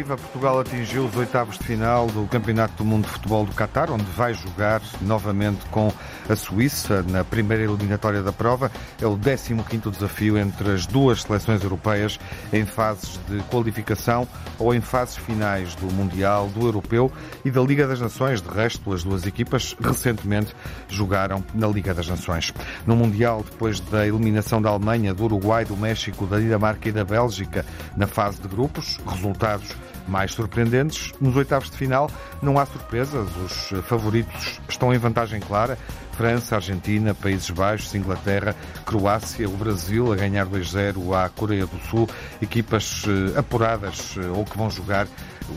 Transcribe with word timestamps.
Viva! 0.00 0.16
Portugal 0.16 0.60
atingiu 0.60 1.04
os 1.04 1.14
oitavos 1.14 1.58
de 1.58 1.64
final 1.64 2.06
do 2.06 2.26
Campeonato 2.26 2.72
do 2.78 2.86
Mundo 2.86 3.04
de 3.04 3.10
Futebol 3.10 3.44
do 3.44 3.52
Qatar, 3.52 3.90
onde 3.90 4.04
vai 4.04 4.32
jogar 4.32 4.80
novamente 5.02 5.66
com 5.66 5.92
a 6.26 6.34
Suíça 6.34 7.02
na 7.02 7.22
primeira 7.22 7.64
eliminatória 7.64 8.22
da 8.22 8.32
prova. 8.32 8.72
É 8.98 9.06
o 9.06 9.18
15º 9.18 9.90
desafio 9.90 10.38
entre 10.38 10.70
as 10.70 10.86
duas 10.86 11.20
seleções 11.20 11.62
europeias 11.62 12.18
em 12.50 12.64
fases 12.64 13.20
de 13.28 13.42
qualificação 13.50 14.26
ou 14.58 14.74
em 14.74 14.80
fases 14.80 15.18
finais 15.18 15.74
do 15.74 15.92
Mundial, 15.92 16.48
do 16.48 16.64
Europeu 16.64 17.12
e 17.44 17.50
da 17.50 17.60
Liga 17.60 17.86
das 17.86 18.00
Nações. 18.00 18.40
De 18.40 18.48
resto, 18.48 18.94
as 18.94 19.04
duas 19.04 19.26
equipas 19.26 19.76
recentemente 19.78 20.56
jogaram 20.88 21.44
na 21.52 21.66
Liga 21.66 21.92
das 21.92 22.08
Nações. 22.08 22.54
No 22.86 22.96
Mundial, 22.96 23.44
depois 23.44 23.80
da 23.80 24.06
eliminação 24.06 24.62
da 24.62 24.70
Alemanha, 24.70 25.12
do 25.12 25.24
Uruguai, 25.24 25.66
do 25.66 25.76
México, 25.76 26.24
da 26.24 26.38
Dinamarca 26.38 26.88
e 26.88 26.92
da 26.92 27.04
Bélgica 27.04 27.66
na 27.94 28.06
fase 28.06 28.40
de 28.40 28.48
grupos, 28.48 28.98
resultados 29.06 29.76
mais 30.08 30.32
surpreendentes. 30.32 31.12
Nos 31.20 31.36
oitavos 31.36 31.70
de 31.70 31.76
final 31.76 32.10
não 32.42 32.58
há 32.58 32.66
surpresas, 32.66 33.28
os 33.36 33.84
favoritos 33.84 34.60
estão 34.68 34.92
em 34.94 34.98
vantagem 34.98 35.40
clara. 35.40 35.78
França, 36.12 36.56
Argentina, 36.56 37.14
Países 37.14 37.48
Baixos, 37.48 37.94
Inglaterra, 37.94 38.54
Croácia, 38.84 39.48
o 39.48 39.56
Brasil 39.56 40.12
a 40.12 40.16
ganhar 40.16 40.44
2-0 40.46 41.14
à 41.14 41.30
Coreia 41.30 41.64
do 41.64 41.80
Sul, 41.88 42.06
equipas 42.42 43.04
eh, 43.06 43.38
apuradas 43.38 44.16
eh, 44.18 44.26
ou 44.28 44.44
que 44.44 44.58
vão 44.58 44.68
jogar 44.68 45.08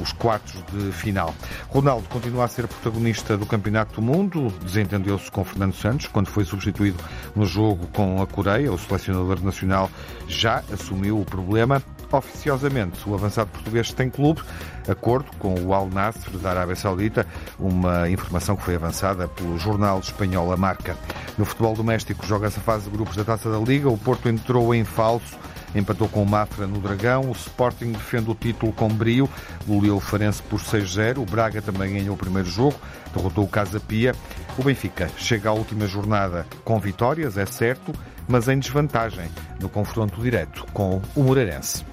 os 0.01 0.13
quartos 0.13 0.63
de 0.71 0.91
final. 0.93 1.35
Ronaldo 1.67 2.07
continua 2.07 2.45
a 2.45 2.47
ser 2.47 2.67
protagonista 2.67 3.37
do 3.37 3.45
Campeonato 3.45 3.95
do 3.95 4.01
Mundo, 4.01 4.53
desentendeu-se 4.63 5.29
com 5.29 5.43
Fernando 5.43 5.75
Santos 5.75 6.07
quando 6.07 6.27
foi 6.27 6.45
substituído 6.45 6.97
no 7.35 7.45
jogo 7.45 7.87
com 7.87 8.21
a 8.21 8.27
Coreia. 8.27 8.71
O 8.71 8.77
selecionador 8.77 9.43
nacional 9.43 9.91
já 10.27 10.63
assumiu 10.71 11.19
o 11.19 11.25
problema. 11.25 11.83
Oficiosamente, 12.13 13.09
o 13.09 13.15
avançado 13.15 13.49
português 13.49 13.91
tem 13.91 14.07
clube, 14.07 14.39
acordo 14.87 15.31
com 15.39 15.55
o 15.55 15.73
Al 15.73 15.89
Nassr 15.89 16.29
da 16.37 16.51
Arábia 16.51 16.75
Saudita, 16.75 17.25
uma 17.57 18.07
informação 18.07 18.55
que 18.55 18.61
foi 18.61 18.75
avançada 18.75 19.27
pelo 19.27 19.57
jornal 19.57 19.99
espanhol 19.99 20.53
A 20.53 20.55
Marca. 20.55 20.95
No 21.39 21.43
futebol 21.43 21.73
doméstico, 21.73 22.23
joga-se 22.23 22.59
a 22.59 22.61
fase 22.61 22.83
de 22.83 22.91
grupos 22.91 23.15
da 23.15 23.23
Taça 23.23 23.49
da 23.49 23.57
Liga. 23.57 23.89
O 23.89 23.97
Porto 23.97 24.29
entrou 24.29 24.75
em 24.75 24.83
falso 24.83 25.39
empatou 25.75 26.07
com 26.07 26.21
o 26.21 26.25
Mafra 26.25 26.67
no 26.67 26.79
Dragão. 26.79 27.29
O 27.29 27.31
Sporting 27.31 27.93
defende 27.93 28.29
o 28.29 28.35
título 28.35 28.71
com 28.73 28.87
brio, 28.89 29.27
goleou 29.65 29.97
o 29.97 29.99
Farense 29.99 30.43
por 30.43 30.59
6-0. 30.59 31.17
O 31.17 31.25
Braga 31.25 31.63
também 31.63 31.93
ganhou 31.93 32.13
o 32.13 32.17
primeiro 32.17 32.47
jogo, 32.47 32.75
derrotou 33.11 33.43
o 33.43 33.47
Casa 33.47 33.79
Pia. 33.79 34.13
O 34.55 34.63
Benfica 34.63 35.09
chega 35.17 35.49
à 35.49 35.53
última 35.53 35.87
jornada 35.87 36.45
com 36.63 36.79
vitórias, 36.79 37.39
é 37.39 37.45
certo, 37.47 37.91
mas 38.27 38.47
em 38.47 38.59
desvantagem 38.59 39.31
no 39.59 39.67
confronto 39.67 40.21
direto 40.21 40.63
com 40.73 41.01
o 41.15 41.23
Moreirense. 41.23 41.92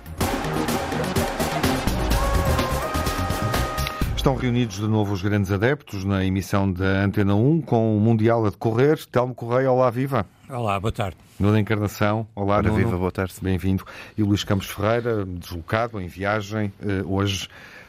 Estão 4.20 4.34
reunidos 4.34 4.76
de 4.76 4.86
novo 4.86 5.14
os 5.14 5.22
grandes 5.22 5.50
adeptos 5.50 6.04
na 6.04 6.22
emissão 6.22 6.70
da 6.70 6.84
Antena 6.84 7.34
1 7.34 7.62
com 7.62 7.96
o 7.96 7.98
Mundial 7.98 8.44
a 8.44 8.50
decorrer. 8.50 9.02
Telmo 9.06 9.34
Correia, 9.34 9.72
olá, 9.72 9.88
viva. 9.88 10.26
Olá, 10.46 10.78
boa 10.78 10.92
tarde. 10.92 11.16
Nuno 11.38 11.58
Encarnação, 11.58 12.26
olá, 12.36 12.56
Ora, 12.56 12.68
Nuno. 12.68 12.76
viva, 12.76 12.98
boa 12.98 13.10
tarde. 13.10 13.32
Bem-vindo. 13.41 13.82
E 14.18 14.22
o 14.22 14.26
Luís 14.26 14.44
Campos 14.44 14.66
Ferreira, 14.66 15.24
deslocado, 15.24 15.98
em 15.98 16.06
viagem, 16.06 16.70
eh, 16.82 17.02
hoje 17.06 17.48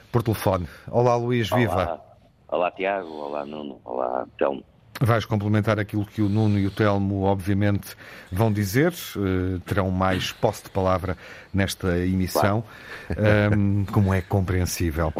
por 0.09 0.23
telefone. 0.23 0.69
Olá, 0.89 1.17
Luís, 1.17 1.49
viva. 1.49 1.73
Olá, 1.73 2.01
olá 2.47 2.71
Tiago, 2.71 3.09
olá 3.09 3.45
Nuno, 3.45 3.81
olá 3.83 4.25
Telmo. 4.37 4.63
Vais 4.99 5.25
complementar 5.25 5.79
aquilo 5.79 6.05
que 6.05 6.21
o 6.21 6.29
Nuno 6.29 6.59
e 6.59 6.67
o 6.67 6.71
Telmo, 6.71 7.23
obviamente, 7.23 7.95
vão 8.31 8.51
dizer. 8.51 8.93
Uh, 9.15 9.59
terão 9.61 9.89
mais 9.89 10.31
posse 10.31 10.65
de 10.65 10.69
palavra 10.69 11.17
nesta 11.53 11.97
emissão, 11.99 12.63
claro. 13.07 13.57
um, 13.57 13.85
como 13.85 14.13
é 14.13 14.21
compreensível. 14.21 15.13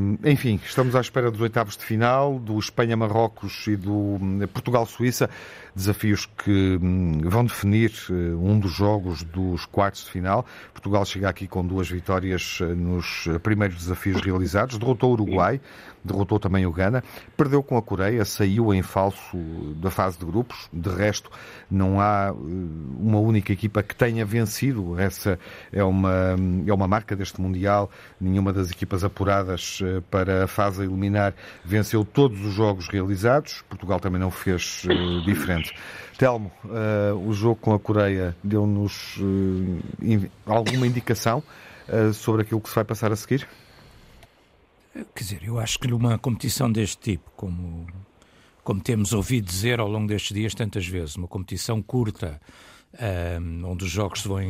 Um, 0.00 0.18
enfim, 0.28 0.60
estamos 0.64 0.94
à 0.94 1.00
espera 1.00 1.30
dos 1.30 1.40
oitavos 1.40 1.76
de 1.76 1.84
final, 1.84 2.38
do 2.38 2.58
Espanha-Marrocos 2.58 3.66
e 3.66 3.76
do 3.76 4.18
Portugal-Suíça. 4.52 5.28
Desafios 5.74 6.26
que 6.26 6.78
hum, 6.80 7.20
vão 7.22 7.44
definir 7.44 7.92
uh, 8.10 8.12
um 8.12 8.58
dos 8.58 8.72
jogos 8.72 9.22
dos 9.22 9.64
quartos 9.64 10.04
de 10.04 10.10
final. 10.10 10.44
Portugal 10.72 11.04
chega 11.04 11.28
aqui 11.28 11.46
com 11.46 11.64
duas 11.64 11.88
vitórias 11.88 12.60
uh, 12.60 12.74
nos 12.74 13.28
primeiros 13.42 13.78
desafios 13.78 14.20
realizados. 14.20 14.76
Derrotou 14.76 15.10
o 15.10 15.12
Uruguai, 15.14 15.60
derrotou 16.04 16.38
também 16.38 16.66
o 16.66 16.72
Ghana, 16.72 17.02
perdeu 17.36 17.62
com 17.62 17.76
a 17.76 17.82
Coreia, 17.82 18.24
saiu 18.24 18.72
em 18.72 18.82
falso 18.82 19.36
da 19.76 19.90
fase 19.90 20.18
de 20.18 20.24
grupos. 20.24 20.68
De 20.72 20.88
resto, 20.88 21.30
não 21.70 22.00
há 22.00 22.32
uma 22.32 23.18
única 23.18 23.52
equipa 23.52 23.82
que 23.82 23.94
tenha 23.94 24.24
vencido. 24.24 24.98
Essa 24.98 25.38
é 25.72 25.82
uma, 25.82 26.36
é 26.66 26.72
uma 26.72 26.88
marca 26.88 27.14
deste 27.14 27.40
Mundial. 27.40 27.90
Nenhuma 28.20 28.52
das 28.52 28.70
equipas 28.70 29.04
apuradas 29.04 29.80
para 30.10 30.44
a 30.44 30.46
fase 30.46 30.82
a 30.82 30.84
eliminar 30.84 31.34
venceu 31.64 32.04
todos 32.04 32.44
os 32.44 32.52
jogos 32.54 32.88
realizados. 32.88 33.62
Portugal 33.68 34.00
também 34.00 34.20
não 34.20 34.30
fez 34.30 34.84
uh, 34.84 35.24
diferente. 35.24 35.74
Telmo, 36.18 36.50
uh, 36.64 37.14
o 37.28 37.32
jogo 37.32 37.56
com 37.56 37.74
a 37.74 37.78
Coreia 37.78 38.36
deu-nos 38.42 39.16
uh, 39.18 39.78
in, 40.02 40.28
alguma 40.46 40.86
indicação 40.86 41.42
sobre 42.12 42.42
aquilo 42.42 42.60
que 42.60 42.68
se 42.68 42.74
vai 42.74 42.84
passar 42.84 43.10
a 43.12 43.16
seguir? 43.16 43.48
Quer 45.14 45.22
dizer, 45.22 45.44
eu 45.44 45.58
acho 45.60 45.78
que 45.78 45.86
numa 45.86 46.18
competição 46.18 46.70
deste 46.70 46.98
tipo, 46.98 47.30
como, 47.36 47.86
como 48.64 48.80
temos 48.80 49.12
ouvido 49.12 49.46
dizer 49.46 49.78
ao 49.78 49.88
longo 49.88 50.08
destes 50.08 50.34
dias 50.34 50.54
tantas 50.54 50.86
vezes, 50.86 51.14
uma 51.14 51.28
competição 51.28 51.80
curta, 51.80 52.40
um, 53.40 53.64
onde 53.64 53.84
os 53.84 53.90
jogos 53.90 54.22
se 54.22 54.28
vão 54.28 54.40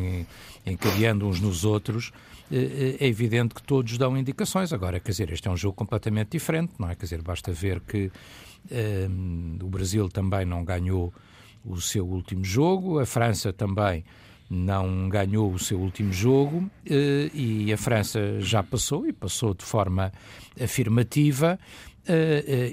encadeando 0.65 1.27
uns 1.27 1.39
nos 1.41 1.65
outros, 1.65 2.13
é 2.51 3.07
evidente 3.07 3.55
que 3.55 3.63
todos 3.63 3.99
dão 3.99 4.17
indicações. 4.17 4.73
Agora, 4.73 4.99
quer 4.99 5.11
dizer, 5.11 5.31
este 5.31 5.49
é 5.49 5.51
um 5.51 5.57
jogo 5.57 5.75
completamente 5.75 6.31
diferente, 6.31 6.73
não 6.79 6.89
é? 6.89 6.95
Quer 6.95 7.05
dizer, 7.05 7.21
basta 7.21 7.53
ver 7.53 7.81
que 7.81 8.11
um, 9.11 9.59
o 9.63 9.69
Brasil 9.69 10.09
também 10.09 10.47
não 10.47 10.65
ganhou 10.65 11.13
o 11.63 11.79
seu 11.79 12.07
último 12.07 12.43
jogo, 12.43 12.99
a 12.99 13.05
França 13.05 13.53
também 13.53 14.03
não 14.51 15.09
ganhou 15.09 15.53
o 15.53 15.59
seu 15.59 15.79
último 15.79 16.13
jogo 16.13 16.71
e 16.85 17.73
a 17.73 17.77
França 17.77 18.41
já 18.41 18.63
passou 18.63 19.07
e 19.07 19.13
passou 19.13 19.55
de 19.55 19.65
forma 19.65 20.13
afirmativa. 20.61 21.59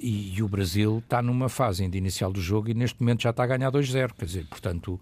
e, 0.01 0.41
o 0.41 0.47
Brasil 0.47 0.99
está 0.99 1.21
numa 1.21 1.49
fase 1.49 1.87
de 1.87 1.97
inicial 1.97 2.31
do 2.31 2.39
jogo 2.39 2.69
e 2.69 2.73
neste 2.73 3.01
momento 3.01 3.23
já 3.23 3.31
está 3.31 3.43
a 3.43 3.47
ganhar 3.47 3.71
2-0. 3.71 4.13
Quer 4.17 4.25
dizer, 4.25 4.45
portanto, 4.45 4.99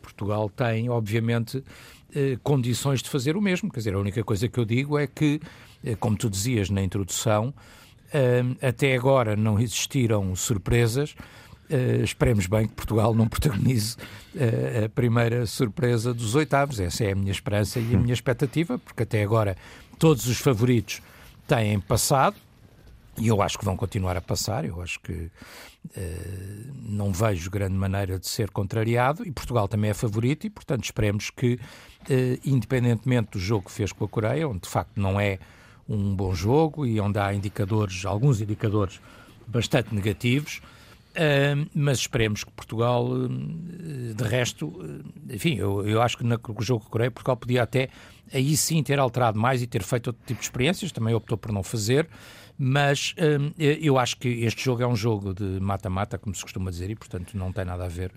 Portugal 0.00 0.48
tem, 0.48 0.88
obviamente, 0.88 1.62
condições 2.42 3.02
de 3.02 3.08
fazer 3.08 3.36
o 3.36 3.40
mesmo. 3.40 3.70
Quer 3.70 3.80
dizer, 3.80 3.94
a 3.94 3.98
única 3.98 4.22
coisa 4.22 4.48
que 4.48 4.58
eu 4.58 4.64
digo 4.64 4.96
é 4.96 5.06
que, 5.06 5.40
como 5.98 6.16
tu 6.16 6.30
dizias 6.30 6.70
na 6.70 6.82
introdução, 6.82 7.52
até 8.60 8.94
agora 8.94 9.34
não 9.34 9.58
existiram 9.58 10.34
surpresas. 10.36 11.16
Uh, 11.72 12.04
esperemos 12.04 12.46
bem 12.46 12.68
que 12.68 12.74
Portugal 12.74 13.14
não 13.14 13.26
protagonize 13.28 13.96
uh, 14.34 14.84
a 14.84 14.88
primeira 14.90 15.46
surpresa 15.46 16.12
dos 16.12 16.34
oitavos. 16.34 16.78
Essa 16.78 17.04
é 17.04 17.12
a 17.12 17.14
minha 17.14 17.32
esperança 17.32 17.80
e 17.80 17.94
a 17.94 17.98
minha 17.98 18.12
expectativa, 18.12 18.78
porque 18.78 19.04
até 19.04 19.22
agora 19.22 19.56
todos 19.98 20.26
os 20.26 20.38
favoritos 20.38 21.00
têm 21.48 21.80
passado 21.80 22.36
e 23.16 23.28
eu 23.28 23.40
acho 23.40 23.58
que 23.58 23.64
vão 23.64 23.74
continuar 23.74 24.18
a 24.18 24.20
passar. 24.20 24.66
Eu 24.66 24.82
acho 24.82 25.00
que 25.00 25.12
uh, 25.12 25.30
não 26.82 27.10
vejo 27.10 27.50
grande 27.50 27.74
maneira 27.74 28.18
de 28.18 28.28
ser 28.28 28.50
contrariado 28.50 29.26
e 29.26 29.30
Portugal 29.30 29.66
também 29.66 29.90
é 29.90 29.94
favorito 29.94 30.46
e, 30.46 30.50
portanto, 30.50 30.84
esperemos 30.84 31.30
que, 31.30 31.58
independentemente 32.44 33.30
do 33.32 33.38
jogo 33.38 33.66
que 33.66 33.72
fez 33.72 33.92
com 33.92 34.04
a 34.04 34.08
Coreia, 34.08 34.46
onde 34.46 34.60
de 34.60 34.68
facto 34.68 35.00
não 35.00 35.18
é 35.18 35.38
um 35.88 36.14
bom 36.14 36.34
jogo 36.34 36.84
e 36.84 37.00
onde 37.00 37.18
há 37.18 37.32
indicadores, 37.32 38.04
alguns 38.04 38.40
indicadores 38.40 39.00
bastante 39.46 39.94
negativos, 39.94 40.60
Mas 41.74 41.98
esperemos 41.98 42.44
que 42.44 42.50
Portugal, 42.52 43.06
uh, 43.06 43.28
de 43.28 44.24
resto, 44.24 44.66
uh, 44.66 45.04
enfim, 45.30 45.56
eu, 45.56 45.86
eu 45.86 46.00
acho 46.00 46.16
que 46.16 46.24
no 46.24 46.38
jogo 46.60 46.80
com 46.80 46.88
a 46.88 46.90
Coreia, 46.90 47.10
Portugal 47.10 47.36
podia 47.36 47.62
até 47.62 47.88
aí 48.32 48.56
sim 48.56 48.82
ter 48.82 48.98
alterado 48.98 49.38
mais 49.38 49.62
e 49.62 49.66
ter 49.66 49.82
feito 49.82 50.08
outro 50.08 50.22
tipo 50.26 50.40
de 50.40 50.46
experiências, 50.46 50.90
também 50.92 51.14
optou 51.14 51.36
por 51.36 51.52
não 51.52 51.62
fazer, 51.62 52.08
mas 52.56 53.14
eu 53.58 53.98
acho 53.98 54.16
que 54.16 54.28
este 54.28 54.64
jogo 54.64 54.82
é 54.82 54.86
um 54.86 54.96
jogo 54.96 55.34
de 55.34 55.60
mata-mata, 55.60 56.16
como 56.16 56.34
se 56.34 56.42
costuma 56.42 56.70
dizer, 56.70 56.90
e 56.90 56.94
portanto 56.94 57.36
não 57.36 57.52
tem 57.52 57.64
nada 57.64 57.84
a 57.84 57.88
ver 57.88 58.12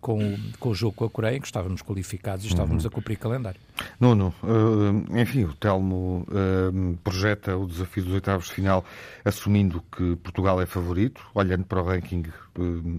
com, 0.00 0.36
com 0.58 0.70
o 0.70 0.74
jogo 0.74 0.94
com 0.94 1.04
a 1.04 1.10
Coreia, 1.10 1.36
em 1.36 1.40
que 1.40 1.46
estávamos 1.46 1.82
qualificados 1.82 2.44
e 2.44 2.48
estávamos 2.48 2.84
uhum. 2.84 2.90
a 2.90 2.92
cumprir 2.92 3.16
calendário. 3.16 3.60
Nuno, 3.98 4.34
uh, 4.42 5.18
enfim, 5.18 5.44
o 5.44 5.54
Telmo 5.54 6.26
uh, 6.28 6.96
projeta 6.98 7.56
o 7.56 7.66
desafio 7.66 8.04
dos 8.04 8.14
oitavos 8.14 8.46
de 8.46 8.52
final 8.52 8.84
assumindo 9.24 9.82
que 9.96 10.16
Portugal 10.16 10.60
é 10.60 10.66
favorito, 10.66 11.24
olhando 11.34 11.64
para 11.64 11.82
o 11.82 11.84
ranking, 11.84 12.24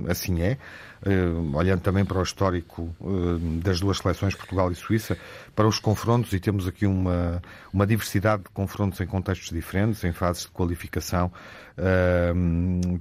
assim 0.08 0.42
é, 0.42 0.58
olhando 1.54 1.82
também 1.82 2.04
para 2.04 2.20
o 2.20 2.24
histórico 2.24 2.94
das 3.64 3.80
duas 3.80 3.98
seleções, 3.98 4.36
Portugal 4.36 4.72
e 4.72 4.76
Suíça, 4.76 5.18
para 5.56 5.68
os 5.68 5.80
confrontos, 5.80 6.34
e 6.34 6.40
temos 6.40 6.68
aqui 6.68 6.86
uma, 6.86 7.42
uma 7.74 7.88
diversidade 7.88 8.44
de 8.44 8.50
confrontos 8.50 9.00
em 9.00 9.08
contextos 9.08 9.50
diferentes, 9.50 10.04
em 10.04 10.12
fases 10.12 10.44
de 10.44 10.50
qualificação 10.50 11.32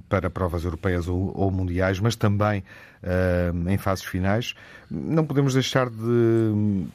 para 0.07 0.29
provas 0.29 0.63
europeias 0.63 1.07
ou, 1.07 1.31
ou 1.35 1.51
mundiais, 1.51 1.99
mas 1.99 2.15
também 2.15 2.63
em 3.67 3.77
fases 3.77 4.03
finais. 4.03 4.55
Não 4.89 5.25
podemos 5.25 5.53
deixar 5.53 5.89
de 5.89 6.85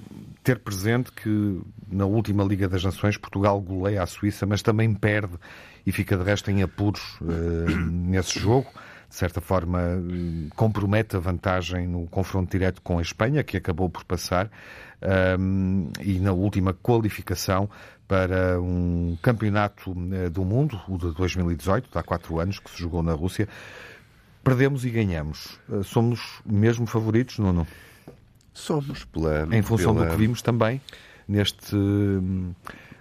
ter 0.43 0.59
presente 0.59 1.13
que 1.13 1.61
na 1.91 2.07
última 2.07 2.45
Liga 2.45 2.69
das 2.69 2.85
Nações 2.85 3.17
Portugal 3.17 3.61
goleia 3.61 4.03
a 4.03 4.07
Suíça, 4.07 4.47
mas 4.47 4.63
também 4.63 4.93
perde 4.95 5.35
e 5.87 5.93
fica 5.93 6.17
de 6.17 6.25
resto 6.25 6.51
em 6.51 6.63
apuros 6.63 7.19
uh, 7.21 7.71
nesse 7.91 8.39
jogo. 8.39 8.69
De 9.15 9.19
certa 9.21 9.41
forma, 9.41 9.81
compromete 10.57 11.15
a 11.15 11.21
vantagem 11.21 11.87
no 11.87 12.05
confronto 12.09 12.51
direto 12.51 12.83
com 12.83 12.99
a 12.99 13.01
Espanha, 13.01 13.45
que 13.45 13.57
acabou 13.57 13.89
por 13.89 14.03
passar, 14.03 14.51
um, 15.39 15.89
e 16.01 16.19
na 16.19 16.33
última 16.33 16.75
qualificação 16.75 17.71
para 18.09 18.61
um 18.61 19.17
campeonato 19.23 19.95
do 20.33 20.45
mundo, 20.45 20.81
o 20.89 20.99
de 20.99 21.13
2018, 21.13 21.97
há 21.97 22.03
quatro 22.03 22.41
anos, 22.41 22.59
que 22.59 22.69
se 22.69 22.77
jogou 22.77 23.05
na 23.05 23.13
Rússia. 23.13 23.49
Perdemos 24.43 24.85
e 24.85 24.91
ganhamos. 24.91 25.61
Somos 25.85 26.41
mesmo 26.45 26.85
favoritos, 26.85 27.39
Nuno? 27.39 27.69
Somos, 28.53 29.05
pela, 29.05 29.47
em 29.57 29.63
função 29.63 29.95
pela... 29.95 30.07
do 30.07 30.11
que 30.11 30.17
vimos 30.17 30.43
também 30.43 30.81
neste, 31.29 31.77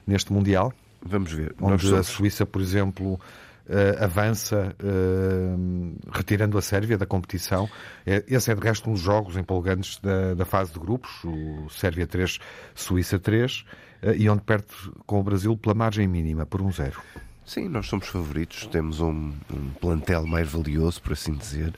neste 0.06 0.32
Mundial. 0.32 0.72
Vamos 1.02 1.32
ver. 1.32 1.56
Onde 1.60 1.82
somos... 1.88 2.00
a 2.00 2.04
Suíça, 2.04 2.46
por 2.46 2.62
exemplo, 2.62 3.20
uh, 3.68 4.04
avança 4.04 4.76
uh, 4.82 6.12
retirando 6.12 6.58
a 6.58 6.62
Sérvia 6.62 6.98
da 6.98 7.06
competição. 7.06 7.70
É, 8.06 8.24
esse 8.28 8.52
é, 8.52 8.56
de 8.56 8.62
resto, 8.62 8.90
um 8.90 8.94
dos 8.94 9.02
jogos 9.02 9.38
empolgantes 9.38 10.00
da, 10.00 10.34
da 10.34 10.46
fase 10.46 10.74
de 10.74 10.80
grupos, 10.80 11.12
o 11.24 11.70
Sérvia 11.70 12.08
3, 12.08 12.40
Suíça 12.76 13.20
3, 13.20 13.60
uh, 13.62 13.66
eh, 14.04 14.18
e 14.18 14.30
onde 14.30 14.42
perde 14.42 14.68
com 15.06 15.20
o 15.20 15.24
Brasil 15.24 15.56
pela 15.58 15.76
margem 15.76 16.08
mínima, 16.08 16.46
por 16.46 16.62
um 16.62 16.72
zero. 16.72 17.02
Sim, 17.46 17.68
nós 17.68 17.88
somos 17.88 18.08
favoritos, 18.08 18.66
temos 18.68 19.02
um, 19.02 19.34
um 19.54 19.70
plantel 19.82 20.26
mais 20.26 20.50
valioso, 20.50 21.02
por 21.02 21.12
assim 21.14 21.34
dizer. 21.34 21.74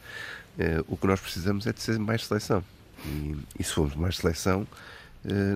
o 0.87 0.95
que 0.95 1.07
nós 1.07 1.19
precisamos 1.19 1.65
é 1.65 1.73
de 1.73 1.81
ser 1.81 1.97
mais 1.97 2.25
seleção. 2.25 2.63
E, 3.03 3.35
e 3.59 3.63
se 3.63 3.73
formos 3.73 3.95
mais 3.95 4.17
seleção, 4.17 4.67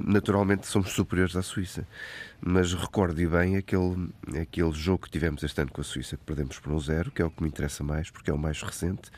naturalmente 0.06 0.68
somos 0.68 0.92
superiores 0.92 1.36
à 1.36 1.42
Suíça. 1.42 1.88
Mas 2.42 2.74
recorde 2.74 3.26
bem 3.28 3.58
aquele, 3.58 4.10
aquele 4.42 4.72
jogo 4.72 5.04
que 5.04 5.12
tivemos 5.12 5.44
este 5.44 5.62
ano 5.62 5.72
com 5.72 5.82
a 5.82 5.84
Suíça, 5.84 6.18
que 6.18 6.24
perdemos 6.24 6.60
por 6.60 6.72
um 6.72 6.80
zero, 6.80 7.12
que 7.12 7.22
é 7.22 7.26
o 7.26 7.30
que 7.30 7.44
me 7.44 7.50
interessa 7.50 7.84
mais, 7.84 8.10
porque 8.10 8.32
é 8.32 8.34
o 8.34 8.38
mais 8.38 8.62
recente. 8.62 9.12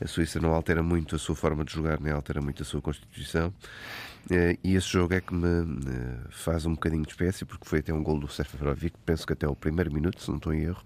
A 0.00 0.06
Suíça 0.06 0.40
não 0.40 0.52
altera 0.52 0.82
muito 0.82 1.14
a 1.14 1.18
sua 1.18 1.36
forma 1.36 1.64
de 1.64 1.72
jogar, 1.72 2.00
nem 2.00 2.12
altera 2.12 2.40
muito 2.40 2.62
a 2.62 2.66
sua 2.66 2.80
constituição. 2.80 3.52
Eh, 4.30 4.58
e 4.62 4.74
esse 4.74 4.88
jogo 4.88 5.14
é 5.14 5.20
que 5.20 5.32
me 5.34 5.46
eh, 5.46 6.18
faz 6.30 6.66
um 6.66 6.72
bocadinho 6.72 7.02
de 7.02 7.10
espécie, 7.10 7.44
porque 7.44 7.68
foi 7.68 7.78
até 7.78 7.92
um 7.92 8.02
gol 8.02 8.18
do 8.18 8.28
Seferovic, 8.28 8.96
penso 9.06 9.26
que 9.26 9.32
até 9.32 9.46
o 9.46 9.54
primeiro 9.54 9.92
minuto, 9.92 10.20
se 10.20 10.28
não 10.28 10.38
estou 10.38 10.52
em 10.52 10.62
erro, 10.62 10.82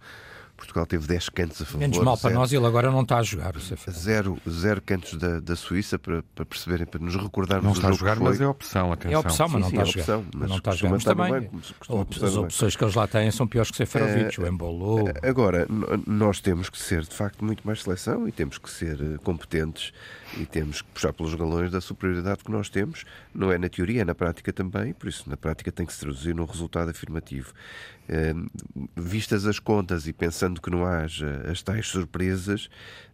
Portugal 0.57 0.87
teve 0.87 1.07
10 1.07 1.29
cantos 1.29 1.63
a 1.63 1.65
favor. 1.65 1.79
Menos 1.79 1.99
mal 1.99 2.17
para 2.17 2.31
zero, 2.31 2.41
nós, 2.41 2.53
ele 2.53 2.67
agora 2.67 2.91
não 2.91 3.03
está 3.03 3.19
a 3.19 3.23
jogar. 3.23 3.55
O 3.57 3.61
zero, 3.91 4.39
zero 4.49 4.81
cantos 4.81 5.15
da, 5.15 5.41
da 5.41 5.55
Suíça 5.55 5.99
para, 5.99 6.23
para 6.35 6.45
perceberem, 6.45 6.87
para 6.87 7.01
nos 7.01 7.15
recordarmos 7.15 7.65
Não 7.65 7.73
está 7.73 7.89
a 7.89 7.93
jogar, 7.93 8.19
mas 8.19 8.41
é 8.41 8.47
opção, 8.47 8.93
atenção. 8.93 9.13
É 9.13 9.19
opção, 9.19 9.49
mas 9.49 9.67
sim, 9.67 9.77
não 9.77 9.87
sim, 9.87 9.99
está 9.99 10.01
a 10.01 10.03
jogar. 10.03 10.19
Opção, 10.19 10.31
mas 10.35 10.49
não 10.49 10.57
está 10.57 10.71
a 10.71 10.75
jogar. 10.75 10.91
Mas 10.93 11.05
também, 11.05 11.33
bem, 11.33 11.51
as 12.23 12.37
opções 12.37 12.77
que 12.77 12.85
eles 12.85 12.95
lá 12.95 13.07
têm 13.07 13.31
são 13.31 13.47
piores 13.47 13.71
que 13.71 13.77
Seferovic, 13.77 14.41
uh, 14.41 14.45
o 14.45 14.47
Embolou. 14.47 15.05
Agora, 15.23 15.67
nós 16.07 16.41
temos 16.41 16.71
que 16.71 16.79
ser, 16.79 17.03
de 17.03 17.15
facto, 17.15 17.45
muito 17.45 17.67
mais 17.67 17.83
seleção 17.83 18.27
e 18.27 18.33
temos 18.33 18.59
que 18.59 18.71
ser 18.71 19.01
eh, 19.01 19.19
competentes 19.23 19.93
e 20.39 20.45
temos 20.45 20.83
que 20.83 20.89
puxar 20.89 21.13
pelos 21.13 21.35
galões 21.35 21.71
da 21.71 21.81
superioridade 21.81 22.43
que 22.45 22.51
nós 22.51 22.69
temos. 22.69 23.05
Não 23.35 23.53
é 23.53 23.59
na 23.59 23.69
teoria, 23.69 24.03
é 24.03 24.05
na 24.05 24.15
prática 24.15 24.53
também, 24.53 24.93
por 24.93 25.09
isso 25.09 25.29
na 25.29 25.37
prática 25.37 25.71
tem 25.71 25.87
que 25.87 25.93
se 25.93 26.01
traduzir 26.01 26.35
num 26.35 26.45
resultado 26.45 26.91
afirmativo. 26.91 27.53
Uh, 28.09 28.49
vistas 28.97 29.47
as 29.47 29.59
contas 29.59 30.07
e 30.07 30.13
pensando 30.13 30.61
que 30.61 30.71
não 30.71 30.87
haja 30.87 31.43
as 31.51 31.63
tais 31.63 31.87
surpresas, 31.87 32.69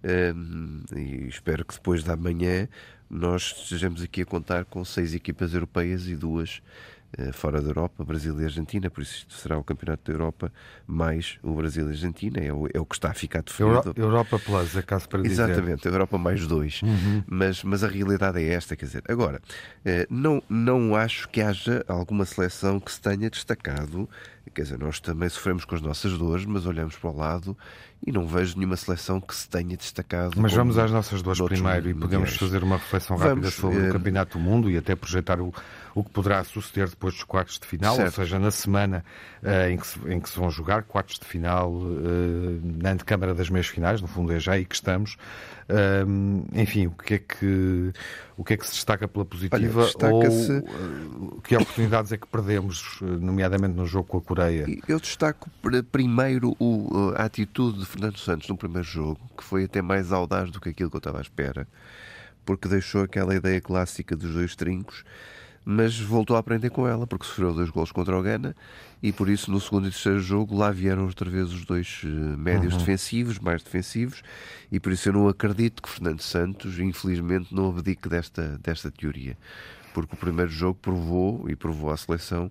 uh, 0.04 0.98
e 0.98 1.28
espero 1.28 1.64
que 1.64 1.74
depois 1.74 2.02
da 2.02 2.16
manhã 2.16 2.68
nós 3.12 3.54
estejamos 3.62 4.02
aqui 4.02 4.22
a 4.22 4.26
contar 4.26 4.64
com 4.64 4.82
seis 4.84 5.14
equipas 5.14 5.52
europeias 5.52 6.08
e 6.08 6.16
duas 6.16 6.62
eh, 6.62 6.91
fora 7.32 7.60
da 7.60 7.68
Europa, 7.68 8.04
Brasil 8.04 8.40
e 8.40 8.44
Argentina, 8.44 8.90
por 8.90 9.02
isso 9.02 9.16
isto 9.18 9.34
será 9.34 9.58
o 9.58 9.64
Campeonato 9.64 10.10
da 10.10 10.12
Europa 10.12 10.52
mais 10.86 11.38
o 11.42 11.54
Brasil 11.54 11.86
e 11.86 11.90
Argentina, 11.90 12.38
é 12.38 12.52
o, 12.52 12.66
é 12.72 12.80
o 12.80 12.86
que 12.86 12.94
está 12.94 13.10
a 13.10 13.14
ficar 13.14 13.42
definido. 13.42 13.88
Euro, 13.88 13.94
Europa 13.96 14.38
Plus, 14.38 14.76
é 14.76 14.82
caso 14.82 15.08
para 15.08 15.22
dizer. 15.22 15.42
Exatamente, 15.42 15.86
Europa 15.86 16.16
mais 16.18 16.46
dois. 16.46 16.80
Uhum. 16.82 17.22
Mas, 17.26 17.62
mas 17.62 17.84
a 17.84 17.88
realidade 17.88 18.42
é 18.42 18.48
esta, 18.54 18.76
quer 18.76 18.86
dizer, 18.86 19.02
agora, 19.08 19.40
eh, 19.84 20.06
não, 20.08 20.42
não 20.48 20.94
acho 20.94 21.28
que 21.28 21.40
haja 21.40 21.84
alguma 21.86 22.24
seleção 22.24 22.80
que 22.80 22.90
se 22.90 23.00
tenha 23.00 23.28
destacado, 23.28 24.08
quer 24.50 24.62
dizer, 24.62 24.78
nós 24.78 25.00
também 25.00 25.28
sofremos 25.28 25.64
com 25.64 25.74
as 25.74 25.80
nossas 25.80 26.16
dores, 26.18 26.44
mas 26.44 26.66
olhamos 26.66 26.96
para 26.96 27.10
o 27.10 27.16
lado 27.16 27.56
e 28.04 28.10
não 28.10 28.26
vejo 28.26 28.56
nenhuma 28.56 28.76
seleção 28.76 29.20
que 29.20 29.34
se 29.34 29.48
tenha 29.48 29.76
destacado. 29.76 30.32
Mas 30.36 30.52
vamos 30.52 30.76
às 30.76 30.90
nossas 30.90 31.22
duas 31.22 31.40
primeiro 31.40 31.88
e 31.88 31.94
podemos 31.94 32.34
fazer 32.36 32.62
uma 32.64 32.76
reflexão 32.76 33.16
rápida 33.16 33.42
vamos, 33.42 33.54
sobre 33.54 33.88
o 33.88 33.92
Campeonato 33.92 34.38
do 34.38 34.44
Mundo 34.44 34.68
e 34.68 34.76
até 34.76 34.96
projetar 34.96 35.40
o, 35.40 35.54
o 35.94 36.02
que 36.02 36.10
poderá 36.10 36.42
suceder 36.42 36.88
depois 36.88 37.14
dos 37.14 37.22
quartos 37.22 37.58
de 37.60 37.66
final, 37.66 37.94
certo. 37.94 38.08
ou 38.08 38.12
seja, 38.24 38.38
na 38.40 38.50
semana 38.50 39.04
uh, 39.42 39.70
em, 39.70 39.76
que 39.76 39.86
se, 39.86 39.98
em 40.08 40.20
que 40.20 40.28
se 40.28 40.36
vão 40.36 40.50
jogar 40.50 40.82
quartos 40.82 41.18
de 41.18 41.24
final 41.24 41.72
uh, 41.72 42.60
na 42.82 42.90
antecâmara 42.90 43.34
das 43.34 43.48
meias 43.48 43.68
finais, 43.68 44.00
no 44.02 44.08
fundo 44.08 44.32
é 44.32 44.40
já 44.40 44.54
aí 44.54 44.64
que 44.64 44.74
estamos. 44.74 45.16
Uh, 45.68 46.44
enfim, 46.54 46.88
o 46.88 46.90
que 46.92 47.14
é 47.14 47.18
que 47.18 47.92
o 48.42 48.44
que 48.44 48.54
é 48.54 48.56
que 48.56 48.66
se 48.66 48.72
destaca 48.72 49.06
pela 49.06 49.24
positiva 49.24 49.56
Olha, 49.56 50.12
ou 50.12 51.40
que 51.40 51.54
oportunidades 51.56 52.10
é 52.10 52.16
que 52.16 52.26
perdemos, 52.26 52.98
nomeadamente 53.00 53.74
no 53.74 53.86
jogo 53.86 54.08
com 54.08 54.18
a 54.18 54.20
Coreia? 54.20 54.66
Eu 54.88 54.98
destaco 54.98 55.48
primeiro 55.92 56.56
o, 56.58 57.12
a 57.16 57.22
atitude 57.22 57.78
de 57.78 57.86
Fernando 57.86 58.18
Santos 58.18 58.48
no 58.48 58.56
primeiro 58.56 58.82
jogo, 58.82 59.20
que 59.38 59.44
foi 59.44 59.64
até 59.64 59.80
mais 59.80 60.10
audaz 60.10 60.50
do 60.50 60.60
que 60.60 60.70
aquilo 60.70 60.90
que 60.90 60.96
eu 60.96 60.98
estava 60.98 61.18
à 61.18 61.20
espera, 61.20 61.68
porque 62.44 62.66
deixou 62.66 63.04
aquela 63.04 63.32
ideia 63.32 63.60
clássica 63.60 64.16
dos 64.16 64.34
dois 64.34 64.56
trincos 64.56 65.04
mas 65.64 65.98
voltou 65.98 66.36
a 66.36 66.40
aprender 66.40 66.70
com 66.70 66.86
ela, 66.86 67.06
porque 67.06 67.24
sofreu 67.24 67.52
dois 67.52 67.70
gols 67.70 67.92
contra 67.92 68.18
o 68.18 68.22
Ghana 68.22 68.54
e 69.02 69.12
por 69.12 69.28
isso 69.28 69.50
no 69.50 69.60
segundo 69.60 69.88
e 69.88 69.90
terceiro 69.90 70.20
jogo 70.20 70.56
lá 70.56 70.70
vieram 70.70 71.04
outra 71.04 71.28
vez 71.28 71.52
os 71.52 71.64
dois 71.64 72.02
eh, 72.04 72.08
médios 72.08 72.74
uhum. 72.74 72.78
defensivos, 72.78 73.38
mais 73.38 73.62
defensivos, 73.62 74.22
e 74.70 74.78
por 74.78 74.92
isso 74.92 75.08
eu 75.08 75.12
não 75.12 75.28
acredito 75.28 75.82
que 75.82 75.88
Fernando 75.88 76.20
Santos, 76.20 76.78
infelizmente, 76.78 77.52
não 77.52 77.68
abdique 77.68 78.08
desta, 78.08 78.58
desta 78.62 78.90
teoria. 78.90 79.36
Porque 79.92 80.14
o 80.14 80.16
primeiro 80.16 80.50
jogo 80.50 80.78
provou, 80.80 81.50
e 81.50 81.56
provou 81.56 81.90
à 81.90 81.96
seleção, 81.96 82.50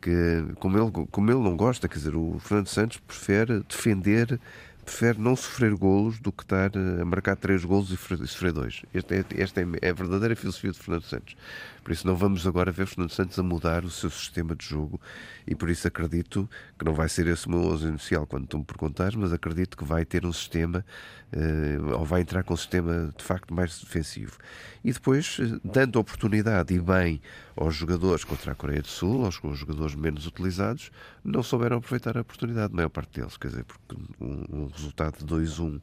que 0.00 0.44
como 0.58 0.78
ele, 0.78 0.90
como 1.10 1.30
ele 1.30 1.40
não 1.40 1.56
gosta, 1.56 1.86
quer 1.86 1.98
dizer, 1.98 2.16
o 2.16 2.38
Fernando 2.40 2.68
Santos 2.68 2.96
prefere 2.98 3.60
defender 3.60 4.40
prefere 4.84 5.20
não 5.20 5.36
sofrer 5.36 5.74
golos 5.74 6.18
do 6.18 6.32
que 6.32 6.42
estar 6.42 6.70
a 6.76 7.04
marcar 7.04 7.36
três 7.36 7.64
golos 7.64 7.90
e 7.90 7.96
sofrer 7.96 8.52
dois. 8.52 8.82
Esta 8.92 9.14
é, 9.14 9.24
esta 9.36 9.60
é 9.60 9.90
a 9.90 9.92
verdadeira 9.92 10.34
filosofia 10.34 10.72
de 10.72 10.78
Fernando 10.78 11.04
Santos. 11.04 11.36
Por 11.82 11.92
isso 11.92 12.06
não 12.06 12.14
vamos 12.14 12.46
agora 12.46 12.70
ver 12.70 12.86
Fernando 12.86 13.10
Santos 13.10 13.38
a 13.38 13.42
mudar 13.42 13.84
o 13.84 13.90
seu 13.90 14.08
sistema 14.08 14.54
de 14.54 14.64
jogo 14.64 15.00
e 15.46 15.54
por 15.54 15.68
isso 15.68 15.88
acredito 15.88 16.48
que 16.78 16.84
não 16.84 16.94
vai 16.94 17.08
ser 17.08 17.26
esse 17.26 17.46
o 17.48 17.50
meu 17.50 17.60
11 17.60 17.88
inicial 17.88 18.26
quando 18.26 18.46
tu 18.46 18.58
me 18.58 18.64
perguntares, 18.64 19.16
mas 19.16 19.32
acredito 19.32 19.76
que 19.76 19.84
vai 19.84 20.04
ter 20.04 20.24
um 20.24 20.32
sistema 20.32 20.84
uh, 21.32 21.98
ou 21.98 22.04
vai 22.04 22.20
entrar 22.20 22.44
com 22.44 22.54
um 22.54 22.56
sistema 22.56 23.12
de 23.16 23.24
facto 23.24 23.52
mais 23.52 23.80
defensivo. 23.80 24.38
E 24.84 24.92
depois, 24.92 25.38
uh, 25.38 25.60
dando 25.64 25.96
oportunidade 25.96 26.72
e 26.72 26.78
bem 26.78 27.20
aos 27.56 27.74
jogadores 27.74 28.22
contra 28.22 28.52
a 28.52 28.54
Coreia 28.54 28.82
do 28.82 28.88
Sul, 28.88 29.24
aos, 29.24 29.40
jogadores 29.58 29.94
menos 29.94 30.26
utilizados, 30.26 30.90
não 31.24 31.42
souberam 31.42 31.78
aproveitar 31.78 32.16
a 32.16 32.20
oportunidade, 32.20 32.72
a 32.72 32.76
maior 32.76 32.90
parte 32.90 33.20
deles, 33.20 33.36
quer 33.36 33.48
dizer, 33.48 33.64
porque 33.64 33.96
um, 34.20 34.68
resultado 34.68 35.18
de 35.18 35.34
2-1 35.34 35.76
uh, 35.76 35.80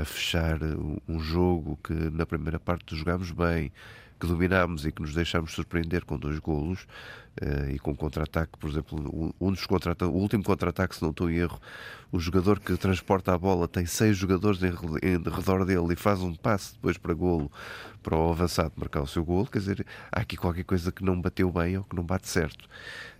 a 0.00 0.04
fechar 0.04 0.58
um 1.08 1.20
jogo 1.20 1.78
que 1.82 1.92
na 1.92 2.26
primeira 2.26 2.58
parte 2.58 2.96
jogámos 2.96 3.30
bem, 3.30 3.72
que 4.18 4.26
dominámos 4.26 4.86
e 4.86 4.92
que 4.92 5.02
nos 5.02 5.14
deixámos 5.14 5.52
surpreender 5.52 6.04
com 6.04 6.18
dois 6.18 6.38
golos 6.38 6.86
uh, 7.42 7.70
e 7.70 7.78
com 7.78 7.94
contra-ataque, 7.94 8.58
por 8.58 8.70
exemplo, 8.70 9.34
um 9.40 9.52
dos 9.52 9.66
contra 9.66 9.94
o 10.06 10.12
último 10.12 10.42
contra-ataque, 10.42 10.96
se 10.96 11.02
não 11.02 11.10
estou 11.10 11.30
em 11.30 11.36
erro, 11.36 11.60
o 12.10 12.18
jogador 12.18 12.58
que 12.58 12.76
transporta 12.76 13.34
a 13.34 13.38
bola 13.38 13.68
tem 13.68 13.84
seis 13.84 14.16
jogadores 14.16 14.62
em, 14.62 14.68
em 15.02 15.22
redor 15.22 15.64
dele 15.64 15.92
e 15.92 15.96
faz 15.96 16.20
um 16.20 16.34
passe 16.34 16.74
depois 16.74 16.96
para 16.96 17.14
golo 17.14 17.50
para 18.02 18.16
o 18.16 18.30
avançado 18.30 18.72
marcar 18.76 19.02
o 19.02 19.06
seu 19.06 19.24
golo, 19.24 19.46
quer 19.46 19.58
dizer, 19.58 19.86
há 20.12 20.20
aqui 20.20 20.36
qualquer 20.36 20.64
coisa 20.64 20.92
que 20.92 21.04
não 21.04 21.20
bateu 21.20 21.50
bem 21.50 21.76
ou 21.76 21.84
que 21.84 21.96
não 21.96 22.04
bate 22.04 22.28
certo. 22.28 22.68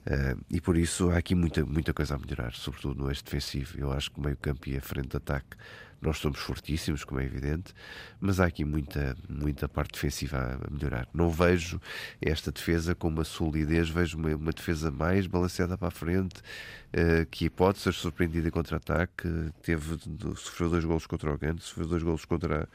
Uh, 0.07 0.41
e 0.49 0.61
por 0.61 0.77
isso 0.77 1.11
há 1.11 1.19
aqui 1.19 1.35
muita, 1.35 1.67
muita 1.67 1.93
coisa 1.93 2.15
a 2.15 2.19
melhorar, 2.19 2.53
sobretudo 2.55 3.03
no 3.03 3.11
eixo 3.11 3.25
defensivo. 3.25 3.79
Eu 3.79 3.93
acho 3.93 4.11
que 4.11 4.21
o 4.21 4.23
meio 4.23 4.37
campo 4.37 4.69
e 4.69 4.77
a 4.77 4.81
frente 4.81 5.09
de 5.09 5.17
ataque 5.17 5.57
nós 6.01 6.19
somos 6.19 6.39
fortíssimos, 6.39 7.03
como 7.05 7.21
é 7.21 7.25
evidente, 7.25 7.75
mas 8.21 8.39
há 8.39 8.47
aqui 8.47 8.65
muita, 8.65 9.17
muita 9.29 9.69
parte 9.69 9.95
defensiva 9.95 10.61
a 10.63 10.71
melhorar. 10.71 11.09
Não 11.13 11.31
vejo 11.31 11.81
esta 12.21 12.53
defesa 12.53 12.95
com 12.95 13.09
uma 13.09 13.25
solidez, 13.25 13.89
vejo 13.89 14.17
uma, 14.17 14.35
uma 14.37 14.53
defesa 14.53 14.91
mais 14.91 15.27
balanceada 15.27 15.77
para 15.77 15.89
a 15.89 15.91
frente, 15.91 16.37
uh, 16.39 17.27
que 17.31 17.51
pode 17.51 17.79
ser 17.79 17.93
surpreendida 17.93 18.47
em 18.47 18.51
contra-ataque. 18.51 19.29
Teve, 19.63 19.99
sofreu 20.37 20.71
dois 20.71 20.85
golos 20.85 21.07
contra 21.07 21.33
o 21.33 21.39
Gante, 21.39 21.65
sofreu 21.65 21.89
dois 21.89 22.03
golos 22.03 22.25
contra, 22.25 22.69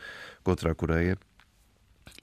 contra 0.44 0.72
a 0.72 0.76
Coreia 0.76 1.18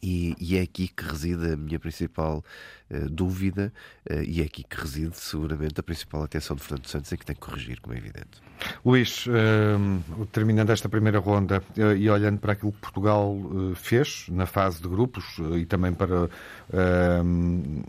E, 0.02 0.36
e, 0.38 0.56
é 0.56 0.62
aqui 0.62 0.86
que 0.86 1.04
reside 1.04 1.52
a 1.52 1.56
minha 1.56 1.78
principal 1.78 2.44
uh, 2.90 3.08
dúvida 3.10 3.72
uh, 4.08 4.22
e 4.22 4.40
é 4.40 4.44
aqui 4.44 4.62
que 4.62 4.80
reside 4.80 5.16
seguramente 5.16 5.80
a 5.80 5.82
principal 5.82 6.22
atenção 6.22 6.54
de 6.54 6.62
Fernando 6.62 6.86
Santos 6.86 7.12
em 7.12 7.16
que 7.16 7.26
tem 7.26 7.34
que 7.34 7.40
corrigir, 7.40 7.80
como 7.80 7.94
é 7.94 7.98
evidente. 7.98 8.40
Luís, 8.84 9.26
uh, 9.26 10.26
terminando 10.26 10.70
esta 10.70 10.88
primeira 10.88 11.18
ronda 11.18 11.62
e 11.96 12.08
olhando 12.08 12.38
para 12.38 12.52
aquilo 12.52 12.72
que 12.72 12.78
Portugal 12.78 13.36
fez 13.74 14.26
na 14.28 14.46
fase 14.46 14.80
de 14.80 14.88
grupos 14.88 15.24
e 15.56 15.66
também 15.66 15.92
para 15.92 16.28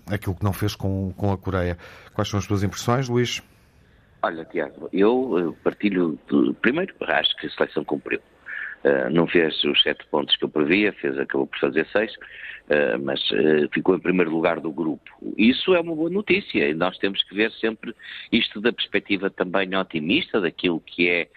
aquilo 0.08 0.36
que 0.36 0.44
não 0.44 0.54
fez 0.54 0.76
com, 0.76 1.14
com 1.16 1.32
a 1.32 1.38
Coreia, 1.38 1.78
quais 2.14 2.28
são 2.28 2.40
as 2.40 2.48
tuas 2.48 2.64
impressões, 2.64 3.08
Luís? 3.08 3.42
Olha, 4.22 4.44
Tiago, 4.46 4.90
eu 4.92 5.56
partilho. 5.64 6.20
De, 6.30 6.54
primeiro, 6.56 6.94
acho 7.02 7.36
que 7.38 7.48
a 7.48 7.50
seleção 7.52 7.84
cumpriu. 7.86 8.20
Uh, 8.84 9.10
não 9.10 9.28
fez 9.28 9.62
os 9.66 9.82
sete 9.82 10.06
pontos 10.06 10.36
que 10.38 10.46
eu 10.46 10.50
previa, 10.50 10.94
fez, 10.94 11.18
acabou 11.18 11.46
por 11.46 11.60
fazer 11.60 11.86
seis, 11.88 12.14
uh, 12.14 12.98
mas 13.04 13.20
uh, 13.32 13.68
ficou 13.74 13.94
em 13.94 14.00
primeiro 14.00 14.32
lugar 14.32 14.62
do 14.62 14.72
grupo. 14.72 15.04
Isso 15.38 15.76
é 15.76 15.82
uma 15.82 15.94
boa 15.94 16.10
notícia 16.10 16.70
e 16.70 16.74
nós 16.74 16.98
temos 16.98 17.22
que 17.24 17.36
ver 17.36 17.52
sempre 17.54 17.94
isto 18.32 18.62
da 18.62 18.72
perspectiva 18.72 19.30
também 19.30 19.76
otimista 19.76 20.40
daquilo 20.40 20.80
que 20.80 21.10
é 21.10 21.28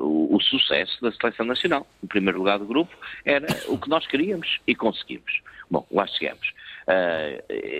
o, 0.00 0.34
o, 0.34 0.40
sucesso 0.40 1.00
da 1.02 1.12
seleção 1.12 1.44
nacional. 1.44 1.86
Em 2.02 2.06
primeiro 2.06 2.38
lugar 2.38 2.58
do 2.58 2.64
grupo 2.64 2.96
era 3.26 3.46
o 3.68 3.78
que 3.78 3.90
nós 3.90 4.06
queríamos 4.06 4.58
e 4.66 4.74
conseguimos. 4.74 5.42
Bom, 5.70 5.86
lá 5.90 6.06
chegamos. 6.06 6.50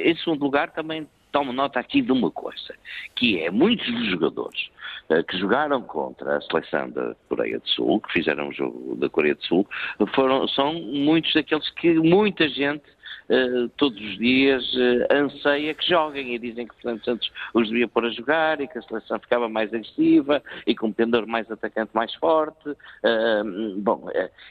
em 0.05 0.15
segundo 0.17 0.43
lugar, 0.43 0.71
também 0.73 1.07
tomo 1.33 1.53
nota 1.53 1.81
aqui 1.81 2.03
de 2.03 2.13
uma 2.13 2.31
coisa, 2.31 2.75
que 3.17 3.41
é 3.41 3.51
muitos 3.51 3.91
dos 3.91 4.07
jogadores 4.11 4.71
uh, 5.11 5.25
que 5.25 5.39
jogaram 5.39 5.83
contra 5.83 6.37
a 6.37 6.41
seleção 6.43 6.91
da 6.91 7.17
Coreia 7.29 7.59
do 7.59 7.69
Sul, 7.69 8.01
que 8.01 8.13
fizeram 8.13 8.49
o 8.49 8.53
jogo 8.53 8.95
da 8.97 9.09
Coreia 9.09 9.35
do 9.35 9.45
Sul, 9.45 9.67
foram, 10.15 10.47
são 10.49 10.75
muitos 10.75 11.33
daqueles 11.33 11.69
que 11.71 11.95
muita 11.95 12.49
gente 12.49 12.85
Uh, 13.29 13.69
todos 13.77 14.01
os 14.01 14.19
dias 14.19 14.65
uh, 14.75 15.15
anseia 15.15 15.73
que 15.75 15.89
joguem 15.89 16.35
e 16.35 16.39
dizem 16.39 16.67
que 16.67 16.75
Fernando 16.77 17.05
Santos 17.05 17.31
os 17.55 17.69
devia 17.69 17.87
pôr 17.87 18.07
a 18.07 18.11
jogar 18.11 18.61
e 18.61 18.67
que 18.67 18.79
a 18.79 18.83
seleção 18.83 19.19
ficava 19.21 19.49
mais 19.49 19.73
agressiva 19.73 20.43
e 20.67 20.75
com 20.75 20.89
um 20.89 20.93
pendor 20.93 21.27
mais 21.27 21.51
atacante 21.51 21.91
mais 21.95 22.13
forte. 22.15 22.69
Uh, 22.69 23.79
bom, 23.79 24.09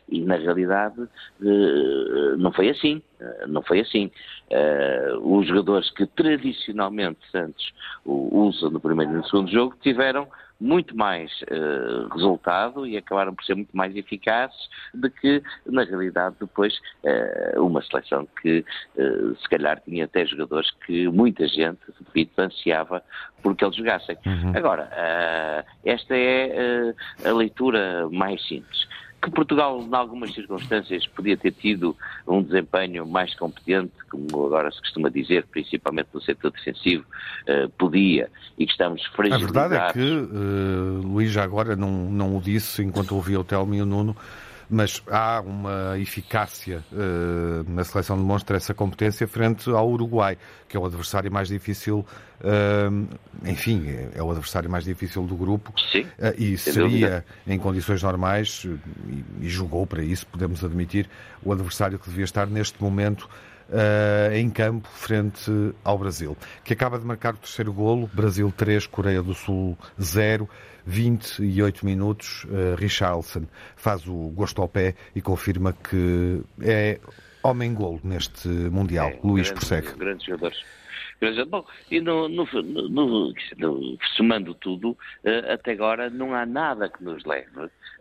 e 0.10 0.22
na 0.22 0.36
realidade 0.36 0.96
não 2.38 2.51
foi 2.51 2.70
assim. 2.70 3.01
não 3.48 3.62
foi 3.62 3.82
assim. 3.82 4.12
os 5.22 5.48
jogadores 5.48 5.90
que 5.92 6.06
tradicionalmente 6.06 7.20
Santos 7.32 7.74
usa 8.06 8.70
no 8.70 8.80
primeiro 8.80 9.12
e 9.12 9.16
no 9.16 9.25
segundo 9.25 9.51
jogo 9.51 9.75
tiveram 9.82 10.28
muito 10.62 10.96
mais 10.96 11.32
uh, 11.41 12.08
resultado 12.13 12.86
e 12.86 12.96
acabaram 12.96 13.34
por 13.34 13.44
ser 13.44 13.56
muito 13.56 13.75
mais 13.75 13.96
eficazes 13.96 14.70
do 14.94 15.10
que, 15.10 15.41
na 15.65 15.84
realidade, 15.84 16.36
depois 16.39 16.80
uh, 17.03 17.65
uma 17.65 17.82
seleção 17.82 18.27
que 18.41 18.63
uh, 18.96 19.36
se 19.36 19.50
calhar 19.50 19.82
tinha 19.84 20.06
até 20.06 20.24
jogadores 20.25 20.70
que 20.86 21.08
muita 21.08 21.48
gente, 21.48 21.80
repito, 22.06 22.39
ansiava 22.39 23.03
porque 23.41 23.65
eles 23.65 23.75
jogassem. 23.75 24.15
Uhum. 24.24 24.56
Agora, 24.56 25.65
esta 25.84 26.15
é 26.15 26.94
a 27.25 27.32
leitura 27.32 28.08
mais 28.12 28.46
simples 28.48 28.88
que 29.22 29.30
Portugal, 29.30 29.80
em 29.80 29.96
algumas 29.96 30.34
circunstâncias, 30.34 31.06
podia 31.08 31.38
ter 31.38 31.51
tido 31.51 31.96
um 32.28 32.42
desempenho 32.42 33.06
mais 33.06 33.36
competente, 33.36 33.92
como 34.10 34.46
agora 34.48 34.72
se 34.72 34.80
costuma 34.80 35.10
dizer, 35.10 35.46
principalmente 35.51 36.08
no 36.13 36.22
setor 36.22 36.51
defensivo, 36.51 37.06
uh, 37.48 37.70
podia, 37.78 38.30
e 38.58 38.66
que 38.66 38.72
estamos 38.72 39.06
fragilizados. 39.08 39.56
A 39.56 39.68
verdade 39.68 39.90
é 39.90 39.94
que, 39.94 40.12
uh, 40.12 41.01
Luís, 41.08 41.32
já 41.32 41.44
agora 41.44 41.75
não, 41.75 41.92
não 42.10 42.36
o 42.36 42.42
disse 42.42 42.82
enquanto 42.82 43.16
ouvia 43.16 43.40
o 43.40 43.44
Telmo 43.44 43.75
e 43.75 43.82
o 43.82 43.86
Nuno, 43.86 44.16
mas 44.72 45.04
há 45.12 45.42
uma 45.42 46.00
eficácia 46.00 46.82
uh, 46.94 47.70
na 47.70 47.84
seleção 47.84 48.16
demonstra 48.16 48.56
essa 48.56 48.74
competência 48.74 49.28
frente 49.28 49.70
ao 49.70 49.90
Uruguai, 49.90 50.38
que 50.70 50.78
é 50.78 50.80
o 50.80 50.86
adversário 50.86 51.30
mais 51.30 51.50
difícil, 51.50 52.06
uh, 52.40 53.18
enfim, 53.46 53.86
é, 53.90 54.12
é 54.16 54.24
o 54.24 54.32
adversário 54.32 54.70
mais 54.70 54.86
difícil 54.86 55.24
do 55.24 55.36
grupo. 55.36 55.74
Sim, 55.92 56.04
uh, 56.04 56.34
e 56.38 56.58
seria, 56.58 56.84
dúvida. 56.84 57.25
em 57.46 57.60
condições 57.60 58.01
normais, 58.01 58.66
e, 59.10 59.46
e 59.46 59.50
jogou 59.50 59.86
para 59.86 60.01
isso, 60.01 60.25
podemos 60.25 60.63
admitir, 60.63 61.10
o 61.44 61.51
adversário 61.51 62.00
que 62.00 62.10
devia 62.10 62.24
estar 62.24 62.48
neste 62.48 62.82
momento 62.82 63.30
uh, 63.72 64.34
em 64.34 64.50
campo 64.50 64.88
frente 64.90 65.51
ao 65.84 65.98
Brasil, 65.98 66.38
que 66.63 66.74
acaba 66.74 67.00
de 67.00 67.06
marcar 67.06 67.34
o 67.34 67.38
terceiro 67.38 67.74
golo, 67.74 68.10
Brasil 68.13 68.54
3, 68.56 68.88
Coreia 68.88 69.22
do 69.22 69.34
Sul 69.34 69.78
0. 70.00 70.48
28 70.84 71.86
minutos, 71.86 72.44
uh, 72.46 72.75
Richarlison 72.75 73.44
faz 73.75 74.08
o 74.08 74.30
gosto 74.30 74.63
ao 74.63 74.68
pé 74.68 74.96
e 75.16 75.22
confirma 75.22 75.74
que 75.74 76.42
é 76.60 77.00
homem-golo 77.44 78.00
neste 78.04 78.48
Mundial. 78.48 79.10
É, 79.10 79.20
Luís 79.24 79.48
grande, 79.48 79.54
prossegue. 79.54 79.98
Grandes 79.98 80.25
jogadores. 80.25 80.60
Bom, 81.50 81.63
e 81.92 82.01
no, 82.01 82.28
no, 82.28 82.48
no, 82.63 83.34
no, 83.58 83.98
somando 84.18 84.56
tudo, 84.56 84.98
eh, 85.24 85.54
até 85.54 85.74
agora 85.74 86.10
não 86.10 86.34
há 86.34 86.48
nada 86.48 86.90
que 86.90 87.04
nos 87.04 87.24
leve 87.25 87.48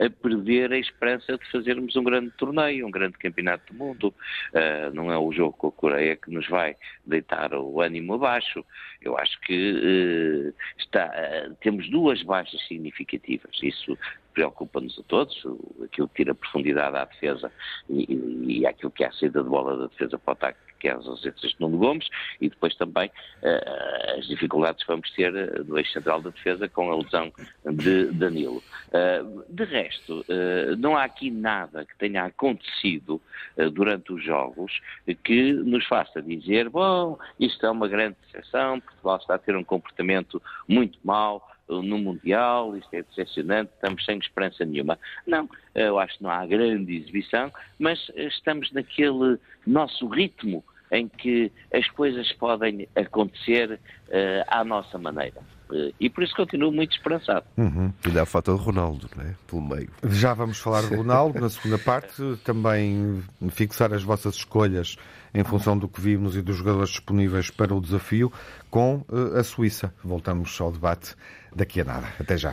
a 0.01 0.09
perder 0.09 0.73
a 0.73 0.79
esperança 0.79 1.37
de 1.37 1.51
fazermos 1.51 1.95
um 1.95 2.03
grande 2.03 2.31
torneio, 2.33 2.87
um 2.87 2.91
grande 2.91 3.19
campeonato 3.19 3.73
do 3.73 3.79
mundo. 3.79 4.15
Uh, 4.55 4.95
não 4.95 5.13
é 5.13 5.19
o 5.19 5.31
jogo 5.31 5.53
com 5.53 5.67
a 5.69 5.73
Coreia 5.73 6.17
que 6.17 6.31
nos 6.31 6.49
vai 6.49 6.75
deitar 7.05 7.55
o 7.55 7.81
ânimo 7.81 8.15
abaixo. 8.15 8.65
Eu 9.03 9.19
acho 9.19 9.39
que 9.43 9.55
uh, 9.55 10.55
está, 10.79 11.07
uh, 11.07 11.55
temos 11.57 11.89
duas 11.91 12.23
baixas 12.23 12.67
significativas. 12.67 13.51
Isso 13.63 13.97
preocupa-nos 14.33 14.99
a 14.99 15.03
todos, 15.05 15.37
aquilo 15.83 16.09
que 16.09 16.15
tira 16.17 16.35
profundidade 16.35 16.97
à 16.97 17.05
defesa 17.05 17.53
e, 17.89 18.13
e, 18.13 18.61
e 18.61 18.67
aquilo 18.67 18.91
que 18.91 19.05
é 19.05 19.09
a 19.09 19.13
saída 19.13 19.43
de 19.43 19.49
bola 19.49 19.77
da 19.77 19.87
defesa 19.87 20.19
para 20.19 20.31
o 20.31 20.33
ataque 20.33 20.59
que 20.81 20.89
é 20.89 20.93
as 20.93 21.07
ausências 21.07 21.53
de 21.53 21.61
Nuno 21.61 21.79
Gomes, 21.79 22.09
e 22.41 22.49
depois 22.49 22.75
também 22.75 23.09
uh, 23.09 24.19
as 24.19 24.27
dificuldades 24.27 24.83
que 24.83 24.89
vamos 24.91 25.11
ter 25.13 25.33
uh, 25.33 25.65
no 25.65 25.79
eixo 25.79 25.93
central 25.93 26.21
da 26.23 26.31
defesa 26.31 26.69
com 26.69 26.91
a 26.91 26.97
lesão 26.97 27.31
de 27.71 28.07
Danilo. 28.07 28.63
Uh, 28.89 29.45
de 29.49 29.65
resto, 29.65 30.25
não 30.79 30.97
há 30.97 31.05
aqui 31.05 31.31
nada 31.31 31.85
que 31.85 31.97
tenha 31.99 32.25
acontecido 32.25 33.21
durante 33.73 34.13
os 34.13 34.25
jogos 34.25 34.81
que 35.23 35.53
nos 35.53 35.85
faça 35.87 36.23
dizer, 36.23 36.71
bom, 36.71 37.19
isto 37.39 37.67
é 37.67 37.71
uma 37.71 37.87
grande 37.89 38.17
decepção, 38.25 38.81
Portugal 38.81 39.17
está 39.17 39.35
a 39.35 39.39
ter 39.39 39.55
um 39.55 39.65
comportamento 39.65 40.41
muito 40.67 40.99
mau, 41.05 41.47
no 41.71 41.99
Mundial, 41.99 42.77
isto 42.77 42.93
é 42.95 43.03
decepcionante, 43.03 43.71
estamos 43.75 44.05
sem 44.05 44.19
esperança 44.19 44.65
nenhuma. 44.65 44.99
Não, 45.27 45.49
eu 45.75 45.99
acho 45.99 46.19
que 46.19 46.23
não 46.25 46.31
há 46.31 46.45
grande 46.47 46.97
exibição, 46.97 47.53
mas 47.79 47.99
estamos 48.17 48.73
naquele 48.73 49.39
nosso 49.67 50.07
ritmo 50.09 50.65
em 50.91 51.09
que 51.09 51.53
as 51.73 51.89
coisas 51.91 52.33
podem 52.33 52.89
acontecer 52.97 53.73
uh, 53.75 54.45
à 54.49 54.65
nossa 54.65 54.99
maneira. 54.99 55.41
Uh, 55.71 55.95
e 56.01 56.11
por 56.11 56.25
isso 56.25 56.35
continuo 56.35 56.73
muito 56.73 56.93
esperançado. 56.97 57.47
Uhum. 57.57 57.93
E 58.05 58.11
dá 58.11 58.23
a 58.23 58.27
falta 58.27 58.53
de 58.53 58.59
Ronaldo, 58.59 59.09
não 59.17 59.25
é? 59.25 59.35
Pelo 59.47 59.63
meio. 59.63 59.89
Já 60.05 60.35
vamos 60.35 60.59
falar 60.59 60.83
de 60.83 60.97
Ronaldo 60.97 61.41
na 61.41 61.49
segunda 61.49 61.79
parte. 61.79 62.21
Também 62.45 63.23
fixar 63.51 63.93
as 63.93 64.03
vossas 64.03 64.35
escolhas 64.35 64.97
em 65.35 65.45
função 65.45 65.77
do 65.77 65.89
que 65.89 66.01
vimos 66.01 66.37
e 66.37 66.43
dos 66.43 66.57
jogadores 66.57 66.91
disponíveis 66.91 67.51
para 67.51 67.75
o 67.75 67.81
desafio 67.81 68.33
com 68.71 69.05
uh, 69.09 69.39
a 69.39 69.45
Suíça. 69.45 69.93
Voltamos 70.03 70.61
ao 70.61 70.73
debate 70.73 71.15
daqui 71.55 71.81
a 71.81 71.85
nada. 71.85 72.09
Até 72.19 72.37
já. 72.37 72.53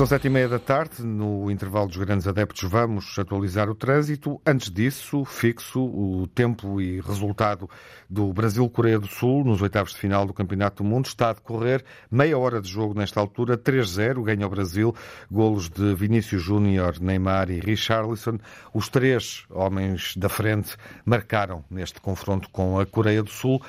São 0.00 0.06
sete 0.06 0.28
e 0.28 0.30
meia 0.30 0.48
da 0.48 0.58
tarde, 0.58 1.02
no 1.04 1.50
intervalo 1.50 1.86
dos 1.86 1.98
grandes 1.98 2.26
adeptos 2.26 2.62
vamos 2.62 3.18
atualizar 3.18 3.68
o 3.68 3.74
trânsito. 3.74 4.40
Antes 4.46 4.70
disso, 4.70 5.26
fixo 5.26 5.78
o 5.78 6.26
tempo 6.26 6.80
e 6.80 7.02
resultado 7.02 7.68
do 8.08 8.32
Brasil-Coreia 8.32 8.98
do 8.98 9.06
Sul 9.06 9.44
nos 9.44 9.60
oitavos 9.60 9.92
de 9.92 9.98
final 9.98 10.24
do 10.24 10.32
Campeonato 10.32 10.82
do 10.82 10.88
Mundo. 10.88 11.04
Está 11.04 11.28
a 11.28 11.32
decorrer 11.34 11.84
meia 12.10 12.38
hora 12.38 12.62
de 12.62 12.70
jogo 12.70 12.94
nesta 12.98 13.20
altura, 13.20 13.58
3-0, 13.58 14.22
ganha 14.22 14.46
o 14.46 14.48
Brasil, 14.48 14.94
golos 15.30 15.68
de 15.68 15.94
Vinícius 15.94 16.42
Júnior, 16.42 16.98
Neymar 16.98 17.50
e 17.50 17.60
Richarlison. 17.60 18.38
Os 18.72 18.88
três 18.88 19.44
homens 19.50 20.16
da 20.16 20.30
frente 20.30 20.78
marcaram 21.04 21.62
neste 21.70 22.00
confronto 22.00 22.48
com 22.48 22.80
a 22.80 22.86
Coreia 22.86 23.22
do 23.22 23.28
Sul 23.28 23.60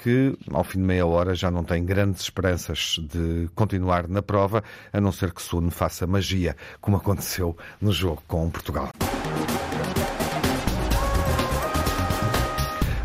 que, 0.00 0.34
ao 0.50 0.64
fim 0.64 0.78
de 0.78 0.84
meia 0.84 1.06
hora, 1.06 1.34
já 1.34 1.50
não 1.50 1.62
tem 1.62 1.84
grandes 1.84 2.22
esperanças 2.22 2.98
de 2.98 3.48
continuar 3.54 4.08
na 4.08 4.22
prova, 4.22 4.64
a 4.92 5.00
não 5.00 5.12
ser 5.12 5.32
que 5.32 5.42
Sun 5.42 5.70
faça 5.70 6.06
magia, 6.06 6.56
como 6.80 6.96
aconteceu 6.96 7.56
no 7.80 7.92
jogo 7.92 8.22
com 8.26 8.50
Portugal. 8.50 8.90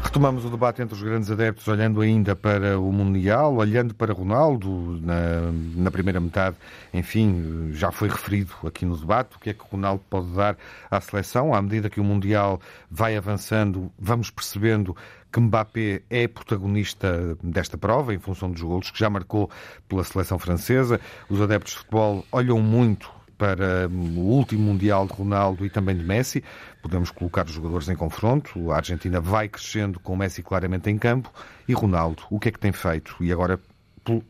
Retomamos 0.04 0.46
o 0.46 0.50
debate 0.50 0.82
entre 0.82 0.96
os 0.96 1.04
grandes 1.04 1.30
adeptos, 1.30 1.68
olhando 1.68 2.00
ainda 2.00 2.38
para 2.38 2.80
o 2.80 2.90
Mundial, 2.90 3.58
olhando 3.58 3.94
para 3.94 4.14
Ronaldo 4.14 4.98
na, 5.02 5.52
na, 5.76 5.92
primeira 5.92 6.22
metade. 6.22 6.56
Enfim, 6.94 7.72
já 7.74 7.92
foi 7.92 8.08
referido 8.08 8.54
aqui 8.66 8.86
no 8.86 8.96
debate 8.96 9.36
o 9.36 9.40
que 9.40 9.50
é 9.50 9.54
que 9.54 9.66
Ronaldo 9.70 10.02
pode 10.10 10.28
dar 10.34 10.56
à 10.90 11.02
seleção. 11.02 11.54
À 11.54 11.62
medida 11.62 11.90
que 11.90 12.00
o 12.00 12.04
Mundial 12.06 12.62
vai 12.90 13.18
avançando, 13.18 13.92
vamos 14.00 14.30
percebendo 14.30 14.96
que 15.36 15.42
Mbappé 15.42 16.02
é 16.10 16.30
protagonista 16.30 17.38
desta 17.44 17.78
prova, 17.78 18.14
em 18.14 18.20
função 18.20 18.50
dos 18.50 18.62
golos 18.62 18.90
que 18.90 18.98
já 18.98 19.10
marcou 19.10 19.52
pela 19.86 20.02
seleção 20.02 20.40
francesa. 20.40 20.98
Os 21.30 21.42
adeptos 21.42 21.74
de 21.74 21.80
futebol 21.80 22.26
olham 22.32 22.62
muito 22.62 23.12
para 23.38 23.90
hum, 23.90 24.18
o 24.18 24.22
último 24.22 24.64
Mundial 24.64 25.06
de 25.06 25.14
Ronaldo 25.14 25.66
e 25.66 25.70
também 25.70 25.98
de 25.98 26.06
Messi. 26.06 26.42
Podemos 26.82 27.12
colocar 27.12 27.46
os 27.46 27.52
jogadores 27.52 27.90
em 27.90 27.98
confronto. 27.98 28.72
A 28.72 28.78
Argentina 28.78 29.20
vai 29.20 29.50
crescendo 29.50 30.00
com 30.00 30.16
Messi 30.16 30.42
claramente 30.42 30.90
em 30.90 30.98
campo. 30.98 31.30
E 31.68 31.74
Ronaldo, 31.74 32.24
o 32.30 32.40
que 32.40 32.48
é 32.48 32.52
que 32.54 32.60
tem 32.60 32.72
feito? 32.72 33.18
E 33.20 33.30
agora 33.30 33.60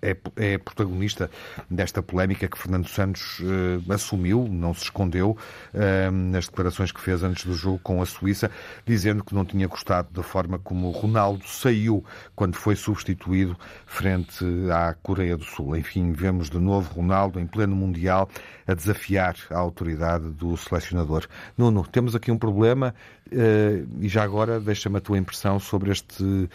é, 0.02 0.16
é 0.36 0.58
protagonista 0.58 1.30
desta 1.70 2.02
polémica 2.02 2.48
que 2.48 2.58
Fernando 2.58 2.88
Santos 2.88 3.40
uh, 3.40 3.94
assumiu, 3.94 4.48
não 4.50 4.74
se 4.74 4.84
escondeu 4.84 5.38
uh, 5.74 6.12
nas 6.12 6.48
declarações 6.48 6.92
que 6.92 7.02
fez 7.02 7.24
antes 7.24 7.46
do 7.46 7.54
jogo 7.54 7.80
com 7.80 8.02
a 8.02 8.06
Suíça, 8.06 8.50
dizendo 8.86 9.24
que 9.24 9.36
não 9.36 9.46
tinha 9.46 9.68
gostado 9.68 10.10
da 10.12 10.24
forma 10.24 10.60
como 10.60 10.90
Ronaldo 10.92 11.48
saiu 11.48 12.04
quando 12.36 12.56
foi 12.56 12.76
substituído 12.76 13.58
frente 13.86 14.46
à 14.72 14.94
Coreia 14.94 15.38
do 15.38 15.44
Sul. 15.44 15.76
Enfim, 15.76 16.12
vemos 16.12 16.50
de 16.50 16.60
novo 16.60 16.94
Ronaldo 16.94 17.40
em 17.40 17.48
pleno 17.48 17.76
Mundial 17.76 18.30
a 18.68 18.74
desafiar 18.74 19.36
a 19.50 19.58
autoridade 19.58 20.30
do 20.30 20.58
selecionador. 20.58 21.28
Nuno, 21.58 21.86
temos 21.86 22.16
aqui 22.16 22.32
um 22.32 22.38
problema 22.38 22.96
uh, 23.28 23.88
e 24.00 24.08
já 24.08 24.24
agora 24.24 24.60
deixa-me 24.60 24.98
a 24.98 25.02
tua 25.02 25.18
impressão 25.18 25.60
sobre 25.60 25.92
este 25.92 26.50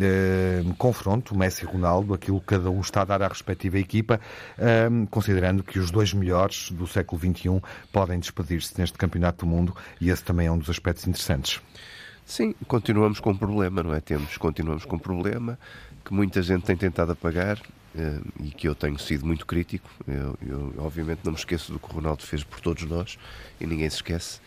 eh, 0.00 0.62
confronto, 0.76 1.36
Messi-Ronaldo, 1.36 2.14
aquilo 2.14 2.40
que 2.40 2.46
cada 2.46 2.70
um 2.70 2.80
está 2.80 3.02
a 3.02 3.04
dar 3.04 3.22
à 3.22 3.28
respectiva 3.28 3.78
equipa, 3.78 4.20
eh, 4.58 4.88
considerando 5.10 5.62
que 5.62 5.78
os 5.78 5.90
dois 5.90 6.12
melhores 6.12 6.70
do 6.70 6.86
século 6.86 7.20
XXI 7.20 7.62
podem 7.92 8.18
despedir-se 8.18 8.78
neste 8.78 8.98
Campeonato 8.98 9.44
do 9.44 9.50
Mundo 9.50 9.74
e 10.00 10.10
esse 10.10 10.22
também 10.22 10.46
é 10.46 10.52
um 10.52 10.58
dos 10.58 10.70
aspectos 10.70 11.06
interessantes. 11.06 11.60
Sim, 12.24 12.54
continuamos 12.66 13.20
com 13.20 13.30
um 13.30 13.36
problema, 13.36 13.82
não 13.82 13.94
é? 13.94 14.00
Temos, 14.00 14.36
continuamos 14.36 14.84
com 14.84 14.96
um 14.96 14.98
problema 14.98 15.58
que 16.04 16.12
muita 16.12 16.42
gente 16.42 16.64
tem 16.64 16.76
tentado 16.76 17.12
apagar 17.12 17.58
eh, 17.96 18.20
e 18.40 18.50
que 18.50 18.68
eu 18.68 18.74
tenho 18.74 18.98
sido 18.98 19.24
muito 19.24 19.46
crítico. 19.46 19.88
Eu, 20.06 20.38
eu, 20.46 20.74
obviamente, 20.78 21.20
não 21.24 21.32
me 21.32 21.38
esqueço 21.38 21.72
do 21.72 21.78
que 21.78 21.86
o 21.86 21.94
Ronaldo 21.94 22.22
fez 22.22 22.44
por 22.44 22.60
todos 22.60 22.84
nós 22.84 23.18
e 23.60 23.66
ninguém 23.66 23.88
se 23.88 23.96
esquece 23.96 24.40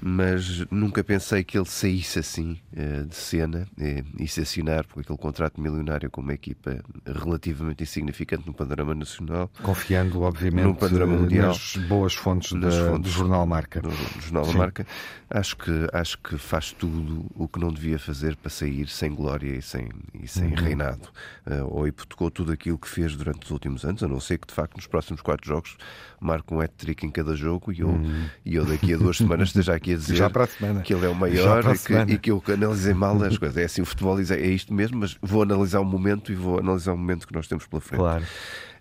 mas 0.00 0.64
nunca 0.70 1.02
pensei 1.02 1.42
que 1.42 1.58
ele 1.58 1.66
saísse 1.66 2.18
assim 2.18 2.58
uh, 2.72 3.04
de 3.06 3.14
cena 3.14 3.66
e, 3.76 4.04
e 4.18 4.28
se 4.28 4.40
assinar 4.40 4.84
por 4.84 5.00
aquele 5.00 5.18
contrato 5.18 5.60
milionário 5.60 6.10
com 6.10 6.20
uma 6.20 6.34
equipa 6.34 6.82
relativamente 7.04 7.82
insignificante 7.82 8.46
no 8.46 8.54
panorama 8.54 8.94
nacional. 8.94 9.50
Confiando, 9.62 10.22
obviamente, 10.22 10.64
no 10.64 10.74
panorama 10.74 11.16
mundial, 11.16 11.48
nas 11.48 11.76
boas 11.88 12.14
fontes, 12.14 12.52
da, 12.52 12.70
fontes 12.70 13.12
do 13.12 13.18
Jornal 13.18 13.46
Marca. 13.46 13.80
Do, 13.80 13.88
do 13.88 14.20
Jornal 14.20 14.52
Marca. 14.54 14.86
Acho 15.30 15.56
que, 15.56 15.88
acho 15.92 16.18
que 16.18 16.38
faz 16.38 16.72
tudo 16.72 17.26
o 17.34 17.46
que 17.48 17.58
não 17.58 17.72
devia 17.72 17.98
fazer 17.98 18.36
para 18.36 18.50
sair 18.50 18.88
sem 18.88 19.14
glória 19.14 19.56
e 19.56 19.62
sem, 19.62 19.88
e 20.14 20.26
sem 20.26 20.48
uhum. 20.48 20.54
reinado. 20.54 21.08
Uh, 21.46 21.64
ou 21.68 21.86
hipotecou 21.86 22.30
tudo 22.30 22.52
aquilo 22.52 22.78
que 22.78 22.88
fez 22.88 23.14
durante 23.14 23.44
os 23.44 23.50
últimos 23.50 23.84
anos, 23.84 24.02
a 24.02 24.08
não 24.08 24.20
ser 24.20 24.38
que, 24.38 24.46
de 24.46 24.54
facto, 24.54 24.76
nos 24.76 24.86
próximos 24.86 25.20
quatro 25.20 25.46
jogos 25.46 25.76
marque 26.20 26.52
um 26.52 26.60
hat-trick 26.60 27.06
em 27.06 27.10
cada 27.10 27.34
jogo 27.34 27.72
e 27.72 27.80
eu, 27.80 27.88
uhum. 27.88 28.26
e 28.44 28.54
eu 28.54 28.64
daqui 28.64 28.94
a 28.94 28.96
duas 28.96 29.16
semanas 29.18 29.48
esteja 29.48 29.74
aqui 29.74 29.87
a 29.94 29.96
dizer 29.96 30.16
Já 30.16 30.30
para 30.30 30.44
a 30.44 30.46
semana. 30.46 30.82
que 30.82 30.92
ele 30.92 31.06
é 31.06 31.08
o 31.08 31.14
maior 31.14 31.64
e 31.74 31.78
que, 31.78 32.12
e 32.14 32.18
que, 32.18 32.30
eu 32.30 32.42
analisei 32.52 32.94
mal 32.94 33.22
as 33.22 33.38
coisas. 33.38 33.56
É 33.56 33.64
assim, 33.64 33.82
o 33.82 33.86
futebol 33.86 34.18
é 34.18 34.46
isto 34.46 34.72
mesmo, 34.72 34.98
mas 34.98 35.16
vou 35.20 35.42
analisar 35.42 35.80
o 35.80 35.84
momento 35.84 36.32
e 36.32 36.34
vou 36.34 36.58
analisar 36.58 36.92
o 36.92 36.96
momento 36.96 37.26
que 37.26 37.34
nós 37.34 37.46
temos 37.46 37.66
pela 37.66 37.80
frente. 37.80 38.00
Claro. 38.00 38.24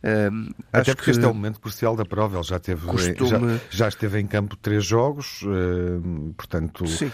Um, 0.03 0.49
Até 0.71 0.93
porque 0.93 1.11
este 1.11 1.23
é 1.23 1.27
o 1.27 1.33
momento 1.33 1.59
crucial 1.59 1.95
da 1.95 2.05
prova. 2.05 2.37
Ele 2.37 2.43
já, 2.43 2.59
teve, 2.59 2.85
costume... 2.85 3.29
já, 3.29 3.59
já, 3.69 3.87
esteve 3.87 4.19
em 4.19 4.27
campo 4.27 4.55
três 4.55 4.85
jogos, 4.85 5.41
portanto. 6.35 6.85
Sim. 6.87 7.11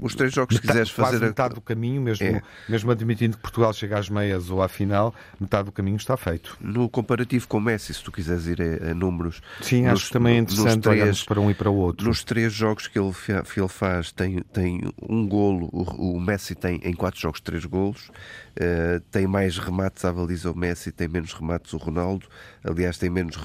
Os 0.00 0.14
três 0.14 0.32
jogos, 0.32 0.54
metade, 0.54 0.66
se 0.66 0.68
quiseres 0.68 0.90
fazer. 0.90 1.26
Metade 1.26 1.54
do 1.54 1.60
caminho, 1.60 2.00
mesmo, 2.02 2.26
é. 2.26 2.42
mesmo 2.68 2.90
admitindo 2.90 3.36
que 3.36 3.42
Portugal 3.42 3.72
chega 3.72 3.98
às 3.98 4.08
meias 4.08 4.50
ou 4.50 4.62
à 4.62 4.68
final, 4.68 5.14
metade 5.40 5.66
do 5.66 5.72
caminho 5.72 5.96
está 5.96 6.16
feito. 6.16 6.56
No 6.60 6.88
comparativo 6.88 7.46
com 7.48 7.58
o 7.58 7.60
Messi, 7.60 7.92
se 7.94 8.02
tu 8.02 8.12
quiseres 8.12 8.46
ir 8.46 8.60
a, 8.60 8.90
a 8.90 8.94
números. 8.94 9.40
Sim, 9.60 9.82
nos, 9.82 9.92
acho 9.92 10.06
que 10.06 10.12
também 10.12 10.36
é 10.36 10.38
interessante 10.38 10.82
três, 10.82 11.24
para 11.24 11.40
um 11.40 11.50
e 11.50 11.54
para 11.54 11.70
o 11.70 11.74
outro. 11.74 12.06
Nos 12.06 12.24
três 12.24 12.52
jogos 12.52 12.86
que 12.86 12.98
ele, 12.98 13.12
que 13.12 13.60
ele 13.60 13.68
faz, 13.68 14.12
tem, 14.12 14.40
tem 14.52 14.80
um 15.08 15.26
golo. 15.26 15.68
O, 15.72 16.16
o 16.16 16.20
Messi 16.20 16.54
tem 16.54 16.80
em 16.84 16.94
quatro 16.94 17.20
jogos 17.20 17.40
três 17.40 17.64
golos. 17.64 18.10
Uh, 18.52 19.00
tem 19.10 19.26
mais 19.26 19.56
remates 19.56 20.04
à 20.04 20.12
baliza 20.12 20.50
o 20.50 20.56
Messi, 20.56 20.92
tem 20.92 21.08
menos 21.08 21.32
remates 21.32 21.72
o 21.72 21.78
Ronaldo. 21.82 22.26
Aliás, 22.64 22.96
tem 22.98 23.10
menos 23.10 23.36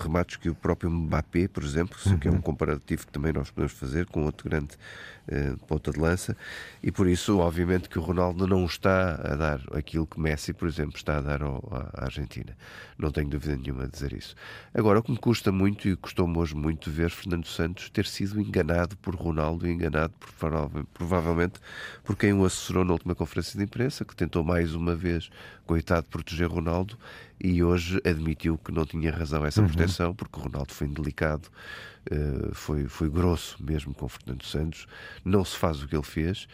remates 0.00 0.36
que 0.36 0.48
o 0.48 0.54
próprio 0.54 0.90
Mbappé, 0.90 1.48
por 1.48 1.62
exemplo, 1.62 1.96
uhum. 2.06 2.18
que 2.18 2.28
é 2.28 2.30
um 2.30 2.40
comparativo 2.40 3.06
que 3.06 3.12
também 3.12 3.32
nós 3.32 3.50
podemos 3.50 3.72
fazer 3.72 4.06
com 4.06 4.24
outro 4.24 4.48
grande 4.48 4.76
uh, 5.28 5.56
ponta 5.66 5.90
de 5.90 5.98
lança. 5.98 6.36
E 6.82 6.92
por 6.92 7.08
isso, 7.08 7.38
obviamente, 7.38 7.88
que 7.88 7.98
o 7.98 8.02
Ronaldo 8.02 8.46
não 8.46 8.64
está 8.64 9.14
a 9.14 9.34
dar 9.34 9.60
aquilo 9.72 10.06
que 10.06 10.20
Messi, 10.20 10.52
por 10.52 10.68
exemplo, 10.68 10.96
está 10.96 11.18
a 11.18 11.20
dar 11.20 11.42
ao, 11.42 11.62
à 11.94 12.04
Argentina. 12.04 12.56
Não 12.98 13.10
tenho 13.10 13.28
dúvida 13.28 13.56
nenhuma 13.56 13.84
a 13.84 13.86
dizer 13.86 14.12
isso. 14.12 14.34
Agora, 14.72 15.00
o 15.00 15.02
que 15.02 15.10
me 15.10 15.18
custa 15.18 15.50
muito 15.52 15.88
e 15.88 15.96
custou-me 15.96 16.38
hoje 16.38 16.54
muito 16.54 16.90
ver 16.90 17.10
Fernando 17.10 17.46
Santos 17.46 17.90
ter 17.90 18.06
sido 18.06 18.40
enganado 18.40 18.96
por 18.98 19.14
Ronaldo 19.14 19.66
e 19.66 19.72
enganado 19.72 20.14
por, 20.18 20.30
provavelmente 20.94 21.60
por 22.04 22.16
quem 22.16 22.32
o 22.32 22.44
assessorou 22.44 22.84
na 22.84 22.92
última 22.92 23.14
conferência 23.14 23.58
de 23.58 23.64
imprensa, 23.64 24.04
que 24.04 24.14
tentou 24.14 24.44
mais 24.44 24.74
uma 24.74 24.94
vez, 24.94 25.30
coitado, 25.66 26.06
proteger 26.06 26.48
Ronaldo 26.48 26.96
e 27.40 27.62
hoje 27.62 28.00
admitiu 28.04 28.58
que 28.58 28.72
não 28.72 28.84
tinha 28.84 29.10
razão 29.10 29.44
essa 29.44 29.60
uhum. 29.60 29.68
proteção, 29.68 30.14
porque 30.14 30.38
o 30.38 30.42
Ronaldo 30.42 30.72
foi 30.72 30.86
indelicado, 30.86 31.48
uh, 32.10 32.54
foi, 32.54 32.86
foi 32.86 33.10
grosso 33.10 33.62
mesmo 33.62 33.94
com 33.94 34.08
Fernando 34.08 34.44
Santos, 34.44 34.86
não 35.24 35.44
se 35.44 35.56
faz 35.56 35.82
o 35.82 35.88
que 35.88 35.94
ele 35.94 36.02
fez. 36.02 36.46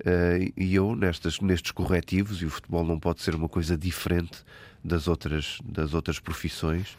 Uh, 0.00 0.52
e 0.56 0.74
eu, 0.74 0.96
nestas, 0.96 1.40
nestes 1.40 1.70
corretivos, 1.70 2.42
e 2.42 2.46
o 2.46 2.50
futebol 2.50 2.84
não 2.84 2.98
pode 2.98 3.22
ser 3.22 3.34
uma 3.34 3.48
coisa 3.48 3.76
diferente 3.76 4.44
das 4.84 5.08
outras, 5.08 5.58
das 5.64 5.94
outras 5.94 6.18
profissões, 6.18 6.92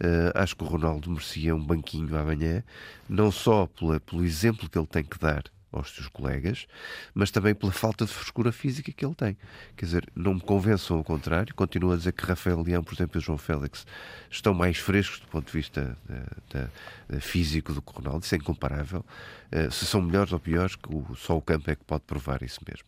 uh, 0.00 0.32
acho 0.34 0.56
que 0.56 0.62
o 0.62 0.66
Ronaldo 0.66 1.10
merecia 1.10 1.54
um 1.54 1.62
banquinho 1.62 2.16
amanhã, 2.16 2.62
não 3.08 3.30
só 3.30 3.66
pela, 3.66 4.00
pelo 4.00 4.24
exemplo 4.24 4.68
que 4.70 4.78
ele 4.78 4.86
tem 4.86 5.04
que 5.04 5.18
dar 5.18 5.44
aos 5.72 5.94
seus 5.94 6.08
colegas, 6.08 6.66
mas 7.14 7.30
também 7.30 7.54
pela 7.54 7.72
falta 7.72 8.04
de 8.04 8.12
frescura 8.12 8.52
física 8.52 8.92
que 8.92 9.04
ele 9.04 9.14
tem. 9.14 9.36
Quer 9.76 9.84
dizer, 9.84 10.08
não 10.14 10.34
me 10.34 10.40
convençam 10.40 10.96
ao 10.96 11.04
contrário. 11.04 11.54
Continuo 11.54 11.92
a 11.92 11.96
dizer 11.96 12.12
que 12.12 12.24
Rafael 12.24 12.62
Leão, 12.62 12.82
por 12.82 12.94
exemplo, 12.94 13.18
e 13.18 13.24
João 13.24 13.38
Félix 13.38 13.86
estão 14.30 14.54
mais 14.54 14.78
frescos 14.78 15.20
do 15.20 15.26
ponto 15.26 15.46
de 15.46 15.52
vista 15.52 15.96
uh, 16.08 17.20
físico 17.20 17.72
do 17.72 17.82
que 17.82 17.92
Ronaldo. 17.92 18.24
Isso 18.24 18.34
é 18.34 18.38
incomparável. 18.38 19.04
Uh, 19.52 19.70
se 19.70 19.86
são 19.86 20.00
melhores 20.00 20.32
ou 20.32 20.40
piores, 20.40 20.76
só 21.16 21.36
o 21.36 21.42
campo 21.42 21.70
é 21.70 21.76
que 21.76 21.84
pode 21.84 22.04
provar 22.04 22.42
isso 22.42 22.60
mesmo. 22.66 22.86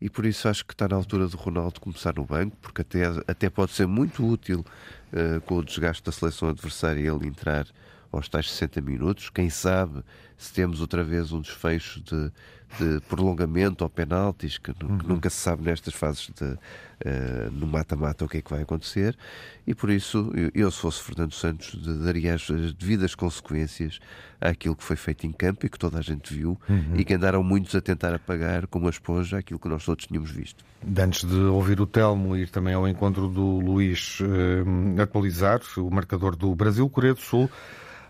E 0.00 0.08
por 0.08 0.24
isso 0.24 0.48
acho 0.48 0.64
que 0.64 0.72
está 0.72 0.88
na 0.88 0.96
altura 0.96 1.26
do 1.28 1.36
Ronaldo 1.36 1.80
começar 1.80 2.14
no 2.14 2.24
banco, 2.24 2.56
porque 2.60 2.82
até, 2.82 3.04
até 3.26 3.50
pode 3.50 3.72
ser 3.72 3.86
muito 3.86 4.26
útil 4.26 4.64
uh, 5.12 5.40
com 5.42 5.56
o 5.56 5.64
desgaste 5.64 6.02
da 6.02 6.12
seleção 6.12 6.48
adversária 6.48 7.00
ele 7.00 7.26
entrar 7.26 7.66
aos 8.12 8.28
tais 8.28 8.50
60 8.50 8.80
minutos. 8.80 9.30
Quem 9.30 9.48
sabe 9.48 10.02
se 10.42 10.52
temos 10.52 10.80
outra 10.80 11.04
vez 11.04 11.32
um 11.32 11.40
desfecho 11.40 12.00
de, 12.00 12.30
de 12.78 13.00
prolongamento 13.08 13.84
ou 13.84 13.90
penaltis, 13.90 14.58
que, 14.58 14.70
uhum. 14.70 14.98
que, 14.98 15.06
nunca 15.06 15.30
se 15.30 15.36
sabe 15.36 15.62
nestas 15.62 15.94
fases 15.94 16.30
de, 16.34 16.44
uh, 16.44 17.50
no 17.52 17.66
mata-mata 17.66 18.24
o 18.24 18.28
que 18.28 18.38
é 18.38 18.42
que 18.42 18.50
vai 18.50 18.62
acontecer. 18.62 19.16
E 19.64 19.72
por 19.72 19.88
isso, 19.88 20.32
eu, 20.34 20.50
eu 20.52 20.70
se 20.70 20.78
fosse 20.78 21.00
Fernando 21.00 21.32
Santos, 21.32 21.76
daria 22.04 22.34
as, 22.34 22.50
as, 22.50 22.72
devidas 22.72 23.14
consequências 23.14 24.00
àquilo 24.40 24.74
que 24.74 24.82
foi 24.82 24.96
feito 24.96 25.24
em 25.26 25.32
campo 25.32 25.64
e 25.64 25.68
que 25.68 25.78
toda 25.78 25.98
a 25.98 26.02
gente 26.02 26.34
viu 26.34 26.60
uhum. 26.68 26.96
e 26.96 27.04
que 27.04 27.14
andaram 27.14 27.44
muitos 27.44 27.74
a 27.76 27.80
tentar 27.80 28.12
apagar 28.12 28.66
como 28.66 28.88
a 28.88 28.90
esponja 28.90 29.38
aquilo 29.38 29.60
que 29.60 29.68
nós 29.68 29.84
todos 29.84 30.06
tínhamos 30.06 30.30
visto. 30.32 30.64
Antes 30.98 31.24
de 31.24 31.36
ouvir 31.36 31.80
o 31.80 31.86
Telmo 31.86 32.36
ir 32.36 32.50
também 32.50 32.74
ao 32.74 32.88
encontro 32.88 33.28
do 33.28 33.60
Luís 33.60 34.18
uh, 34.20 35.00
atualizar 35.00 35.60
o 35.76 35.88
marcador 35.88 36.34
do 36.34 36.52
Brasil, 36.56 36.88
Coreia 36.90 37.14
do 37.14 37.20
Sul. 37.20 37.48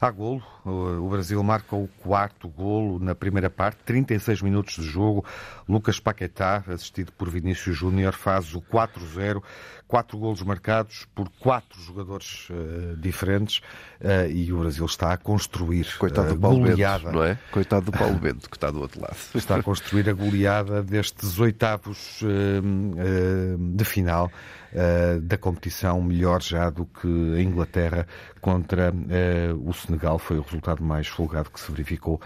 Há 0.03 0.11
golo. 0.11 0.43
O 0.65 1.09
Brasil 1.09 1.43
marca 1.43 1.75
o 1.75 1.89
quarto 1.99 2.49
golo 2.49 3.01
na 3.01 3.17
primeira 3.17 3.51
parte, 3.51 3.79
36 3.85 4.43
minutos 4.43 4.77
de 4.77 4.83
jogo. 4.83 5.25
Lucas 5.69 5.99
Paquetá, 5.99 6.63
assistido 6.69 7.11
por 7.13 7.29
Vinícius 7.29 7.77
Júnior, 7.77 8.13
faz 8.13 8.55
o 8.55 8.61
4-0. 8.61 9.43
Quatro 9.89 10.17
golos 10.17 10.43
marcados 10.43 11.07
por 11.15 11.29
quatro 11.39 11.79
jogadores 11.81 12.49
uh, 12.49 12.97
diferentes 12.97 13.59
uh, 14.01 14.31
e 14.31 14.51
o 14.53 14.61
Brasil 14.61 14.87
está 14.87 15.13
a 15.13 15.19
construir 15.19 15.87
Coitado 15.99 16.29
a 16.29 16.33
do 16.33 16.41
Paulo 16.41 16.61
goleada. 16.61 17.05
Bento, 17.05 17.15
não 17.15 17.25
é? 17.25 17.39
Coitado 17.51 17.87
do 17.87 17.93
Paulo 17.93 18.19
Bento, 18.19 18.49
que 18.49 18.57
está 18.57 18.71
do 18.71 18.81
outro 18.81 19.03
lado. 19.03 19.17
Está 19.35 19.57
a 19.57 19.63
construir 19.63 20.09
a 20.09 20.15
goleada 20.15 20.83
destes 20.83 21.39
oitavos 21.39 22.23
de 23.75 23.85
final 23.85 24.31
da 25.21 25.37
competição, 25.37 26.01
melhor 26.01 26.41
já 26.41 26.71
do 26.71 26.87
que 26.87 27.35
a 27.37 27.43
Inglaterra 27.43 28.07
contra 28.41 28.91
o 29.63 29.73
Senegal. 29.75 30.19
Foi 30.19 30.39
o 30.39 30.43
resultado 30.53 30.83
mais 30.83 31.07
folgado 31.07 31.51
que 31.51 31.59
se 31.59 31.71
verificou 31.71 32.21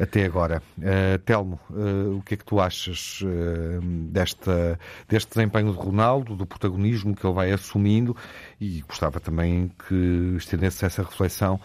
até 0.00 0.24
agora. 0.24 0.62
Uh, 0.78 1.18
Telmo, 1.24 1.60
uh, 1.70 2.16
o 2.16 2.22
que 2.22 2.34
é 2.34 2.36
que 2.36 2.44
tu 2.44 2.60
achas 2.60 3.20
uh, 3.22 3.80
desta, 4.10 4.78
deste 5.08 5.34
desempenho 5.34 5.72
de 5.72 5.78
Ronaldo, 5.78 6.34
do 6.36 6.46
protagonismo 6.46 7.14
que 7.14 7.26
ele 7.26 7.34
vai 7.34 7.52
assumindo 7.52 8.16
e 8.60 8.82
gostava 8.82 9.20
também 9.20 9.70
que 9.88 10.34
estendesse 10.36 10.84
essa 10.84 11.02
reflexão 11.02 11.60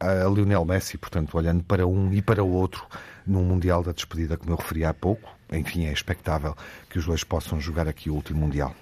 a 0.00 0.28
Lionel 0.28 0.64
Messi, 0.64 0.96
portanto, 0.96 1.36
olhando 1.36 1.62
para 1.62 1.86
um 1.86 2.12
e 2.12 2.22
para 2.22 2.42
o 2.42 2.50
outro 2.50 2.86
num 3.26 3.44
Mundial 3.44 3.82
da 3.82 3.92
despedida, 3.92 4.36
como 4.36 4.52
eu 4.52 4.56
referi 4.56 4.84
há 4.84 4.94
pouco. 4.94 5.30
Enfim, 5.52 5.86
é 5.86 5.92
expectável 5.92 6.56
que 6.88 6.98
os 6.98 7.04
dois 7.04 7.22
possam 7.22 7.60
jogar 7.60 7.86
aqui 7.86 8.10
o 8.10 8.14
último 8.14 8.40
Mundial. 8.40 8.74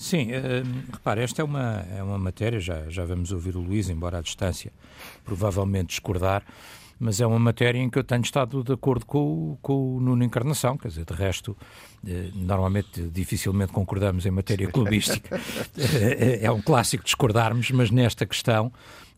Sim, 0.00 0.28
uh, 0.30 0.92
repare, 0.94 1.20
esta 1.20 1.42
é 1.42 1.44
uma, 1.44 1.84
é 1.94 2.02
uma 2.02 2.16
matéria, 2.16 2.58
já, 2.58 2.88
já 2.88 3.04
vamos 3.04 3.32
ouvir 3.32 3.54
o 3.54 3.60
Luís, 3.60 3.90
embora 3.90 4.16
à 4.16 4.22
distância, 4.22 4.72
provavelmente 5.26 5.88
discordar, 5.88 6.42
mas 6.98 7.20
é 7.20 7.26
uma 7.26 7.38
matéria 7.38 7.78
em 7.78 7.90
que 7.90 7.98
eu 7.98 8.02
tenho 8.02 8.22
estado 8.22 8.64
de 8.64 8.72
acordo 8.72 9.04
com, 9.04 9.58
com 9.60 9.96
o 9.96 10.00
Nuno 10.00 10.24
Encarnação, 10.24 10.78
quer 10.78 10.88
dizer, 10.88 11.04
de 11.04 11.12
resto, 11.12 11.54
eh, 12.06 12.30
normalmente 12.34 13.10
dificilmente 13.12 13.72
concordamos 13.72 14.24
em 14.24 14.30
matéria 14.30 14.68
clubística. 14.68 15.38
Eh, 15.76 16.40
é 16.42 16.50
um 16.50 16.62
clássico 16.62 17.04
discordarmos, 17.04 17.70
mas 17.70 17.90
nesta 17.90 18.24
questão, 18.24 18.72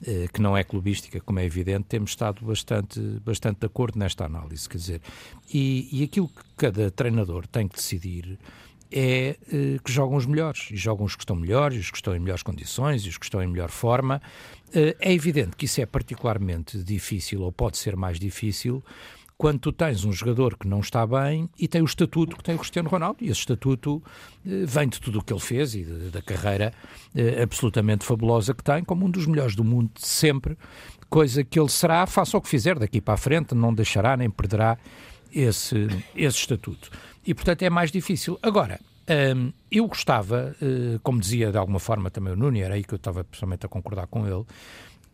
eh, 0.04 0.26
que 0.32 0.40
não 0.42 0.56
é 0.56 0.64
clubística, 0.64 1.20
como 1.20 1.38
é 1.38 1.44
evidente, 1.44 1.86
temos 1.88 2.10
estado 2.10 2.44
bastante, 2.44 3.00
bastante 3.24 3.60
de 3.60 3.66
acordo 3.66 3.98
nesta 3.98 4.24
análise, 4.24 4.68
quer 4.68 4.78
dizer, 4.78 5.00
e, 5.52 5.88
e 5.92 6.02
aquilo 6.04 6.28
que 6.28 6.42
cada 6.56 6.90
treinador 6.90 7.46
tem 7.46 7.68
que 7.68 7.76
decidir 7.76 8.38
é 8.92 9.36
que 9.82 9.90
jogam 9.90 10.16
os 10.16 10.26
melhores, 10.26 10.68
e 10.70 10.76
jogam 10.76 11.04
os 11.06 11.16
que 11.16 11.22
estão 11.22 11.34
melhores, 11.34 11.78
os 11.78 11.90
que 11.90 11.96
estão 11.96 12.14
em 12.14 12.18
melhores 12.18 12.42
condições, 12.42 13.04
e 13.04 13.08
os 13.08 13.16
que 13.16 13.24
estão 13.24 13.42
em 13.42 13.46
melhor 13.46 13.70
forma, 13.70 14.20
eh, 14.74 14.96
é 15.00 15.12
evidente 15.12 15.56
que 15.56 15.66
isso 15.66 15.80
é 15.80 15.86
particularmente 15.86 16.82
difícil, 16.82 17.42
ou 17.42 17.52
pode 17.52 17.76
ser 17.76 17.96
mais 17.96 18.18
difícil, 18.18 18.82
quando 19.36 19.58
tu 19.58 19.72
tens 19.72 20.04
um 20.04 20.12
jogador 20.12 20.56
que 20.56 20.68
não 20.68 20.80
está 20.80 21.04
bem 21.06 21.50
e 21.58 21.66
tem 21.66 21.82
o 21.82 21.84
estatuto 21.84 22.36
que 22.36 22.44
tem 22.44 22.54
o 22.54 22.58
Cristiano 22.58 22.88
Ronaldo, 22.88 23.18
e 23.20 23.28
esse 23.28 23.40
estatuto 23.40 24.02
eh, 24.46 24.64
vem 24.66 24.88
de 24.88 25.00
tudo 25.00 25.18
o 25.18 25.22
que 25.22 25.32
ele 25.32 25.40
fez 25.40 25.74
e 25.74 25.84
da 25.84 26.22
carreira 26.22 26.72
eh, 27.14 27.42
absolutamente 27.42 28.04
fabulosa 28.04 28.54
que 28.54 28.62
tem, 28.62 28.84
como 28.84 29.06
um 29.06 29.10
dos 29.10 29.26
melhores 29.26 29.54
do 29.54 29.64
mundo 29.64 29.90
de 29.94 30.06
sempre, 30.06 30.56
coisa 31.10 31.44
que 31.44 31.58
ele 31.58 31.68
será, 31.68 32.06
faça 32.06 32.36
o 32.38 32.40
que 32.40 32.48
fizer 32.48 32.78
daqui 32.78 33.00
para 33.00 33.14
a 33.14 33.18
frente, 33.18 33.54
não 33.54 33.74
deixará 33.74 34.16
nem 34.16 34.30
perderá 34.30 34.78
esse, 35.30 35.88
esse 36.14 36.38
estatuto. 36.38 36.90
E, 37.24 37.34
portanto, 37.34 37.62
é 37.62 37.70
mais 37.70 37.90
difícil. 37.90 38.38
Agora, 38.42 38.80
um, 39.36 39.52
eu 39.70 39.86
gostava, 39.86 40.54
uh, 40.60 40.98
como 41.00 41.20
dizia 41.20 41.50
de 41.50 41.58
alguma 41.58 41.78
forma 41.78 42.10
também 42.10 42.32
o 42.32 42.36
Nuno, 42.36 42.58
era 42.58 42.74
aí 42.74 42.84
que 42.84 42.94
eu 42.94 42.96
estava 42.96 43.24
pessoalmente 43.24 43.66
a 43.66 43.68
concordar 43.68 44.06
com 44.06 44.26
ele, 44.26 44.44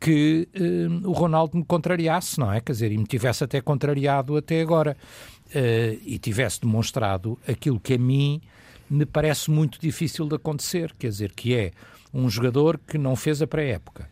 que 0.01 0.49
uh, 0.55 1.09
o 1.09 1.13
Ronaldo 1.13 1.57
me 1.57 1.65
contrariasse, 1.65 2.39
não 2.39 2.53
é? 2.53 2.61
Quer 2.61 2.73
dizer, 2.73 2.93
e 2.93 2.99
me 2.99 3.07
tivesse 3.07 3.45
até 3.45 3.61
contrariado 3.61 4.37
até 4.37 4.61
agora 4.61 4.97
uh, 5.49 6.01
e 6.05 6.19
tivesse 6.19 6.61
demonstrado 6.61 7.39
aquilo 7.47 7.81
que 7.81 7.95
a 7.95 7.99
mim 7.99 8.41
me 8.91 9.05
parece 9.05 9.51
muito 9.51 9.81
difícil 9.81 10.27
de 10.27 10.37
acontecer, 10.37 10.95
quer 10.99 11.09
dizer, 11.09 11.33
que 11.33 11.55
é 11.55 11.73
um 12.13 12.29
jogador 12.29 12.79
que 12.79 12.97
não 12.97 13.15
fez 13.15 13.43
a 13.43 13.47
pré-época, 13.47 14.09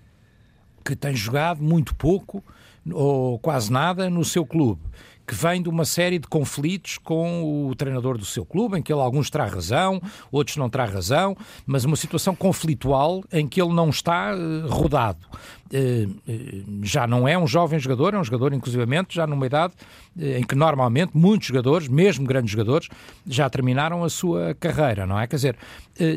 que 0.84 0.94
tem 0.94 1.14
jogado 1.14 1.62
muito 1.62 1.94
pouco 1.94 2.44
ou 2.92 3.38
quase 3.38 3.72
nada 3.72 4.10
no 4.10 4.24
seu 4.24 4.44
clube 4.44 4.82
que 5.26 5.34
vem 5.34 5.60
de 5.60 5.68
uma 5.68 5.84
série 5.84 6.18
de 6.18 6.28
conflitos 6.28 6.98
com 6.98 7.68
o 7.68 7.74
treinador 7.74 8.16
do 8.16 8.24
seu 8.24 8.44
clube, 8.44 8.78
em 8.78 8.82
que 8.82 8.92
ele 8.92 9.00
alguns 9.00 9.28
terá 9.28 9.46
razão, 9.46 10.00
outros 10.30 10.56
não 10.56 10.70
terá 10.70 10.84
razão, 10.84 11.36
mas 11.66 11.84
uma 11.84 11.96
situação 11.96 12.34
conflitual 12.34 13.24
em 13.32 13.46
que 13.46 13.60
ele 13.60 13.72
não 13.72 13.90
está 13.90 14.34
uh, 14.34 14.68
rodado. 14.68 15.26
Uh, 15.66 16.08
uh, 16.08 16.84
já 16.84 17.08
não 17.08 17.26
é 17.26 17.36
um 17.36 17.46
jovem 17.46 17.78
jogador, 17.78 18.14
é 18.14 18.18
um 18.18 18.24
jogador, 18.24 18.52
inclusivamente, 18.52 19.14
já 19.14 19.26
numa 19.26 19.46
idade 19.46 19.74
em 20.18 20.42
que 20.42 20.54
normalmente 20.54 21.10
muitos 21.14 21.48
jogadores, 21.48 21.88
mesmo 21.88 22.24
grandes 22.24 22.50
jogadores, 22.50 22.88
já 23.26 23.50
terminaram 23.50 24.02
a 24.02 24.08
sua 24.08 24.54
carreira, 24.54 25.04
não 25.04 25.20
é? 25.20 25.26
Quer 25.26 25.36
dizer, 25.36 25.56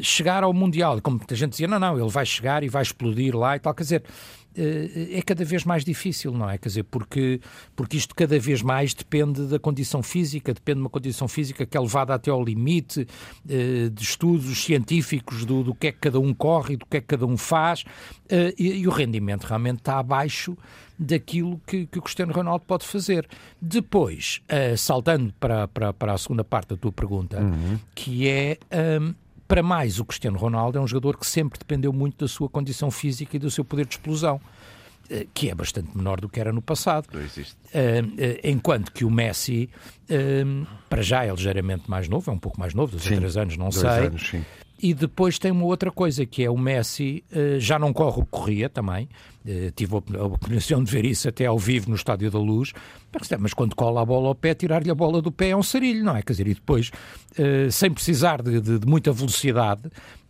chegar 0.01 0.41
ao 0.41 0.53
Mundial, 0.53 1.01
como 1.01 1.17
muita 1.17 1.35
gente 1.35 1.51
dizia, 1.51 1.67
não, 1.67 1.77
não, 1.77 1.99
ele 1.99 2.07
vai 2.07 2.25
chegar 2.25 2.63
e 2.63 2.69
vai 2.69 2.81
explodir 2.81 3.35
lá 3.35 3.57
e 3.57 3.59
tal, 3.59 3.73
quer 3.73 3.83
dizer, 3.83 4.03
é 4.55 5.21
cada 5.21 5.45
vez 5.45 5.63
mais 5.63 5.85
difícil, 5.85 6.31
não 6.31 6.49
é? 6.49 6.57
Quer 6.57 6.69
dizer, 6.69 6.83
porque, 6.83 7.39
porque 7.75 7.97
isto 7.97 8.15
cada 8.15 8.39
vez 8.39 8.61
mais 8.61 8.93
depende 8.93 9.43
da 9.47 9.59
condição 9.59 10.01
física, 10.01 10.53
depende 10.53 10.77
de 10.77 10.81
uma 10.81 10.89
condição 10.89 11.27
física 11.27 11.65
que 11.65 11.77
é 11.77 11.79
levada 11.79 12.13
até 12.13 12.31
ao 12.31 12.43
limite 12.43 13.07
eh, 13.47 13.89
de 13.89 14.03
estudos 14.03 14.63
científicos 14.63 15.45
do, 15.45 15.63
do 15.63 15.75
que 15.75 15.87
é 15.87 15.91
que 15.91 15.99
cada 15.99 16.19
um 16.19 16.33
corre 16.33 16.77
do 16.77 16.85
que 16.85 16.97
é 16.97 17.01
que 17.01 17.07
cada 17.07 17.25
um 17.25 17.37
faz, 17.37 17.83
eh, 18.27 18.53
e, 18.57 18.79
e 18.79 18.87
o 18.87 18.91
rendimento 18.91 19.43
realmente 19.43 19.79
está 19.79 19.99
abaixo 19.99 20.57
daquilo 20.97 21.61
que, 21.65 21.85
que, 21.87 21.99
o 21.99 22.01
Cristiano 22.01 22.33
Ronaldo 22.33 22.65
pode 22.67 22.85
fazer. 22.85 23.25
Depois, 23.61 24.41
saltando 24.77 25.33
para, 25.39 25.65
para, 25.69 25.93
para 25.93 26.13
a 26.13 26.17
segunda 26.17 26.43
parte 26.43 26.71
da 26.71 26.75
tua 26.75 26.91
pergunta, 26.91 27.39
uhum. 27.39 27.79
que 27.95 28.27
é. 28.27 28.57
Um, 28.99 29.13
para 29.49 29.63
mais, 29.63 29.99
o 29.99 30.05
Cristiano 30.05 30.37
Ronaldo 30.37 30.77
é 30.77 30.81
um 30.81 30.87
jogador 30.87 31.17
que 31.17 31.25
sempre 31.25 31.57
dependeu 31.57 31.91
muito 31.91 32.23
da 32.23 32.27
sua 32.27 32.47
condição 32.47 32.91
física 32.91 33.35
e 33.35 33.39
do 33.39 33.49
seu 33.49 33.65
poder 33.65 33.87
de 33.87 33.95
explosão 33.95 34.39
eh, 35.09 35.25
que 35.33 35.49
é 35.49 35.55
bastante 35.55 35.97
menor 35.97 36.21
do 36.21 36.29
que 36.29 36.39
era 36.39 36.53
no 36.53 36.61
passado. 36.61 37.07
Não 37.11 37.19
existe. 37.19 37.55
Uh, 37.73 38.39
enquanto 38.43 38.91
que 38.91 39.03
o 39.03 39.09
Messi, 39.09 39.67
para 40.87 41.01
já 41.01 41.25
é 41.25 41.31
ligeiramente 41.31 41.89
mais 41.89 42.07
novo, 42.07 42.29
é 42.29 42.33
um 42.33 42.37
pouco 42.37 42.59
mais 42.59 42.75
novo, 42.75 42.91
dois 42.91 43.03
sim, 43.03 43.15
ou 43.15 43.19
três 43.21 43.37
anos, 43.37 43.57
não 43.57 43.71
sei. 43.71 43.89
Anos, 43.89 44.29
sim. 44.29 44.45
E 44.81 44.93
depois 44.93 45.37
tem 45.37 45.51
uma 45.51 45.65
outra 45.65 45.91
coisa, 45.91 46.25
que 46.25 46.43
é 46.43 46.49
o 46.49 46.57
Messi 46.57 47.23
uh, 47.31 47.59
já 47.59 47.77
não 47.77 47.91
corre 47.91 48.21
o 48.21 48.23
que 48.23 48.31
corria 48.31 48.69
também. 48.69 49.09
Uh, 49.45 49.71
tive 49.75 49.93
a 49.93 49.97
oportunidade 49.97 50.83
de 50.85 50.91
ver 50.91 51.05
isso 51.05 51.27
até 51.27 51.45
ao 51.45 51.59
vivo 51.59 51.89
no 51.89 51.95
Estádio 51.95 52.31
da 52.31 52.39
Luz. 52.39 52.71
Mas 53.39 53.53
quando 53.53 53.75
cola 53.75 54.01
a 54.01 54.05
bola 54.05 54.29
ao 54.29 54.35
pé, 54.35 54.53
tirar-lhe 54.53 54.89
a 54.89 54.95
bola 54.95 55.21
do 55.21 55.31
pé 55.31 55.49
é 55.49 55.57
um 55.57 55.63
sarilho, 55.63 56.03
não 56.03 56.15
é? 56.15 56.21
Quer 56.21 56.33
dizer, 56.33 56.47
e 56.47 56.53
depois, 56.53 56.91
uh, 57.37 57.69
sem 57.69 57.91
precisar 57.91 58.41
de, 58.41 58.61
de, 58.61 58.79
de 58.79 58.87
muita 58.87 59.11
velocidade, 59.11 59.81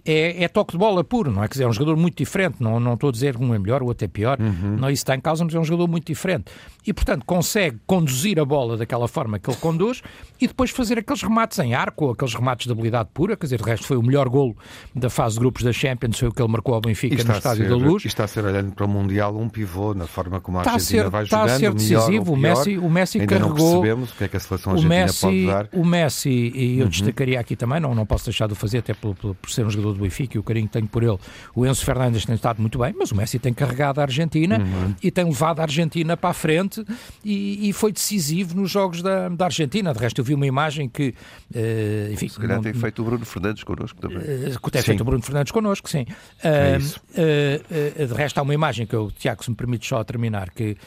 é, 0.05 0.43
é, 0.43 0.47
toque 0.47 0.73
de 0.73 0.77
bola 0.77 1.03
puro, 1.03 1.31
não 1.31 1.43
é? 1.43 1.47
Quer 1.47 1.53
dizer, 1.53 1.63
é 1.65 1.67
um 1.67 1.73
jogador 1.73 1.97
muito 1.97 2.17
diferente, 2.17 2.57
não, 2.59 2.79
não 2.79 2.93
estou 2.93 3.09
a 3.09 3.11
dizer 3.11 3.37
um 3.37 3.53
é 3.53 3.59
melhor 3.59 3.83
ou 3.83 3.91
até 3.91 4.07
pior, 4.07 4.39
uhum. 4.39 4.77
não 4.77 4.89
isso 4.89 5.01
está 5.01 5.15
em 5.15 5.19
causa, 5.19 5.43
mas 5.43 5.53
é 5.53 5.59
um 5.59 5.63
jogador 5.63 5.87
muito 5.87 6.05
diferente. 6.05 6.51
E, 6.85 6.93
portanto, 6.93 7.23
consegue 7.25 7.77
conduzir 7.85 8.39
a 8.39 8.45
bola 8.45 8.77
daquela 8.77 9.07
forma 9.07 9.37
que 9.37 9.49
ele 9.49 9.57
conduz 9.57 10.01
e 10.39 10.47
depois 10.47 10.71
fazer 10.71 10.97
aqueles 10.97 11.21
remates 11.21 11.59
em 11.59 11.73
arco, 11.73 12.05
ou 12.05 12.11
aqueles 12.11 12.33
remates 12.33 12.65
de 12.65 12.71
habilidade 12.71 13.09
pura, 13.13 13.35
quer 13.35 13.45
dizer, 13.45 13.61
o 13.61 13.63
resto 13.63 13.85
foi 13.85 13.97
o 13.97 14.03
melhor 14.03 14.29
golo 14.29 14.55
da 14.95 15.09
fase 15.09 15.35
de 15.35 15.41
grupos 15.41 15.63
da 15.63 15.73
Champions, 15.73 16.17
foi 16.17 16.29
o 16.29 16.31
que 16.31 16.41
ele 16.41 16.51
marcou 16.51 16.73
ao 16.73 16.81
Benfica 16.81 17.23
no 17.23 17.31
Estádio 17.33 17.63
ser, 17.63 17.69
da 17.69 17.75
Luz. 17.75 18.05
E 18.05 18.07
está 18.07 18.23
a 18.23 18.27
ser, 18.27 18.45
olhando 18.45 18.71
para 18.71 18.85
o 18.85 18.89
Mundial, 18.89 19.37
um 19.37 19.49
pivô 19.49 19.93
na 19.93 20.07
forma 20.07 20.39
como 20.39 20.57
a 20.57 20.61
Argentina 20.61 20.79
ser, 20.79 21.09
vai 21.09 21.25
jogando, 21.25 21.47
está 21.47 21.55
a 21.55 21.59
ser 21.59 21.73
decisivo, 21.73 22.33
o, 22.33 22.37
melhor, 22.37 22.55
o 22.55 22.59
Messi, 22.59 22.77
o 22.77 22.89
Messi 22.89 23.19
ainda 23.19 23.35
carregou... 23.35 23.57
não 23.57 23.81
percebemos 23.81 24.11
o 24.11 24.15
que 24.15 24.23
é 24.23 24.27
que 24.27 24.37
a 24.37 24.39
seleção 24.39 24.73
argentina 24.73 24.95
Messi, 25.01 25.21
pode 25.21 25.45
dar. 25.45 25.69
O 25.73 25.85
Messi, 25.85 26.29
e 26.29 26.79
eu 26.79 26.85
uhum. 26.85 26.89
destacaria 26.89 27.39
aqui 27.39 27.55
também, 27.55 27.79
não, 27.79 27.93
não 27.93 28.05
posso 28.05 28.25
deixar 28.25 28.47
de 28.47 28.55
fazer, 28.55 28.79
até 28.79 28.93
por, 28.93 29.15
por, 29.15 29.35
por 29.35 29.49
ser 29.51 29.65
um 29.65 29.69
jogador 29.69 29.88
do 29.93 30.01
Benfica 30.01 30.37
e 30.37 30.39
o 30.39 30.43
carinho 30.43 30.67
que 30.67 30.73
tenho 30.73 30.87
por 30.87 31.03
ele, 31.03 31.17
o 31.55 31.65
Enzo 31.65 31.83
Fernandes 31.83 32.25
tem 32.25 32.35
estado 32.35 32.61
muito 32.61 32.79
bem, 32.79 32.93
mas 32.97 33.11
o 33.11 33.15
Messi 33.15 33.39
tem 33.39 33.53
carregado 33.53 33.99
a 33.99 34.03
Argentina 34.03 34.59
uhum. 34.59 34.95
e 35.01 35.11
tem 35.11 35.25
levado 35.25 35.59
a 35.59 35.63
Argentina 35.63 36.15
para 36.15 36.29
a 36.29 36.33
frente 36.33 36.83
e, 37.23 37.69
e 37.69 37.73
foi 37.73 37.91
decisivo 37.91 38.55
nos 38.55 38.69
jogos 38.69 39.01
da, 39.01 39.29
da, 39.29 39.45
Argentina. 39.45 39.93
De 39.93 39.99
resto, 39.99 40.19
eu 40.19 40.25
vi 40.25 40.33
uma 40.33 40.45
imagem 40.45 40.87
que. 40.87 41.13
Uh, 41.53 42.13
enfim, 42.13 42.29
Se 42.29 42.39
calhar 42.39 42.57
não, 42.57 42.63
tem 42.63 42.73
feito 42.73 43.01
o 43.01 43.05
Bruno 43.05 43.25
Fernandes 43.25 43.63
connosco 43.63 43.99
também. 43.99 44.17
Uh, 44.17 44.69
tem 44.71 44.81
sim. 44.81 44.85
feito 44.85 45.01
o 45.01 45.03
Bruno 45.03 45.23
Fernandes 45.23 45.51
connosco, 45.51 45.89
sim. 45.89 46.05
É 46.43 46.77
uh, 46.77 48.07
de 48.07 48.13
resto, 48.13 48.37
há 48.37 48.41
uma 48.41 48.53
imagem 48.53 48.85
que 48.85 48.95
eu, 48.95 49.11
Tiago, 49.11 49.43
se 49.43 49.49
me 49.49 49.55
permite 49.55 49.87
só 49.87 50.03
terminar, 50.03 50.49
que 50.51 50.77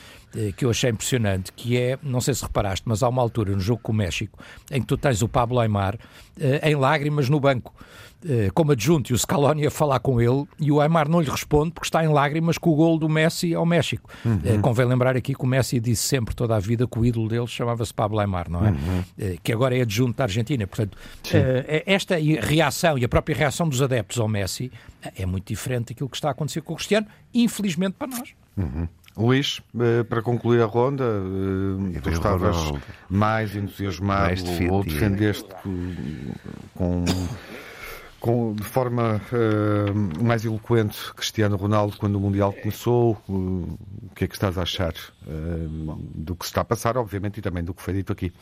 que 0.56 0.64
eu 0.64 0.70
achei 0.70 0.88
impressionante, 0.88 1.52
que 1.52 1.76
é, 1.76 1.98
não 2.02 2.18
sei 2.18 2.32
se 2.32 2.42
reparaste, 2.42 2.84
mas 2.88 3.02
há 3.02 3.08
uma 3.10 3.20
altura 3.20 3.52
no 3.52 3.60
jogo 3.60 3.82
com 3.82 3.92
o 3.92 3.94
México 3.94 4.38
em 4.70 4.80
que 4.80 4.86
tu 4.86 4.96
tens 4.96 5.20
o 5.20 5.28
Pablo 5.28 5.60
Aymar 5.60 5.98
em 6.62 6.74
lágrimas 6.74 7.28
no 7.28 7.38
banco. 7.38 7.74
Eh, 8.28 8.50
como 8.54 8.72
adjunto 8.72 9.10
e 9.10 9.14
o 9.14 9.18
Scaloni 9.18 9.66
a 9.66 9.70
falar 9.70 9.98
com 9.98 10.20
ele 10.20 10.46
e 10.58 10.70
o 10.70 10.80
Aymar 10.80 11.08
não 11.08 11.20
lhe 11.20 11.28
responde 11.28 11.72
porque 11.72 11.86
está 11.86 12.04
em 12.04 12.08
lágrimas 12.08 12.56
com 12.56 12.70
o 12.70 12.74
gol 12.74 12.98
do 12.98 13.08
Messi 13.08 13.52
ao 13.54 13.66
México. 13.66 14.08
Uhum. 14.24 14.40
Eh, 14.44 14.58
convém 14.58 14.86
lembrar 14.86 15.16
aqui 15.16 15.34
que 15.34 15.42
o 15.42 15.46
Messi 15.46 15.80
disse 15.80 16.04
sempre 16.04 16.34
toda 16.34 16.54
a 16.54 16.60
vida 16.60 16.86
que 16.86 16.98
o 16.98 17.04
ídolo 17.04 17.28
dele 17.28 17.46
chamava-se 17.48 17.92
Pablo 17.92 18.20
Aymar, 18.20 18.48
não 18.48 18.64
é? 18.64 18.70
Uhum. 18.70 19.04
Eh, 19.18 19.36
que 19.42 19.52
agora 19.52 19.76
é 19.76 19.82
adjunto 19.82 20.18
da 20.18 20.24
Argentina. 20.24 20.66
Portanto, 20.66 20.96
esta 21.86 22.16
reação 22.16 22.96
e 22.96 23.04
a 23.04 23.08
própria 23.08 23.34
reação 23.34 23.68
dos 23.68 23.82
adeptos 23.82 24.18
ao 24.20 24.28
Messi 24.28 24.70
é 25.16 25.26
muito 25.26 25.48
diferente 25.48 25.88
daquilo 25.88 26.08
que 26.08 26.16
está 26.16 26.28
a 26.28 26.32
acontecer 26.32 26.60
com 26.60 26.74
o 26.74 26.76
Cristiano, 26.76 27.06
infelizmente 27.34 27.94
para 27.98 28.06
nós. 28.06 28.34
Uhum. 28.56 28.86
Luís, 29.16 29.60
para 30.08 30.22
concluir 30.22 30.62
a 30.62 30.66
ronda, 30.66 31.04
tu 32.02 32.08
estavas 32.08 32.56
mais 33.10 33.54
entusiasmado 33.54 34.22
mais 34.22 34.70
ou 34.70 34.82
defendeste 34.84 35.48
com 36.74 37.04
com, 38.22 38.54
de 38.54 38.62
forma 38.62 39.20
uh, 39.32 40.24
mais 40.24 40.44
eloquente 40.44 41.12
Cristiano 41.14 41.56
Ronaldo 41.56 41.96
quando 41.98 42.14
o 42.14 42.20
Mundial 42.20 42.52
começou. 42.52 43.20
Uh, 43.28 43.76
o 44.04 44.14
que 44.14 44.24
é 44.24 44.28
que 44.28 44.34
estás 44.34 44.56
a 44.56 44.62
achar 44.62 44.92
uh, 45.26 45.96
do 46.14 46.36
que 46.36 46.44
se 46.44 46.52
está 46.52 46.60
a 46.60 46.64
passar, 46.64 46.96
obviamente, 46.96 47.38
e 47.38 47.42
também 47.42 47.64
do 47.64 47.74
que 47.74 47.82
foi 47.82 47.94
dito 47.94 48.12
aqui? 48.12 48.32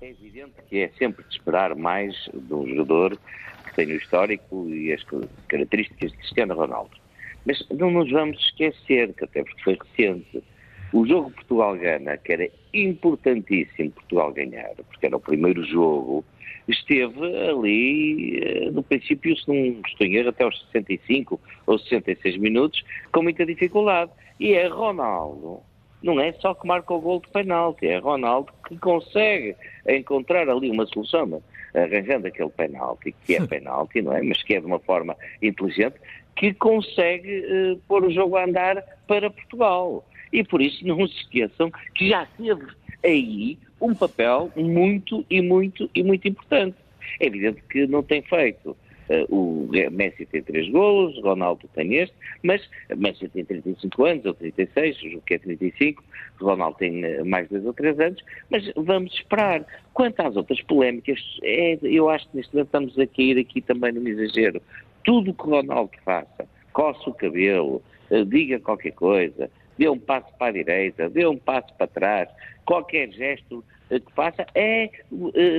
É 0.00 0.10
evidente 0.10 0.52
que 0.68 0.78
é 0.78 0.88
sempre 0.96 1.24
de 1.24 1.34
esperar 1.34 1.74
mais 1.74 2.14
de 2.32 2.54
um 2.54 2.64
jogador 2.68 3.18
que 3.64 3.74
tem 3.74 3.88
o 3.88 3.96
histórico 3.96 4.68
e 4.68 4.92
as 4.92 5.04
características 5.48 6.12
de 6.12 6.18
Cristiano 6.18 6.54
Ronaldo. 6.54 6.96
Mas 7.44 7.60
não 7.70 7.90
nos 7.90 8.08
vamos 8.08 8.38
esquecer, 8.38 9.12
que 9.14 9.24
até 9.24 9.42
porque 9.42 9.62
foi 9.64 9.78
recente, 9.82 10.44
o 10.92 11.04
jogo 11.04 11.32
Portugal-Gana, 11.32 12.18
que 12.18 12.32
era 12.34 12.48
importantíssimo 12.72 13.90
Portugal 13.90 14.32
ganhar, 14.32 14.74
porque 14.76 15.06
era 15.06 15.16
o 15.16 15.20
primeiro 15.20 15.64
jogo 15.64 16.24
esteve 16.68 17.24
ali, 17.48 18.40
eh, 18.42 18.70
no 18.70 18.82
princípio, 18.82 19.36
se 19.36 19.48
não 19.48 19.80
estou 19.86 20.06
em 20.06 20.16
erro, 20.16 20.30
até 20.30 20.44
aos 20.44 20.60
65 20.72 21.40
ou 21.66 21.78
66 21.78 22.36
minutos, 22.38 22.82
com 23.10 23.22
muita 23.22 23.44
dificuldade. 23.44 24.10
E 24.38 24.54
é 24.54 24.66
Ronaldo, 24.66 25.60
não 26.02 26.20
é 26.20 26.32
só 26.34 26.54
que 26.54 26.66
marca 26.66 26.92
o 26.92 27.00
gol 27.00 27.20
de 27.20 27.28
penalti, 27.28 27.86
é 27.86 27.98
Ronaldo 27.98 28.52
que 28.66 28.76
consegue 28.76 29.54
encontrar 29.88 30.48
ali 30.48 30.70
uma 30.70 30.86
solução. 30.86 31.42
arranjando 31.74 32.26
aquele 32.26 32.50
penalti, 32.50 33.14
que 33.24 33.36
é 33.36 33.46
penalti, 33.46 34.02
não 34.02 34.12
é? 34.12 34.20
Mas 34.20 34.42
que 34.42 34.54
é 34.54 34.60
de 34.60 34.66
uma 34.66 34.78
forma 34.78 35.16
inteligente, 35.40 35.96
que 36.36 36.52
consegue 36.52 37.40
uh, 37.40 37.80
pôr 37.88 38.04
o 38.04 38.10
jogo 38.10 38.36
a 38.36 38.44
andar 38.44 38.82
para 39.06 39.30
Portugal. 39.30 40.04
E 40.32 40.44
por 40.44 40.60
isso 40.60 40.86
não 40.86 41.06
se 41.06 41.16
esqueçam 41.16 41.70
que 41.94 42.08
já 42.08 42.26
teve 42.36 42.66
aí 43.04 43.58
um 43.82 43.94
papel 43.94 44.50
muito 44.56 45.24
e 45.28 45.42
muito 45.42 45.90
e 45.94 46.02
muito 46.02 46.26
importante. 46.28 46.76
É 47.20 47.26
evidente 47.26 47.62
que 47.68 47.86
não 47.86 48.02
tem 48.02 48.22
feito 48.22 48.76
Uh, 49.12 49.34
o 49.34 49.68
Messi 49.90 50.24
tem 50.26 50.42
três 50.42 50.68
golos, 50.70 51.20
Ronaldo 51.22 51.68
tem 51.74 51.96
este, 51.96 52.14
mas 52.42 52.66
Messi 52.96 53.28
tem 53.28 53.44
35 53.44 54.04
anos 54.04 54.24
ou 54.24 54.34
36, 54.34 54.96
o 55.16 55.20
que 55.20 55.34
é 55.34 55.38
35, 55.38 56.02
Ronaldo 56.40 56.78
tem 56.78 57.04
uh, 57.04 57.26
mais 57.26 57.48
dois 57.48 57.66
ou 57.66 57.74
três 57.74 57.98
anos, 57.98 58.22
mas 58.48 58.70
vamos 58.76 59.12
esperar. 59.12 59.66
Quanto 59.92 60.20
às 60.20 60.36
outras 60.36 60.60
polémicas, 60.62 61.20
é, 61.42 61.78
eu 61.82 62.08
acho 62.08 62.28
que 62.30 62.36
neste 62.36 62.54
momento 62.54 62.68
estamos 62.68 62.98
a 62.98 63.06
cair 63.06 63.38
aqui 63.38 63.60
também 63.60 63.92
num 63.92 64.06
exagero. 64.06 64.62
Tudo 65.04 65.32
o 65.32 65.34
que 65.34 65.44
Ronaldo 65.44 65.90
faça, 66.04 66.48
coça 66.72 67.10
o 67.10 67.14
cabelo, 67.14 67.82
uh, 68.10 68.24
diga 68.24 68.60
qualquer 68.60 68.92
coisa, 68.92 69.50
dê 69.78 69.88
um 69.88 69.98
passo 69.98 70.32
para 70.38 70.48
a 70.48 70.52
direita, 70.52 71.08
dê 71.08 71.26
um 71.26 71.36
passo 71.36 71.72
para 71.74 71.86
trás, 71.86 72.28
qualquer 72.64 73.10
gesto 73.10 73.64
que 73.88 74.12
faça 74.14 74.46
é 74.54 74.90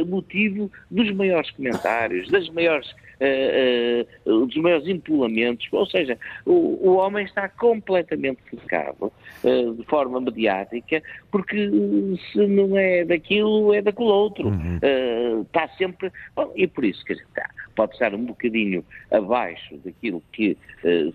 motivo 0.08 0.72
dos 0.90 1.12
maiores 1.12 1.52
comentários, 1.52 2.30
das 2.32 2.50
maiores 2.50 2.90
uh, 2.90 4.46
dos 4.46 4.56
maiores 4.58 4.88
empolamentos, 4.88 5.68
ou 5.72 5.86
seja, 5.86 6.18
o, 6.46 6.94
homem 6.96 7.26
está 7.26 7.48
completamente 7.48 8.40
cercado 8.50 9.12
de 9.78 9.84
forma 9.86 10.20
mediática, 10.20 11.04
porque 11.34 11.68
se 12.32 12.46
não 12.46 12.78
é 12.78 13.04
daquilo, 13.04 13.74
é 13.74 13.82
daquele 13.82 14.10
outro. 14.10 14.50
Uhum. 14.50 14.78
está 15.42 15.68
sempre. 15.70 16.12
Bom, 16.36 16.54
e 16.56 16.68
por 16.68 16.86
isso, 16.86 17.04
quer 17.04 17.14
dizer, 17.14 17.26
está, 17.26 17.50
pode 17.76 17.94
estar 17.94 18.14
um 18.14 18.24
bocadinho 18.24 18.86
abaixo 19.12 19.76
daquilo 19.84 20.22
que 20.32 20.56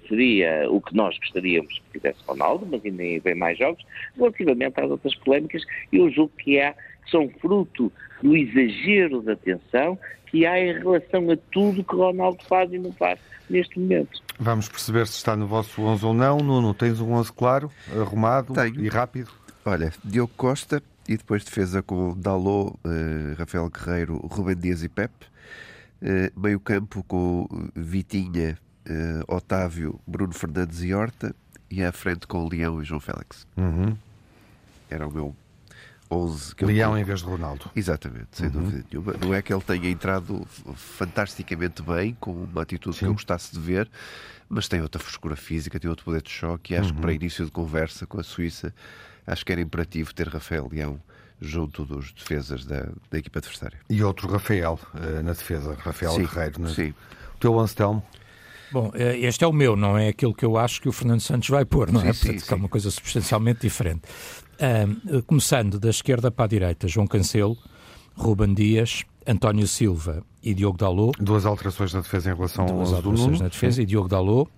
seria 0.09 0.69
o 0.69 0.81
que 0.81 0.93
nós 0.97 1.17
gostaríamos 1.19 1.73
que 1.73 2.01
fizesse 2.01 2.19
Ronaldo, 2.27 2.67
mas 2.69 2.85
ainda 2.85 3.23
vem 3.23 3.35
mais 3.37 3.57
jogos, 3.57 3.81
relativamente 4.17 4.81
às 4.81 4.91
outras 4.91 5.15
polémicas, 5.15 5.63
eu 5.93 6.11
julgo 6.11 6.33
que 6.37 6.61
há 6.61 6.73
que 6.73 7.13
são 7.13 7.31
fruto 7.41 7.93
do 8.21 8.37
exagero 8.37 9.23
da 9.23 9.35
atenção 9.35 9.97
que 10.27 10.45
há 10.45 10.59
em 10.59 10.73
relação 10.73 11.31
a 11.31 11.37
tudo 11.53 11.85
que 11.85 11.95
Ronaldo 11.95 12.43
faz 12.49 12.73
e 12.73 12.79
não 12.79 12.93
faz 12.93 13.21
neste 13.49 13.79
momento. 13.79 14.21
Vamos 14.37 14.69
perceber 14.69 15.07
se 15.07 15.15
está 15.15 15.37
no 15.37 15.47
vosso 15.47 15.81
11 15.81 16.05
ou 16.05 16.13
não. 16.13 16.39
Nuno, 16.39 16.75
tens 16.75 17.01
um 17.01 17.13
11 17.13 17.33
claro, 17.33 17.71
arrumado 17.97 18.53
Tenho. 18.53 18.85
e 18.85 18.89
rápido? 18.89 19.31
Olha, 19.69 19.93
Diogo 20.03 20.33
Costa 20.35 20.83
e 21.07 21.15
depois 21.19 21.45
defesa 21.45 21.83
com 21.83 22.19
Dalot, 22.19 22.71
uh, 22.71 23.35
Rafael 23.37 23.69
Guerreiro, 23.69 24.17
Rubem 24.17 24.57
Dias 24.57 24.83
e 24.83 24.89
Pepe. 24.89 25.27
Uh, 26.01 26.41
meio 26.41 26.59
campo 26.59 27.05
com 27.05 27.47
Vitinha, 27.77 28.57
uh, 28.89 29.37
Otávio, 29.37 30.01
Bruno 30.07 30.33
Fernandes 30.33 30.83
e 30.83 30.95
Horta. 30.95 31.35
E 31.71 31.85
à 31.85 31.93
frente 31.93 32.27
com 32.27 32.49
Leão 32.49 32.81
e 32.81 32.85
João 32.87 32.99
Félix. 32.99 33.47
Uhum. 33.59 33.95
Era 34.89 35.07
o 35.07 35.13
meu 35.13 35.37
11. 36.11 36.55
Que 36.55 36.65
Leão 36.65 36.95
ele... 36.95 37.03
em 37.03 37.05
vez 37.05 37.21
de 37.21 37.27
Ronaldo. 37.27 37.71
Exatamente, 37.77 38.29
sem 38.33 38.47
uhum. 38.47 38.53
dúvida 38.53 38.85
nenhuma. 38.91 39.13
Não 39.21 39.35
é 39.35 39.43
que 39.43 39.53
ele 39.53 39.61
tenha 39.61 39.91
entrado 39.91 40.47
fantasticamente 40.75 41.83
bem, 41.83 42.17
com 42.19 42.33
uma 42.33 42.63
atitude 42.63 42.97
Sim. 42.97 43.01
que 43.01 43.05
eu 43.11 43.13
gostasse 43.13 43.53
de 43.53 43.61
ver, 43.61 43.87
mas 44.49 44.67
tem 44.67 44.81
outra 44.81 44.99
frescura 44.99 45.37
física, 45.37 45.79
tem 45.79 45.91
outro 45.91 46.07
poder 46.07 46.23
de 46.23 46.31
choque 46.31 46.73
e 46.73 46.77
acho 46.79 46.89
uhum. 46.89 46.95
que 46.95 47.01
para 47.03 47.13
início 47.13 47.45
de 47.45 47.51
conversa 47.51 48.07
com 48.07 48.19
a 48.19 48.23
Suíça, 48.23 48.73
acho 49.29 49.45
que 49.45 49.53
era 49.53 49.61
imperativo 49.61 50.13
ter 50.15 50.29
Rafael 50.29 50.69
Leão 50.71 51.01
junto 51.41 51.85
dos 51.85 52.13
defesas 52.13 52.65
da, 52.65 52.89
da 53.11 53.19
equipa 53.19 53.39
adversária. 53.39 53.79
E 53.89 54.03
outro 54.03 54.29
Rafael 54.29 54.79
uh, 54.95 55.23
na 55.23 55.33
defesa, 55.33 55.77
Rafael 55.79 56.13
sim, 56.13 56.23
Guerreiro. 56.23 56.61
Né? 56.63 56.73
Sim. 56.75 56.95
O 57.37 57.39
teu 57.39 57.59
Anstelmo? 57.61 58.03
Bom, 58.71 58.91
eh, 58.95 59.19
este 59.21 59.45
é 59.45 59.47
o 59.47 59.53
meu, 59.53 59.77
não 59.77 59.97
é 59.97 60.09
aquilo 60.09 60.35
que 60.35 60.45
eu 60.45 60.59
acho 60.59 60.83
que 60.83 60.89
o 60.89 60.93
Fernando 60.93 61.21
Santos 61.21 61.49
vai 61.49 61.65
pôr, 61.65 61.91
não 61.91 62.03
sim, 62.03 62.09
é? 62.09 62.13
Sim, 62.13 62.27
Portanto, 62.27 62.45
sim. 62.45 62.53
é 62.53 62.57
uma 62.57 62.69
coisa 62.69 62.91
substancialmente 62.91 63.61
diferente. 63.61 64.03
Uh, 64.61 65.23
começando 65.23 65.79
da 65.79 65.89
esquerda 65.89 66.31
para 66.31 66.45
a 66.45 66.49
direita, 66.49 66.87
João 66.89 67.07
Cancelo, 67.07 67.57
Ruben 68.15 68.53
Dias, 68.53 69.05
António 69.29 69.69
Silva 69.69 70.25
e 70.43 70.55
Diogo 70.55 70.79
Dalot. 70.79 71.13
Duas 71.23 71.45
alterações 71.45 71.93
na 71.93 72.01
defesa 72.01 72.31
em 72.31 72.35
relação 72.35 72.65
Duas 72.65 72.89
ao 72.89 72.97
alterações 72.97 73.41
na 73.41 73.49
defesa 73.49 73.77
Sim. 73.77 73.83
e 73.83 73.87
Diogo 73.87 74.09
Dalot. 74.09 74.51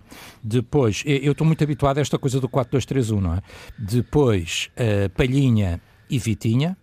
Depois, 0.42 1.02
eu 1.04 1.32
estou 1.32 1.44
muito 1.44 1.64
habituado 1.64 1.98
a 1.98 2.00
esta 2.00 2.16
coisa 2.18 2.38
do 2.38 2.48
4-2-3-1, 2.48 3.20
não 3.20 3.34
é? 3.34 3.40
Depois, 3.76 4.70
uh, 4.76 5.10
Palhinha 5.10 5.80
e 6.08 6.18
Vitinha. 6.18 6.76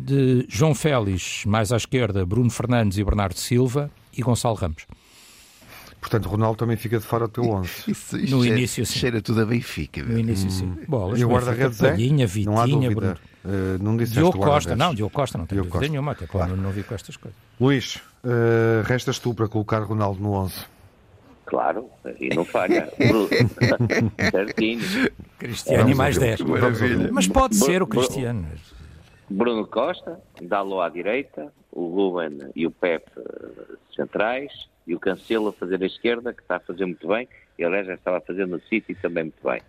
De 0.00 0.46
João 0.48 0.76
Félix, 0.76 1.44
mais 1.44 1.72
à 1.72 1.76
esquerda, 1.76 2.24
Bruno 2.24 2.50
Fernandes 2.50 2.98
e 2.98 3.04
Bernardo 3.04 3.36
Silva 3.36 3.90
e 4.16 4.22
Gonçalo 4.22 4.54
Ramos. 4.54 4.86
Portanto, 6.00 6.28
Ronaldo 6.28 6.56
também 6.56 6.76
fica 6.76 6.98
de 6.98 7.04
fora 7.04 7.26
do 7.26 7.32
teu 7.32 7.44
11. 7.44 7.68
Isso, 7.90 8.16
isso 8.16 8.36
no 8.36 8.42
cheira, 8.42 8.58
início, 8.58 8.86
sim. 8.86 8.98
Cheira 8.98 9.20
tudo 9.20 9.40
a 9.40 9.44
Benfica. 9.44 10.02
No 10.04 10.16
início, 10.16 10.48
sim. 10.50 10.66
Hum. 10.66 10.84
Bolas, 10.86 11.18
e 11.18 11.24
o 11.24 11.28
guarda-redes 11.28 11.82
é? 11.82 11.90
Palhinha, 11.90 12.26
Vitinha, 12.26 12.54
não 12.54 12.60
há 12.60 12.66
dúvida. 12.66 13.18
Uh, 13.48 13.82
não 13.82 13.96
Diogo 13.96 14.38
Costa, 14.38 14.76
não, 14.76 14.94
Diogo 14.94 15.10
Costa, 15.10 15.38
não 15.38 15.46
tem 15.46 15.56
Diogo 15.56 15.70
dúvida 15.70 15.90
nenhuma, 15.90 16.12
até 16.12 16.26
claro. 16.26 16.54
não, 16.54 16.64
não 16.64 16.70
vi 16.70 16.82
com 16.82 16.94
estas 16.94 17.16
coisas. 17.16 17.38
Luís, 17.58 17.96
uh, 18.22 18.82
restas 18.84 19.18
tu 19.18 19.32
para 19.32 19.48
colocar 19.48 19.78
Ronaldo 19.78 20.20
no 20.20 20.32
11. 20.32 20.66
Claro, 21.46 21.88
e 22.20 22.28
não 22.28 22.44
falha. 22.44 22.92
Certinho. 24.30 24.82
Cristiano 25.38 25.88
e 25.88 25.94
mais 25.94 26.18
10. 26.18 26.40
Mas 27.10 27.26
pode 27.26 27.56
ser 27.56 27.82
o 27.82 27.86
Cristiano. 27.86 28.46
Bruno 29.30 29.66
Costa, 29.66 30.20
Dalo 30.42 30.82
à 30.82 30.90
direita, 30.90 31.50
o 31.72 31.88
Ruben 31.88 32.50
e 32.54 32.66
o 32.66 32.70
Pepe 32.70 33.10
eh, 33.16 33.76
centrais, 33.96 34.52
e 34.86 34.94
o 34.94 35.00
Cancelo 35.00 35.48
a 35.48 35.52
fazer 35.52 35.82
a 35.82 35.86
esquerda, 35.86 36.34
que 36.34 36.42
está 36.42 36.56
a 36.56 36.60
fazer 36.60 36.84
muito 36.84 37.06
bem, 37.08 37.26
e 37.58 37.64
aliás 37.64 37.86
já 37.86 37.94
estava 37.94 38.18
a 38.18 38.20
fazer 38.20 38.46
no 38.46 38.60
City 38.62 38.94
também 38.94 39.24
muito 39.24 39.42
bem. 39.42 39.60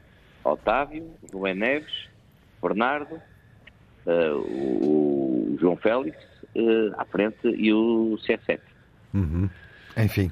Otávio, 0.44 1.12
Rubem 1.32 1.56
Neves, 1.56 2.10
Bernardo, 2.62 3.22
o, 4.36 5.58
João 5.60 5.76
Félix 5.78 6.18
uh, 6.56 6.94
à 6.98 7.06
frente 7.06 7.48
e 7.48 7.74
o 7.74 8.18
C7. 8.26 8.60
Uhum. 9.14 9.50
Enfim. 9.98 10.32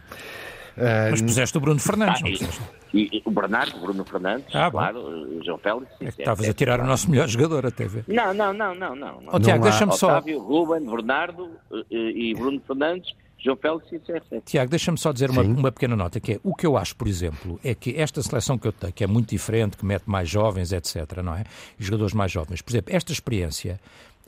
Uh, 0.78 1.12
Mas 1.12 1.22
puseste 1.22 1.58
o 1.58 1.62
Bruno 1.62 1.80
Fernandes, 1.80 2.22
ah, 2.22 2.46
não 2.46 3.00
E, 3.00 3.18
e, 3.18 3.22
o 3.26 3.32
Bernardo, 3.32 3.78
o 3.78 3.82
Bruno 3.82 4.06
Fernandes, 4.06 4.56
ah, 4.56 4.70
claro, 4.70 5.00
o 5.00 5.44
João 5.44 5.58
Félix. 5.58 5.88
É 6.00 6.10
estavas 6.10 6.48
a 6.48 6.54
tirar 6.54 6.80
o 6.80 6.86
nosso 6.86 7.10
melhor 7.10 7.28
jogador 7.28 7.66
até 7.66 7.88
ver. 7.88 8.06
Não, 8.08 8.34
não, 8.34 8.54
não, 8.54 8.76
não. 8.76 8.96
não. 8.96 9.20
Oh, 9.32 9.40
Tiago, 9.40 9.64
deixa-me 9.64 9.94
só. 9.94 10.08
Otávio, 10.08 10.40
Ruben, 10.40 10.86
Bernardo 10.86 11.50
e 11.90 12.34
Bruno 12.36 12.62
Fernandes 12.66 13.14
João 13.40 13.56
Félix 13.56 13.92
e 13.92 14.00
CR7. 14.00 14.44
Tiago, 14.46 14.70
deixa-me 14.70 14.98
só 14.98 15.12
dizer 15.12 15.30
uma, 15.30 15.42
uma, 15.44 15.72
pequena 15.72 15.96
nota, 15.96 16.20
que 16.20 16.34
é 16.34 16.40
o 16.44 16.56
que 16.56 16.66
eu 16.66 16.76
acho, 16.76 16.96
por 16.96 17.08
exemplo, 17.08 17.60
é 17.64 17.76
que 17.76 17.96
esta 17.96 18.22
seleção 18.22 18.58
que 18.58 18.68
eu 18.68 18.72
tenho, 18.72 18.92
que 18.92 19.04
é 19.04 19.08
muito 19.08 19.30
diferente, 19.30 19.78
que 19.78 19.86
mete 19.86 20.06
mais 20.06 20.28
jovens, 20.28 20.72
etc., 20.72 21.22
não 21.24 21.36
é? 21.36 21.44
Jogadores 21.78 22.14
mais 22.14 22.32
jovens. 22.32 22.62
Por 22.62 22.72
exemplo, 22.72 22.96
esta 22.96 23.12
experiência, 23.12 23.80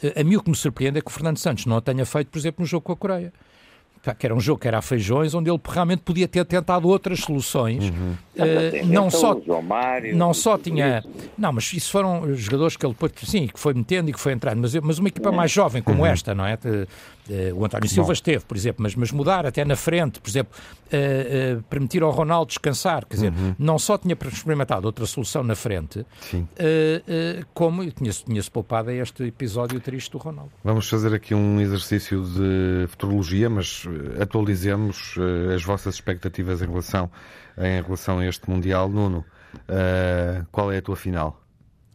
eh, 0.02 0.22
a 0.22 0.24
mim 0.24 0.36
o 0.36 0.44
que 0.44 0.50
me 0.50 0.56
surpreende 0.56 1.00
é 1.00 1.02
que 1.02 1.08
o 1.08 1.12
Fernando 1.12 1.38
Santos 1.38 1.66
não 1.66 1.78
a 1.78 1.82
tenha 1.82 2.06
feito, 2.06 2.30
por 2.30 2.38
exemplo, 2.38 2.62
no 2.62 2.68
jogo 2.68 2.84
com 2.84 2.94
a 2.94 2.98
Coreia 2.98 3.34
que 4.18 4.26
era 4.26 4.34
um 4.34 4.40
jogo 4.40 4.62
que 4.62 4.68
era 4.68 4.78
a 4.78 4.82
feijões, 4.82 5.34
onde 5.34 5.50
ele 5.50 5.60
realmente 5.64 6.02
podia 6.02 6.28
ter 6.28 6.46
tentado 6.46 6.88
outras 6.88 7.20
soluções. 7.20 7.84
Uhum. 7.84 8.16
Uh, 8.44 8.86
não 8.88 9.10
só, 9.10 9.36
Mário, 9.62 10.16
não 10.16 10.34
só 10.34 10.58
tinha. 10.58 11.04
Não, 11.38 11.54
mas 11.54 11.72
isso 11.74 11.92
foram 11.92 12.36
jogadores 12.36 12.78
que 12.78 12.86
ele 12.86 12.94
depois, 12.94 13.12
sim, 13.24 13.48
que 13.48 13.60
foi 13.60 13.74
metendo 13.74 14.10
e 14.10 14.14
que 14.14 14.20
foi 14.20 14.34
entrando, 14.34 14.60
mas, 14.60 14.74
mas 14.76 15.00
uma 15.00 15.08
equipa 15.08 15.32
mais 15.32 15.52
jovem 15.52 15.82
como 15.82 16.00
uhum. 16.00 16.06
esta, 16.06 16.34
não 16.34 16.46
é? 16.46 16.58
De, 16.58 16.88
Uh, 17.30 17.56
o 17.56 17.64
António 17.64 17.88
Silva 17.88 18.12
esteve, 18.12 18.44
por 18.44 18.58
exemplo, 18.58 18.82
mas, 18.82 18.96
mas 18.96 19.12
mudar 19.12 19.46
até 19.46 19.64
na 19.64 19.76
frente, 19.76 20.20
por 20.20 20.28
exemplo, 20.28 20.52
uh, 20.92 21.60
uh, 21.60 21.64
permitir 21.64 22.02
ao 22.02 22.10
Ronaldo 22.10 22.48
descansar, 22.50 23.06
quer 23.06 23.16
dizer, 23.16 23.32
uhum. 23.32 23.56
não 23.60 23.78
só 23.78 24.00
tinha 24.00 24.18
experimentado 24.32 24.88
outra 24.88 25.06
solução 25.06 25.44
na 25.44 25.56
frente, 25.56 26.04
como 27.54 27.90
tinha-se 27.92 28.26
tinha 28.26 28.42
poupado 28.52 28.90
a 28.90 28.94
este 28.94 29.26
episódio 29.26 29.80
triste 29.80 30.12
do 30.12 30.18
Ronaldo. 30.18 30.52
Vamos 30.64 30.90
fazer 30.90 31.14
aqui 31.14 31.36
um 31.36 31.62
exercício 31.62 32.24
de 32.24 32.88
futurologia, 32.88 33.50
mas 33.50 33.84
atualizemos 34.20 35.16
as 35.54 35.64
vossas 35.64 35.96
expectativas 35.96 36.62
em 36.62 36.68
relação, 36.68 37.12
em 37.60 37.82
relação 37.82 38.20
a 38.20 38.26
este 38.26 38.50
Mundial. 38.50 38.90
Nuno, 38.90 39.26
qual 40.52 40.72
é 40.72 40.78
a 40.78 40.82
tua 40.82 40.96
final? 40.96 41.40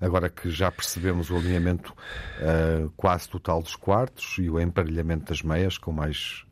agora 0.05 0.29
que 0.29 0.51
já 0.51 0.71
percebemos 0.71 1.31
o 1.31 1.37
alinhamento 1.37 1.93
uh, 1.93 2.91
quase 2.97 3.29
total 3.29 3.63
dos 3.63 3.75
quartos 3.75 4.37
e 4.39 4.51
o 4.51 4.61
emparelhamento 4.61 5.27
das 5.27 5.43
meias 5.43 5.79
com 5.79 5.93
mais 5.93 6.45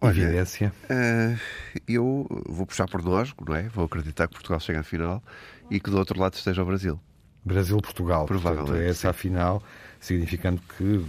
Olha, 0.00 0.22
evidência? 0.22 0.72
Uh, 0.84 1.38
eu 1.86 2.26
vou 2.46 2.66
puxar 2.66 2.88
por 2.88 3.02
nós, 3.02 3.32
não 3.46 3.54
é? 3.54 3.68
Vou 3.68 3.84
acreditar 3.84 4.26
que 4.26 4.34
Portugal 4.34 4.60
chega 4.60 4.80
à 4.80 4.82
final 4.82 5.22
e 5.70 5.78
que 5.78 5.90
do 5.90 5.98
outro 5.98 6.18
lado 6.18 6.34
esteja 6.34 6.62
o 6.62 6.66
Brasil. 6.66 7.00
Brasil-Portugal. 7.44 8.26
Provavelmente. 8.26 8.70
Portanto, 8.70 8.90
essa 8.90 9.10
a 9.10 9.12
final, 9.12 9.62
significando 10.00 10.60
que 10.76 11.04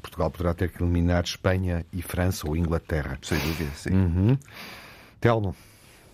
Portugal 0.00 0.30
poderá 0.30 0.54
ter 0.54 0.70
que 0.70 0.82
eliminar 0.82 1.24
Espanha 1.24 1.84
e 1.92 2.00
França 2.00 2.48
ou 2.48 2.56
Inglaterra. 2.56 3.18
Sem 3.20 3.38
dúvida, 3.38 3.70
sim. 3.74 3.90
Uhum. 3.90 4.38
Telmo. 5.20 5.54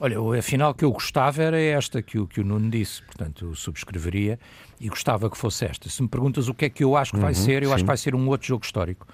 Olha, 0.01 0.39
a 0.39 0.43
final 0.43 0.75
que 0.75 0.85
eu 0.85 0.93
gostava 0.93 1.43
era 1.43 1.61
esta 1.61 2.01
que 2.01 2.19
o, 2.19 2.27
que 2.27 2.41
o 2.41 2.45
Nuno 2.45 2.71
disse, 2.71 3.03
portanto, 3.03 3.47
eu 3.47 3.55
subscreveria 3.55 4.39
e 4.81 4.89
gostava 4.89 5.29
que 5.29 5.37
fosse 5.37 5.65
esta. 5.65 5.89
Se 5.89 6.01
me 6.03 6.09
perguntas 6.09 6.49
o 6.49 6.55
que 6.55 6.67
é 6.67 6.71
que 6.71 6.85
eu 6.85 6.97
acho 6.97 7.13
que 7.13 7.19
vai 7.19 7.33
uhum, 7.33 7.35
ser, 7.35 7.63
eu 7.63 7.71
sim. 7.71 7.75
acho 7.75 7.85
que 7.85 7.89
vai 7.89 7.97
ser 7.97 8.15
um 8.15 8.29
outro 8.29 8.47
jogo 8.47 8.65
histórico 8.65 9.07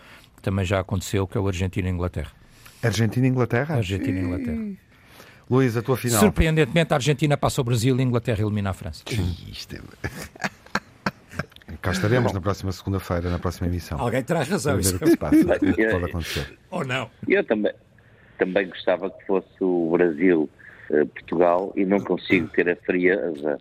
também 0.45 0.65
já 0.65 0.79
aconteceu, 0.79 1.27
que 1.27 1.37
é 1.39 1.41
o 1.41 1.47
Argentina 1.47 1.89
e 1.89 1.91
Inglaterra. 1.91 2.31
Argentina 2.83 3.27
e 3.27 3.31
Inglaterra? 3.31 3.77
Argentina 3.77 4.19
e 4.19 4.23
Inglaterra. 4.23 4.77
Luís, 5.51 5.77
a 5.77 5.83
tua 5.83 5.97
final. 5.97 6.21
Surpreendentemente, 6.21 6.93
a 6.93 6.97
Argentina 6.97 7.37
passa 7.37 7.61
o 7.61 7.65
Brasil 7.65 7.97
e 7.97 8.01
a 8.01 8.03
Inglaterra 8.03 8.43
elimina 8.43 8.71
a 8.71 8.73
França. 8.75 9.03
Isto 9.51 9.77
é... 9.77 9.81
Cá 11.81 11.91
estaremos 11.91 12.33
na 12.33 12.41
próxima 12.41 12.73
segunda-feira, 12.73 13.29
na 13.29 13.39
próxima 13.39 13.67
emissão. 13.67 13.99
Alguém 13.99 14.23
terá 14.23 14.43
razão. 14.43 14.75
Ver 14.75 14.81
Isso 14.81 14.97
o 14.97 14.99
que 14.99 15.11
se 15.11 15.17
passa, 15.17 15.37
o 15.37 15.75
que 15.75 15.89
pode 15.91 16.05
acontecer. 16.05 16.59
Ou 16.71 16.85
não. 16.85 17.11
Eu 17.29 17.45
também, 17.45 17.73
também 18.39 18.69
gostava 18.69 19.11
que 19.11 19.27
fosse 19.27 19.49
o 19.61 19.91
Brasil 19.91 20.49
Portugal 21.15 21.73
e 21.77 21.85
não 21.85 22.01
consigo 22.01 22.49
ter 22.49 22.69
a 22.69 22.77
frieza. 22.77 23.59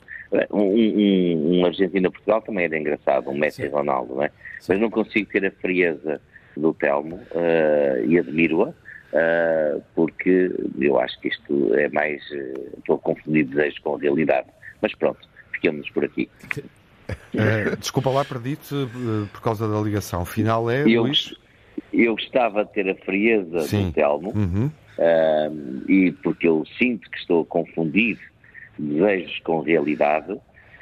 Um, 0.52 0.62
um, 0.62 1.60
um 1.60 1.66
Argentina-Portugal 1.66 2.42
também 2.42 2.66
era 2.66 2.78
engraçado, 2.78 3.30
um 3.30 3.38
Messi 3.38 3.64
e 3.64 3.68
Ronaldo, 3.68 4.16
não 4.16 4.24
é? 4.24 4.32
Mas 4.68 4.80
não 4.80 4.90
consigo 4.90 5.30
ter 5.30 5.46
a 5.46 5.52
frieza 5.52 6.22
do 6.56 6.74
Telmo 6.74 7.16
uh, 7.16 8.06
e 8.08 8.18
admiro-a, 8.18 8.70
uh, 8.70 9.84
porque 9.96 10.52
eu 10.80 11.00
acho 11.00 11.20
que 11.20 11.28
isto 11.28 11.74
é 11.76 11.90
mais. 11.90 12.22
Uh, 12.32 12.78
estou 12.80 12.96
a 12.96 13.00
confundir 13.00 13.46
desejos 13.46 13.80
com 13.80 13.96
a 13.96 14.00
realidade. 14.00 14.48
Mas 14.82 14.94
pronto, 14.96 15.20
ficamos 15.52 15.90
por 15.90 16.06
aqui. 16.06 16.30
Uh, 17.34 17.76
desculpa 17.78 18.10
lá, 18.10 18.24
perdi-te 18.24 18.76
por 19.32 19.42
causa 19.42 19.68
da 19.68 19.80
ligação. 19.80 20.26
Final 20.26 20.70
é, 20.70 20.84
eu, 20.88 21.04
Luís? 21.04 21.34
Eu 21.92 22.16
gostava 22.16 22.66
de 22.66 22.74
ter 22.74 22.90
a 22.90 22.96
frieza 22.96 23.62
Sim. 23.62 23.88
do 23.88 23.94
Telmo, 23.94 24.34
Uhum. 24.36 24.72
Uh, 24.98 25.92
e 25.92 26.12
porque 26.24 26.48
eu 26.48 26.64
sinto 26.78 27.10
que 27.10 27.18
estou 27.18 27.42
a 27.42 27.46
confundir 27.46 28.20
desejos 28.78 29.40
com 29.44 29.62
realidade, 29.62 30.40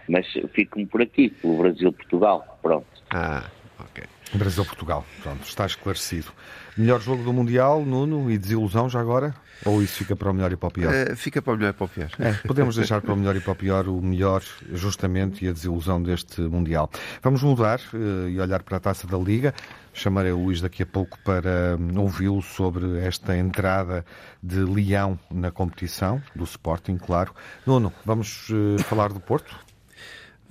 mas 0.07 0.25
fico-me 0.53 0.85
por 0.85 1.01
aqui, 1.01 1.29
pelo 1.29 1.57
Brasil-Portugal. 1.57 2.59
Pronto. 2.61 2.87
Ah, 3.11 3.43
ok. 3.79 4.03
Brasil-Portugal. 4.33 5.05
Pronto, 5.21 5.43
está 5.43 5.65
esclarecido. 5.65 6.31
Melhor 6.77 7.01
jogo 7.01 7.23
do 7.23 7.33
Mundial, 7.33 7.83
Nuno, 7.85 8.31
e 8.31 8.37
desilusão 8.37 8.89
já 8.89 8.99
agora? 8.99 9.35
Ou 9.65 9.83
isso 9.83 9.97
fica 9.97 10.15
para 10.15 10.31
o 10.31 10.33
melhor 10.33 10.51
e 10.51 10.55
para 10.55 10.69
o 10.69 10.71
pior? 10.71 10.93
Eh, 10.93 11.15
fica 11.15 11.41
para 11.41 11.53
o 11.53 11.57
melhor 11.57 11.69
e 11.71 11.73
para 11.73 11.85
o 11.85 11.89
pior. 11.89 12.09
É, 12.17 12.33
podemos 12.47 12.75
deixar 12.75 13.01
para 13.01 13.13
o 13.13 13.17
melhor 13.17 13.35
e 13.35 13.41
para 13.41 13.51
o 13.51 13.55
pior 13.55 13.87
o 13.87 14.01
melhor, 14.01 14.41
justamente, 14.73 15.45
e 15.45 15.49
a 15.49 15.51
desilusão 15.51 16.01
deste 16.01 16.41
Mundial. 16.41 16.89
Vamos 17.21 17.43
mudar 17.43 17.79
eh, 17.93 18.29
e 18.31 18.39
olhar 18.39 18.63
para 18.63 18.77
a 18.77 18.79
taça 18.79 19.05
da 19.05 19.17
Liga. 19.17 19.53
Chamarei 19.93 20.31
o 20.31 20.43
Luís 20.43 20.61
daqui 20.61 20.83
a 20.83 20.85
pouco 20.85 21.19
para 21.23 21.77
hum, 21.77 21.99
ouvi-lo 21.99 22.41
sobre 22.41 22.99
esta 22.99 23.35
entrada 23.35 24.05
de 24.41 24.59
Leão 24.59 25.19
na 25.29 25.51
competição, 25.51 26.21
do 26.33 26.45
Sporting, 26.45 26.97
claro. 26.97 27.33
Nuno, 27.65 27.93
vamos 28.05 28.47
eh, 28.49 28.81
falar 28.83 29.11
do 29.11 29.19
Porto? 29.19 29.70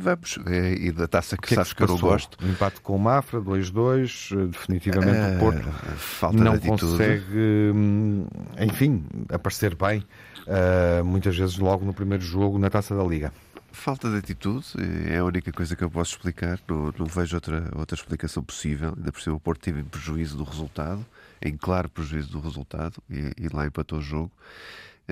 Vamos, 0.03 0.39
eh, 0.47 0.75
e 0.79 0.93
da 0.93 1.07
taça 1.07 1.37
que, 1.37 1.43
que 1.43 1.47
é 1.49 1.49
que 1.49 1.55
sabes 1.57 1.69
se 1.71 1.75
que 1.75 1.83
eu 1.83 1.89
não 1.89 1.95
passou? 1.97 2.11
gosto. 2.11 2.39
Um 2.45 2.49
empate 2.51 2.81
com 2.81 2.97
o 2.97 2.99
Mafra, 2.99 3.39
2-2. 3.41 4.31
eh, 4.33 4.47
Definitivamente 4.47 5.37
o 5.37 5.39
Porto 5.39 5.69
Eh, 5.69 5.95
falta 5.97 6.37
não 6.39 6.53
de 6.57 6.69
atitude. 6.69 6.93
consegue, 6.93 7.73
hum, 7.75 8.27
enfim, 8.59 9.05
aparecer 9.31 9.75
bem, 9.75 10.03
eh, 10.47 11.03
muitas 11.03 11.37
vezes 11.37 11.59
logo 11.59 11.85
no 11.85 11.93
primeiro 11.93 12.23
jogo 12.25 12.59
na 12.59 12.71
taça 12.71 12.97
da 12.97 13.05
Liga. 13.05 13.31
Falta 13.73 14.11
de 14.11 14.17
atitude 14.17 14.67
é 15.09 15.19
a 15.19 15.25
única 15.25 15.53
coisa 15.53 15.77
que 15.77 15.85
eu 15.85 15.91
posso 15.91 16.13
explicar. 16.17 16.59
Não, 16.67 16.93
não 16.99 17.07
vejo 17.07 17.37
outra, 17.37 17.71
outra 17.77 17.95
explicação 17.95 18.43
possível. 18.43 18.95
Ainda 18.97 19.13
por 19.13 19.21
cima, 19.21 19.37
o 19.37 19.41
Porto 19.41 19.61
teve 19.61 19.81
em 19.81 19.85
prejuízo 19.85 20.37
do 20.37 20.45
resultado, 20.45 21.05
em 21.41 21.57
claro 21.57 21.89
prejuízo 21.89 22.31
do 22.33 22.41
resultado, 22.41 23.01
e, 23.09 23.33
e 23.39 23.49
lá 23.53 23.67
empatou 23.67 23.99
o 23.99 24.03
jogo. 24.03 24.31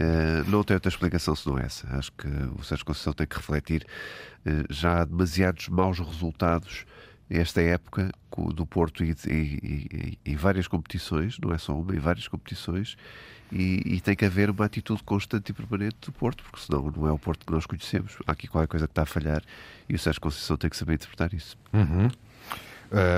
Eh, 0.00 0.44
não 0.46 0.62
tem 0.62 0.74
outra 0.76 0.88
explicação 0.88 1.34
senão 1.34 1.58
essa. 1.58 1.88
Acho 1.96 2.12
que 2.12 2.28
o 2.56 2.62
Sérgio 2.62 2.86
Conceição 2.86 3.12
tem 3.12 3.26
que 3.26 3.34
refletir. 3.36 3.84
Eh, 4.46 4.64
já 4.70 5.00
há 5.00 5.04
demasiados 5.04 5.68
maus 5.68 5.98
resultados 5.98 6.86
esta 7.28 7.60
época 7.60 8.10
do 8.54 8.64
Porto 8.64 9.02
em 9.04 10.36
várias 10.36 10.66
competições, 10.68 11.36
não 11.42 11.52
é 11.52 11.58
só 11.58 11.76
uma, 11.78 11.94
em 11.94 11.98
várias 11.98 12.26
competições, 12.28 12.96
e, 13.52 13.82
e 13.96 14.00
tem 14.00 14.14
que 14.14 14.24
haver 14.24 14.48
uma 14.48 14.64
atitude 14.64 15.02
constante 15.02 15.50
e 15.50 15.52
permanente 15.52 15.96
do 16.06 16.12
Porto, 16.12 16.42
porque 16.44 16.64
senão 16.64 16.90
não 16.96 17.06
é 17.08 17.12
o 17.12 17.18
Porto 17.18 17.44
que 17.44 17.52
nós 17.52 17.66
conhecemos. 17.66 18.16
Há 18.26 18.32
aqui 18.32 18.46
qualquer 18.46 18.68
coisa 18.68 18.86
que 18.86 18.92
está 18.92 19.02
a 19.02 19.06
falhar 19.06 19.42
e 19.88 19.94
o 19.94 19.98
Sérgio 19.98 20.20
Conceição 20.22 20.56
tem 20.56 20.70
que 20.70 20.76
saber 20.76 20.94
interpretar 20.94 21.34
isso. 21.34 21.58
Uhum. 21.72 22.08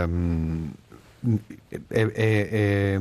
Hum, 0.08 0.70
é, 1.90 2.02
é- 2.14 2.48
é, 2.94 2.98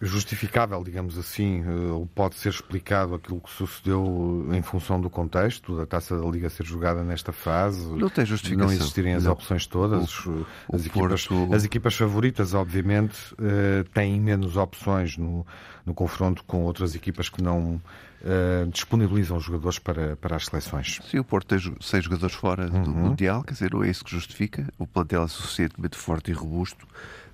justificável, 0.00 0.82
digamos 0.82 1.18
assim, 1.18 1.62
eh, 1.66 1.92
ou 1.92 2.06
pode 2.06 2.34
ser 2.36 2.48
explicado 2.48 3.14
aquilo 3.14 3.40
que 3.40 3.50
sucedeu 3.50 4.48
em 4.52 4.62
função 4.62 4.98
do 5.00 5.10
contexto 5.10 5.76
da 5.76 5.84
taça 5.84 6.18
da 6.18 6.26
Liga 6.26 6.48
ser 6.48 6.64
jogada 6.64 7.02
nesta 7.04 7.32
fase, 7.32 7.86
Não 7.94 8.08
tem 8.08 8.24
justificação. 8.24 8.66
não 8.68 8.72
existirem 8.74 9.14
as 9.14 9.24
Não. 9.24 9.32
opções 9.32 9.66
todas. 9.66 10.24
O- 10.26 10.46
as, 10.72 10.82
o 10.84 10.86
equipas, 10.86 11.26
Porto- 11.26 11.54
as 11.54 11.64
equipas 11.64 11.94
favoritas, 11.94 12.54
obviamente, 12.54 13.34
eh, 13.38 13.84
têm 13.92 14.18
menos 14.20 14.56
opções 14.56 15.18
no, 15.18 15.46
no 15.86 15.94
confronto 15.94 16.44
com 16.44 16.62
outras 16.64 16.94
equipas 16.94 17.28
que 17.28 17.42
não 17.42 17.80
eh, 18.24 18.66
disponibilizam 18.72 19.38
jogadores 19.40 19.78
para, 19.78 20.16
para 20.16 20.36
as 20.36 20.46
seleções. 20.46 20.98
Sim, 21.10 21.18
o 21.18 21.24
Porto 21.24 21.46
tem 21.58 21.74
seis 21.80 22.04
jogadores 22.04 22.34
fora 22.34 22.68
do 22.68 22.90
Uhum. 22.90 22.96
Mundial, 23.08 23.42
quer 23.42 23.52
dizer, 23.54 23.72
não 23.72 23.82
é 23.82 23.90
isso 23.90 24.04
que 24.04 24.10
justifica. 24.10 24.66
O 24.78 24.86
plantel 24.86 25.24
é 25.24 25.28
suficientemente 25.28 25.96
forte 25.96 26.30
e 26.30 26.34
robusto 26.34 26.86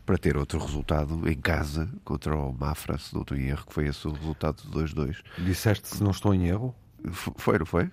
para 0.04 0.16
ter 0.16 0.36
outro 0.36 0.58
resultado 0.60 1.28
em 1.28 1.34
casa 1.34 1.88
contra 2.04 2.36
o 2.36 2.52
Mafra, 2.52 2.96
se 2.96 3.12
não 3.12 3.22
estou 3.22 3.36
em 3.36 3.46
erro, 3.48 3.66
que 3.66 3.72
foi 3.74 3.86
esse 3.88 4.06
o 4.06 4.12
resultado 4.12 4.62
de 4.62 4.68
2-2. 4.70 5.16
Disseste, 5.38 5.88
se 5.88 6.02
não 6.02 6.12
estou 6.12 6.32
em 6.32 6.46
erro, 6.46 6.72
Foi, 7.12 7.58
não 7.58 7.66
foi? 7.66 7.90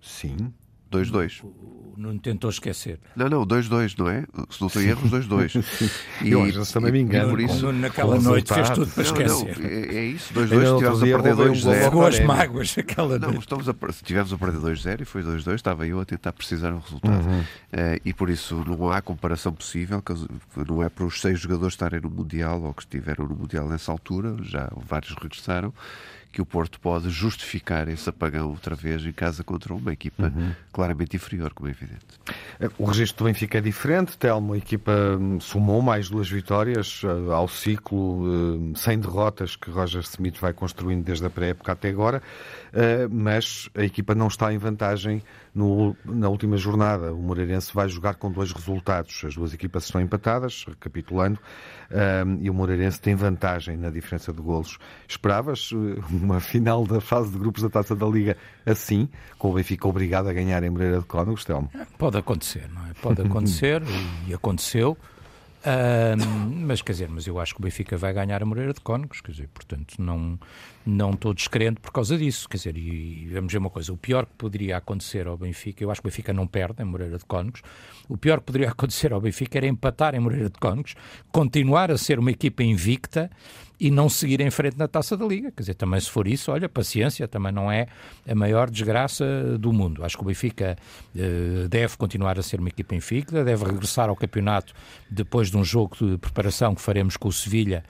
sim. 0.00 0.52
2-2. 0.92 1.42
O 1.44 1.94
Nuno 1.98 2.18
tentou 2.20 2.50
esquecer. 2.50 3.00
Não, 3.16 3.28
não, 3.28 3.46
2-2, 3.46 3.96
não 3.98 4.08
é? 4.08 4.24
Se 4.50 4.60
não 4.60 4.66
estou 4.68 4.82
em 4.82 4.86
erro, 4.88 5.00
os 5.04 5.10
2-2. 5.26 5.64
E- 6.22 6.30
Eu 6.30 6.42
às 6.42 6.54
vezes 6.54 6.72
também 6.72 6.92
me 6.92 7.00
engano 7.00 7.30
por 7.30 7.40
isso. 7.40 7.64
Nuno 7.66 7.78
naquela 7.80 8.20
noite 8.20 8.52
fez 8.52 8.68
tudo 8.70 8.86
para 8.90 9.02
Não, 9.04 9.12
não, 9.14 9.22
esquecer. 9.48 9.64
é, 9.64 9.96
é 9.96 10.04
isso, 10.04 10.38
Ainda 10.38 10.54
2-2, 10.56 10.70
no 10.72 10.76
tivemos 10.78 11.02
outro 11.02 11.16
a 11.16 11.22
perder 11.22 11.34
roubei 11.34 11.48
um 11.48 11.52
2-0. 11.54 11.62
gol 11.64 11.72
ao 11.74 11.84
Ficou 11.84 12.06
as 12.06 12.20
mágoas 12.20 12.78
aquela 12.78 13.18
Não, 13.18 13.28
noite. 13.28 13.40
estamos 13.40 13.68
a, 13.68 13.74
se 13.92 14.04
tivemos 14.04 14.32
a 14.32 14.38
perder 14.38 14.58
2-0 14.60 15.00
e 15.00 15.04
foi 15.06 15.22
2-2, 15.22 15.54
estava 15.54 15.86
eu 15.86 15.98
a 16.00 16.04
tentar 16.04 16.32
precisar 16.32 16.72
um 16.72 16.78
resultado. 16.80 17.24
Eh, 17.72 18.00
e 18.04 18.12
por 18.12 18.28
isso 18.28 18.62
não 18.66 18.90
há 18.90 19.00
comparação 19.00 19.52
possível, 19.52 20.02
não 20.68 20.82
é 20.82 20.88
para 20.90 21.04
os 21.04 21.20
seis 21.20 21.40
jogadores 21.40 21.72
estarem 21.74 22.00
no 22.00 22.10
Mundial 22.10 22.62
ou 22.62 22.74
que 22.74 22.82
estiveram 22.82 23.26
no 23.26 23.34
Mundial 23.34 23.68
nessa 23.68 23.90
altura, 23.90 24.36
já 24.42 24.70
vários 24.86 25.14
regressaram, 25.14 25.72
que 26.36 26.42
o 26.42 26.44
Porto 26.44 26.78
pode 26.78 27.08
justificar 27.08 27.88
esse 27.88 28.10
apagão 28.10 28.50
outra 28.50 28.74
vez 28.74 29.06
em 29.06 29.12
casa 29.12 29.42
contra 29.42 29.72
uma 29.72 29.90
equipa 29.90 30.30
claramente 30.70 31.16
inferior, 31.16 31.54
como 31.54 31.66
é 31.66 31.72
evidente. 31.72 32.04
O 32.76 32.84
registro 32.84 33.24
do 33.24 33.28
Benfica 33.28 33.56
é 33.56 33.60
diferente. 33.62 34.18
Telmo, 34.18 34.52
a 34.52 34.58
equipa 34.58 34.92
hum, 35.18 35.40
somou 35.40 35.80
mais 35.80 36.10
duas 36.10 36.28
vitórias 36.28 37.00
eh, 37.02 37.32
ao 37.32 37.48
ciclo 37.48 38.26
hum, 38.26 38.74
sem 38.76 38.98
derrotas 38.98 39.56
que 39.56 39.70
Roger 39.70 40.02
Smith 40.02 40.38
vai 40.38 40.52
construindo 40.52 41.02
desde 41.02 41.24
a 41.24 41.30
pré-época 41.30 41.72
até 41.72 41.88
agora, 41.88 42.22
eh, 42.74 43.08
mas 43.10 43.70
a 43.74 43.82
equipa 43.82 44.14
não 44.14 44.26
está 44.26 44.52
em 44.52 44.58
vantagem 44.58 45.22
no- 45.56 45.96
na 46.04 46.28
última 46.28 46.56
jornada. 46.56 47.12
O 47.14 47.22
Moreirense 47.22 47.72
vai 47.72 47.88
jogar 47.88 48.14
com 48.16 48.30
dois 48.30 48.52
resultados. 48.52 49.22
As 49.24 49.34
duas 49.34 49.54
equipas 49.54 49.84
estão 49.84 50.00
empatadas, 50.00 50.64
recapitulando, 50.68 51.38
hum, 51.90 52.38
e 52.42 52.50
o 52.50 52.54
Moreirense 52.54 53.00
tem 53.00 53.14
vantagem 53.14 53.76
na 53.76 53.88
diferença 53.90 54.32
de 54.32 54.40
golos. 54.42 54.78
Esperavas 55.08 55.70
eh, 55.72 56.00
uma 56.10 56.38
final 56.40 56.86
da 56.86 57.00
fase 57.00 57.30
de 57.32 57.38
grupos 57.38 57.62
da 57.62 57.70
Taça 57.70 57.96
da 57.96 58.06
Liga 58.06 58.36
assim, 58.66 59.08
com 59.38 59.50
o 59.50 59.54
Benfica 59.54 59.88
obrigado 59.88 60.28
a 60.28 60.32
ganhar 60.32 60.62
em 60.62 60.70
Moreira 60.70 60.98
de 60.98 61.06
Cónegos, 61.06 61.44
Telmo? 61.44 61.70
Pode 61.98 62.18
acontecer, 62.18 62.68
não 62.74 62.82
é? 62.86 62.92
Pode 63.00 63.22
acontecer 63.22 63.82
e 64.28 64.34
aconteceu. 64.34 64.96
Mas 66.66 66.80
quer 66.80 66.92
dizer, 66.92 67.08
mas 67.08 67.26
eu 67.26 67.40
acho 67.40 67.54
que 67.54 67.60
o 67.60 67.62
Benfica 67.62 67.96
vai 67.96 68.12
ganhar 68.12 68.42
a 68.42 68.46
Moreira 68.46 68.72
de 68.72 68.80
Cónegos, 68.80 69.20
quer 69.20 69.32
dizer, 69.32 69.48
portanto 69.48 69.96
não 69.98 70.38
não 70.86 71.10
estou 71.10 71.34
descrente 71.34 71.80
por 71.80 71.90
causa 71.90 72.16
disso, 72.16 72.48
quer 72.48 72.58
dizer, 72.58 72.76
e, 72.76 73.24
e 73.24 73.28
vamos 73.34 73.52
ver 73.52 73.58
uma 73.58 73.68
coisa, 73.68 73.92
o 73.92 73.96
pior 73.96 74.24
que 74.24 74.34
poderia 74.38 74.76
acontecer 74.76 75.26
ao 75.26 75.36
Benfica, 75.36 75.82
eu 75.82 75.90
acho 75.90 76.00
que 76.00 76.06
o 76.06 76.10
Benfica 76.10 76.32
não 76.32 76.46
perde 76.46 76.80
em 76.80 76.86
Moreira 76.86 77.18
de 77.18 77.24
Cónegos, 77.24 77.62
o 78.08 78.16
pior 78.16 78.38
que 78.38 78.46
poderia 78.46 78.70
acontecer 78.70 79.12
ao 79.12 79.20
Benfica 79.20 79.58
era 79.58 79.66
empatar 79.66 80.14
em 80.14 80.20
Moreira 80.20 80.48
de 80.48 80.58
Cónegos, 80.58 80.94
continuar 81.32 81.90
a 81.90 81.98
ser 81.98 82.20
uma 82.20 82.30
equipa 82.30 82.62
invicta 82.62 83.28
e 83.78 83.90
não 83.90 84.08
seguir 84.08 84.40
em 84.40 84.50
frente 84.50 84.76
na 84.78 84.88
Taça 84.88 85.16
da 85.16 85.26
Liga, 85.26 85.50
quer 85.50 85.62
dizer, 85.62 85.74
também 85.74 86.00
se 86.00 86.10
for 86.10 86.26
isso, 86.26 86.50
olha, 86.50 86.68
paciência, 86.68 87.28
também 87.28 87.52
não 87.52 87.70
é 87.70 87.86
a 88.26 88.34
maior 88.34 88.70
desgraça 88.70 89.58
do 89.58 89.72
mundo, 89.72 90.04
acho 90.04 90.16
que 90.16 90.22
o 90.22 90.26
Benfica 90.26 90.76
eh, 91.14 91.68
deve 91.68 91.96
continuar 91.96 92.38
a 92.38 92.42
ser 92.42 92.58
uma 92.58 92.68
equipa 92.68 92.94
invicta, 92.94 93.44
deve 93.44 93.64
regressar 93.64 94.08
ao 94.08 94.16
campeonato 94.16 94.72
depois 95.10 95.50
de 95.50 95.56
um 95.56 95.64
jogo 95.64 95.96
de 96.00 96.16
preparação 96.18 96.74
que 96.74 96.80
faremos 96.80 97.16
com 97.16 97.28
o 97.28 97.32
Sevilha 97.32 97.84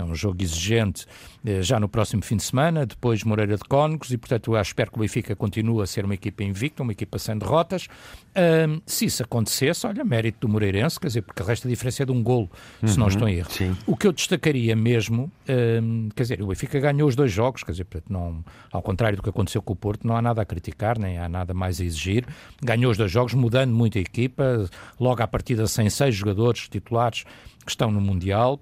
é 0.00 0.04
um 0.04 0.14
jogo 0.14 0.42
exigente 0.42 1.06
eh, 1.44 1.62
já 1.62 1.78
no 1.78 1.88
próximo 1.88 2.22
fim 2.22 2.36
de 2.36 2.42
semana, 2.42 2.84
depois 2.84 3.24
Moreira 3.24 3.56
de 3.56 3.64
Cónegos, 3.64 4.10
e 4.10 4.18
portanto 4.18 4.54
eu 4.54 4.60
espero 4.60 4.90
que 4.90 4.98
o 4.98 5.00
Benfica 5.00 5.34
continue 5.36 5.82
a 5.82 5.86
ser 5.86 6.04
uma 6.04 6.14
equipa 6.14 6.42
invicta, 6.42 6.82
uma 6.82 6.92
equipa 6.92 7.18
sem 7.18 7.36
derrotas. 7.36 7.88
Um, 8.36 8.80
se 8.86 9.06
isso 9.06 9.22
acontecesse, 9.22 9.86
olha, 9.86 10.04
mérito 10.04 10.46
do 10.46 10.52
Moreirense, 10.52 11.00
quer 11.00 11.08
dizer, 11.08 11.22
porque 11.22 11.42
o 11.42 11.46
resto 11.46 11.64
da 11.64 11.70
diferença 11.70 12.02
é 12.02 12.06
de 12.06 12.12
um 12.12 12.22
golo, 12.22 12.50
uhum, 12.82 12.88
se 12.88 12.98
não 12.98 13.08
estou 13.08 13.28
em 13.28 13.36
erro. 13.36 13.50
Sim. 13.50 13.76
O 13.86 13.96
que 13.96 14.06
eu 14.06 14.12
destacaria 14.12 14.76
mesmo, 14.76 15.30
um, 15.82 16.08
quer 16.14 16.22
dizer, 16.22 16.42
o 16.42 16.46
Benfica 16.46 16.78
ganhou 16.78 17.08
os 17.08 17.16
dois 17.16 17.32
jogos, 17.32 17.62
quer 17.62 17.72
dizer, 17.72 17.86
não, 18.08 18.44
ao 18.70 18.82
contrário 18.82 19.16
do 19.16 19.22
que 19.22 19.28
aconteceu 19.28 19.60
com 19.62 19.72
o 19.72 19.76
Porto, 19.76 20.06
não 20.06 20.16
há 20.16 20.22
nada 20.22 20.42
a 20.42 20.44
criticar, 20.44 20.98
nem 20.98 21.18
há 21.18 21.28
nada 21.28 21.52
mais 21.52 21.80
a 21.80 21.84
exigir. 21.84 22.26
Ganhou 22.62 22.90
os 22.90 22.96
dois 22.96 23.10
jogos, 23.10 23.34
mudando 23.34 23.72
muito 23.72 23.98
a 23.98 24.00
equipa, 24.00 24.68
logo 24.98 25.22
à 25.22 25.26
partida 25.26 25.66
sem 25.66 25.90
seis 25.90 26.14
jogadores 26.14 26.68
titulares 26.68 27.24
que 27.64 27.70
estão 27.70 27.90
no 27.90 28.00
Mundial. 28.00 28.60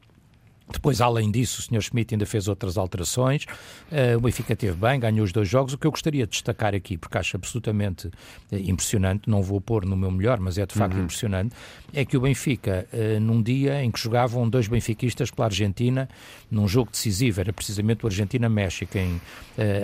Depois, 0.70 1.00
além 1.00 1.30
disso, 1.30 1.60
o 1.60 1.62
Sr. 1.62 1.82
Schmidt 1.82 2.14
ainda 2.14 2.26
fez 2.26 2.48
outras 2.48 2.76
alterações. 2.76 3.44
Uh, 3.90 4.16
o 4.18 4.20
Benfica 4.20 4.54
teve 4.54 4.76
bem, 4.76 5.00
ganhou 5.00 5.24
os 5.24 5.32
dois 5.32 5.48
jogos. 5.48 5.72
O 5.72 5.78
que 5.78 5.86
eu 5.86 5.90
gostaria 5.90 6.26
de 6.26 6.32
destacar 6.32 6.74
aqui, 6.74 6.96
porque 6.96 7.16
acho 7.16 7.36
absolutamente 7.36 8.08
uh, 8.08 8.10
impressionante, 8.52 9.28
não 9.28 9.42
vou 9.42 9.60
pôr 9.60 9.84
no 9.84 9.96
meu 9.96 10.10
melhor, 10.10 10.38
mas 10.38 10.58
é 10.58 10.66
de 10.66 10.74
facto 10.74 10.94
uhum. 10.94 11.04
impressionante, 11.04 11.54
é 11.92 12.04
que 12.04 12.16
o 12.16 12.20
Benfica, 12.20 12.86
uh, 12.92 13.20
num 13.20 13.42
dia 13.42 13.82
em 13.82 13.90
que 13.90 13.98
jogavam 13.98 14.48
dois 14.48 14.68
benfiquistas 14.68 15.30
pela 15.30 15.46
Argentina, 15.46 16.08
num 16.50 16.68
jogo 16.68 16.90
decisivo, 16.90 17.40
era 17.40 17.52
precisamente 17.52 18.04
o 18.04 18.06
Argentina-México, 18.06 18.96
em 18.98 19.20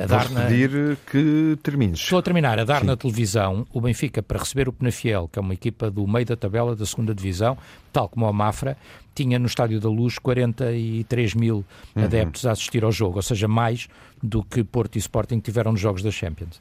a 0.02 0.06
dar 0.06 0.30
na... 0.30 0.42
pedir 0.42 0.96
que 1.10 1.58
termines. 1.62 1.98
Estou 1.98 2.18
a 2.18 2.22
terminar. 2.22 2.58
A 2.60 2.64
dar 2.64 2.82
Sim. 2.82 2.86
na 2.86 2.96
televisão, 2.96 3.66
o 3.72 3.80
Benfica, 3.80 4.22
para 4.22 4.38
receber 4.38 4.68
o 4.68 4.72
Penafiel, 4.72 5.28
que 5.32 5.38
é 5.38 5.42
uma 5.42 5.52
equipa 5.52 5.90
do 5.90 6.06
meio 6.06 6.24
da 6.24 6.36
tabela 6.36 6.76
da 6.76 6.86
segunda 6.86 7.12
divisão, 7.12 7.58
tal 7.92 8.08
como 8.08 8.26
a 8.26 8.32
Mafra, 8.32 8.76
tinha 9.14 9.38
no 9.38 9.46
Estádio 9.46 9.80
da 9.80 9.88
Luz 9.88 10.18
43 10.18 11.34
mil 11.34 11.64
uhum. 11.94 12.04
adeptos 12.04 12.46
a 12.46 12.52
assistir 12.52 12.84
ao 12.84 12.92
jogo, 12.92 13.16
ou 13.16 13.22
seja, 13.22 13.46
mais 13.46 13.88
do 14.22 14.42
que 14.42 14.64
Porto 14.64 14.96
e 14.96 14.98
Sporting 14.98 15.38
tiveram 15.38 15.72
nos 15.72 15.80
jogos 15.80 16.02
da 16.02 16.10
Champions. 16.10 16.60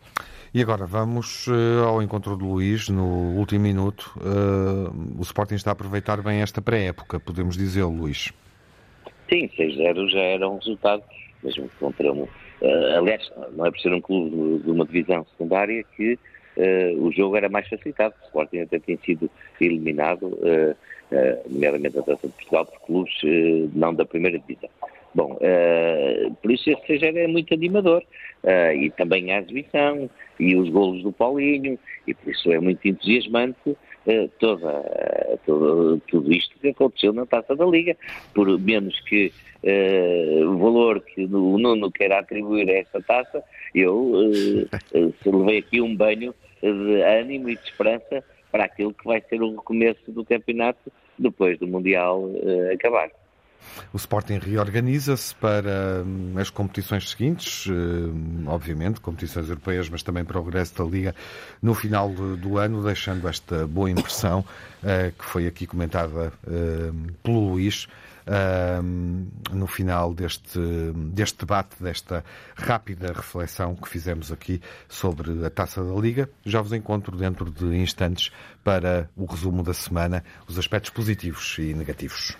E 0.53 0.61
agora 0.61 0.85
vamos 0.85 1.47
uh, 1.47 1.83
ao 1.87 2.01
encontro 2.03 2.37
de 2.37 2.43
Luís 2.43 2.87
no 2.89 3.35
último 3.37 3.61
minuto. 3.61 4.13
Uh, 4.17 5.17
o 5.17 5.21
Sporting 5.23 5.55
está 5.55 5.71
a 5.71 5.73
aproveitar 5.73 6.21
bem 6.21 6.41
esta 6.41 6.61
pré-época, 6.61 7.19
podemos 7.19 7.57
dizer, 7.57 7.83
Luís. 7.85 8.31
Sim, 9.27 9.49
6-0 9.57 10.11
já 10.11 10.19
era 10.19 10.47
um 10.47 10.57
resultado, 10.57 11.01
mesmo 11.43 11.67
contra 11.79 12.11
um. 12.11 12.23
Uh, 12.23 12.97
aliás, 12.97 13.31
não 13.55 13.65
é 13.65 13.71
por 13.71 13.79
ser 13.79 13.93
um 13.93 14.01
clube 14.01 14.63
de 14.63 14.69
uma 14.69 14.85
divisão 14.85 15.25
secundária 15.31 15.83
que 15.97 16.19
o 16.99 17.11
jogo 17.11 17.35
era 17.35 17.49
mais 17.49 17.67
facilitado. 17.67 18.13
O 18.21 18.25
Sporting 18.27 18.59
até 18.59 18.77
tem 18.77 18.95
sido 19.03 19.27
eliminado 19.59 20.37
eh, 20.43 20.75
nomeadamente 21.49 21.99
a 21.99 22.01
Taça 22.01 22.27
de 22.27 22.33
Portugal, 22.33 22.65
por 22.65 22.79
clubes 22.81 23.13
eh, 23.23 23.67
não 23.73 23.93
da 23.93 24.05
primeira 24.05 24.39
divisão. 24.39 24.69
Bom, 25.13 25.37
eh, 25.41 26.29
por 26.41 26.51
isso 26.51 26.69
esse 26.69 26.85
6 26.87 27.03
é 27.03 27.27
muito 27.27 27.53
animador 27.53 28.03
e 28.75 28.89
também 28.97 29.31
a 29.31 29.39
exibição 29.39 30.09
e 30.37 30.53
os 30.53 30.67
golos 30.69 31.01
do 31.01 31.13
Paulinho 31.13 31.79
e 32.05 32.13
por 32.13 32.29
isso 32.29 32.51
é 32.51 32.59
muito 32.59 32.85
entusiasmante 32.85 33.77
toda, 34.37 35.39
todo, 35.45 36.01
tudo 36.09 36.33
isto 36.33 36.53
que 36.59 36.67
aconteceu 36.67 37.13
na 37.13 37.25
Taça 37.25 37.55
da 37.55 37.65
Liga, 37.65 37.95
por 38.33 38.59
menos 38.59 38.99
que 39.01 39.31
o 40.45 40.57
valor 40.57 40.99
que 40.99 41.23
o 41.23 41.57
Nuno 41.57 41.89
queira 41.89 42.19
atribuir 42.19 42.69
a 42.69 42.79
esta 42.79 43.01
taça, 43.01 43.41
eu 43.73 44.11
levei 45.25 45.59
aqui 45.59 45.79
um 45.79 45.95
banho 45.95 46.35
de 46.61 47.01
ânimo 47.01 47.49
e 47.49 47.55
de 47.55 47.63
esperança 47.63 48.21
para 48.53 48.65
aquilo 48.65 48.93
que 48.93 49.03
vai 49.03 49.19
ser 49.27 49.41
o 49.41 49.55
recomeço 49.55 50.11
do 50.11 50.23
campeonato 50.23 50.91
depois 51.17 51.57
do 51.57 51.67
Mundial 51.67 52.21
uh, 52.21 52.71
acabar. 52.71 53.09
O 53.91 53.97
Sporting 53.97 54.37
reorganiza-se 54.37 55.33
para 55.33 56.03
hum, 56.05 56.35
as 56.37 56.51
competições 56.51 57.09
seguintes, 57.09 57.65
hum, 57.65 58.43
obviamente, 58.45 58.99
competições 58.99 59.49
europeias, 59.49 59.89
mas 59.89 60.03
também 60.03 60.23
para 60.23 60.39
o 60.39 60.43
regresso 60.43 60.77
da 60.77 60.83
Liga 60.83 61.15
no 61.61 61.73
final 61.73 62.09
do 62.09 62.59
ano, 62.59 62.83
deixando 62.83 63.27
esta 63.27 63.65
boa 63.65 63.89
impressão 63.89 64.45
eh, 64.83 65.11
que 65.17 65.25
foi 65.25 65.47
aqui 65.47 65.65
comentada 65.65 66.31
hum, 66.47 67.07
pelo 67.23 67.49
Luís 67.49 67.87
no 69.51 69.67
final 69.67 70.13
deste, 70.13 70.59
deste 71.11 71.39
debate, 71.39 71.81
desta 71.81 72.23
rápida 72.55 73.13
reflexão 73.13 73.75
que 73.75 73.89
fizemos 73.89 74.31
aqui 74.31 74.61
sobre 74.87 75.45
a 75.45 75.49
taça 75.49 75.83
da 75.83 75.93
Liga. 75.99 76.29
Já 76.45 76.61
vos 76.61 76.73
encontro 76.73 77.17
dentro 77.17 77.49
de 77.49 77.75
instantes 77.77 78.31
para 78.63 79.09
o 79.15 79.25
resumo 79.25 79.63
da 79.63 79.73
semana, 79.73 80.23
os 80.47 80.57
aspectos 80.57 80.91
positivos 80.91 81.57
e 81.59 81.73
negativos. 81.73 82.37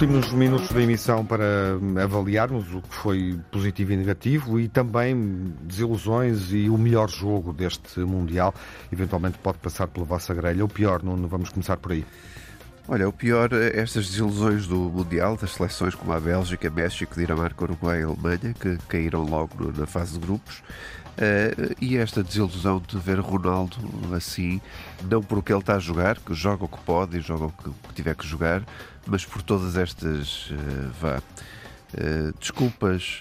Últimos 0.00 0.30
minutos 0.32 0.68
da 0.68 0.80
emissão 0.80 1.26
para 1.26 1.76
avaliarmos 2.04 2.72
o 2.72 2.80
que 2.80 2.94
foi 2.94 3.36
positivo 3.50 3.94
e 3.94 3.96
negativo 3.96 4.60
e 4.60 4.68
também 4.68 5.52
desilusões 5.60 6.52
e 6.52 6.70
o 6.70 6.78
melhor 6.78 7.10
jogo 7.10 7.52
deste 7.52 7.98
Mundial. 7.98 8.54
Eventualmente 8.92 9.38
pode 9.38 9.58
passar 9.58 9.88
pela 9.88 10.06
vossa 10.06 10.32
grelha. 10.32 10.64
O 10.64 10.68
pior, 10.68 11.02
não 11.02 11.16
vamos 11.26 11.48
começar 11.48 11.78
por 11.78 11.90
aí. 11.90 12.06
Olha, 12.86 13.08
o 13.08 13.12
pior, 13.12 13.52
estas 13.52 14.08
desilusões 14.08 14.68
do 14.68 14.76
Mundial, 14.76 15.36
das 15.36 15.50
seleções 15.50 15.96
como 15.96 16.12
a 16.12 16.20
Bélgica, 16.20 16.70
México, 16.70 17.16
Dinamarca, 17.16 17.64
Uruguai 17.64 18.00
e 18.00 18.04
Alemanha, 18.04 18.54
que 18.58 18.78
caíram 18.88 19.24
logo 19.24 19.72
na 19.76 19.84
fase 19.84 20.12
de 20.12 20.20
grupos, 20.20 20.62
Uh, 21.18 21.74
e 21.80 21.96
esta 21.96 22.22
desilusão 22.22 22.80
de 22.86 22.96
ver 22.96 23.18
Ronaldo 23.18 23.76
assim, 24.14 24.60
não 25.10 25.20
por 25.20 25.38
o 25.38 25.42
que 25.42 25.52
ele 25.52 25.58
está 25.58 25.74
a 25.74 25.78
jogar, 25.80 26.16
que 26.20 26.32
joga 26.32 26.64
o 26.64 26.68
que 26.68 26.78
pode 26.78 27.18
e 27.18 27.20
joga 27.20 27.46
o 27.46 27.50
que, 27.50 27.92
tiver 27.92 28.14
que 28.14 28.24
jogar, 28.24 28.62
mas 29.04 29.24
por 29.24 29.42
todas 29.42 29.76
estas 29.76 30.48
uh, 30.50 30.54
vá, 31.00 31.18
uh, 31.18 32.38
desculpas 32.38 33.18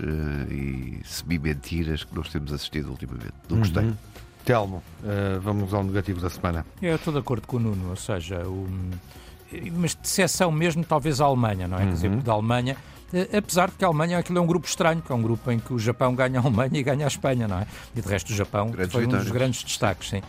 e 0.51 0.99
semi-mentiras 1.03 2.03
que 2.03 2.15
nós 2.15 2.29
temos 2.29 2.53
assistido 2.53 2.91
ultimamente. 2.91 3.33
Não 3.49 3.57
gostei. 3.57 3.85
Uhum. 3.85 3.97
Telmo, 4.45 4.81
vamos 5.41 5.73
ao 5.73 5.83
negativo 5.83 6.21
da 6.21 6.29
semana. 6.29 6.65
Eu 6.81 6.95
estou 6.95 7.11
de 7.11 7.19
acordo 7.19 7.45
com 7.45 7.57
o 7.57 7.59
Nuno, 7.59 7.89
ou 7.89 7.97
seja, 7.97 8.47
o... 8.47 8.65
mas 9.73 9.95
de 9.95 10.07
exceção 10.07 10.51
mesmo, 10.51 10.83
talvez 10.83 11.21
a 11.21 11.25
Alemanha, 11.25 11.67
não 11.67 11.77
é? 11.77 11.81
Uhum. 11.81 11.87
Quer 11.87 11.93
dizer, 11.93 12.09
uhum. 12.09 12.19
da 12.19 12.33
Alemanha 12.33 12.77
eh, 13.13 13.37
apesar 13.37 13.69
de 13.69 13.75
que 13.75 13.85
a 13.85 13.87
Alemanha 13.87 14.17
aquilo 14.17 14.37
é 14.37 14.41
um 14.41 14.47
grupo 14.47 14.67
estranho, 14.67 15.01
que 15.01 15.11
é 15.11 15.15
um 15.15 15.21
grupo 15.21 15.49
em 15.51 15.59
que 15.59 15.73
o 15.73 15.79
Japão 15.79 16.13
ganha 16.13 16.39
a 16.39 16.43
Alemanha 16.43 16.79
e 16.79 16.83
ganha 16.83 17.05
a 17.05 17.07
Espanha, 17.07 17.47
não 17.47 17.59
é? 17.59 17.67
E 17.95 18.01
de 18.01 18.07
resto 18.07 18.31
o 18.31 18.35
Japão 18.35 18.69
grandes 18.69 18.91
foi 18.91 19.05
um 19.05 19.09
dos 19.09 19.31
grandes 19.31 19.63
destaques, 19.63 20.09
sim. 20.09 20.21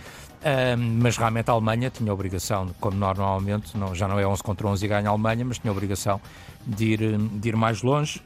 mas 1.01 1.17
realmente 1.17 1.51
a 1.51 1.53
Alemanha 1.53 1.91
tinha 1.91 2.11
a 2.11 2.15
obrigação, 2.15 2.69
como 2.81 2.97
normalmente, 2.97 3.77
não, 3.77 3.95
já 3.95 4.07
não 4.07 4.19
é 4.19 4.27
11 4.27 4.43
contra 4.43 4.67
11 4.69 4.85
e 4.85 4.89
ganha 4.89 5.09
a 5.09 5.13
Alemanha, 5.13 5.45
mas 5.45 5.59
tinha 5.59 5.71
a 5.71 5.75
obrigação 5.75 6.21
de 6.65 6.85
ir, 6.85 7.19
de 7.19 7.49
ir 7.49 7.57
mais 7.57 7.83
longe 7.83 8.21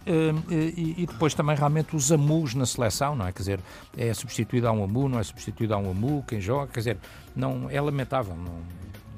e, 0.51 1.03
e, 1.03 1.07
depois 1.07 1.33
também 1.33 1.57
realmente 1.57 1.95
os 1.95 2.11
amus 2.11 2.55
na 2.55 2.67
seleção, 2.67 3.17
não 3.17 3.27
é? 3.27 3.33
Quer 3.33 3.39
dizer, 3.39 3.61
é 3.97 4.13
substituído 4.13 4.69
a 4.69 4.73
um 4.73 4.85
amu, 4.85 5.09
não 5.09 5.19
é 5.19 5.23
substituído 5.23 5.73
a 5.75 5.79
um 5.79 5.91
amu, 5.91 6.25
quem 6.27 6.41
joga, 6.41 6.67
quer 6.73 6.81
dizer, 6.81 6.99
não, 7.35 7.71
é 7.71 7.81
lamentável, 7.81 8.37
não, 8.37 8.59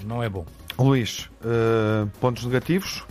não 0.07 0.23
é 0.23 0.29
bom. 0.29 0.45
Luís, 0.79 1.31
uh, 1.41 2.09
pontos 2.21 2.45
negativos? 2.45 3.05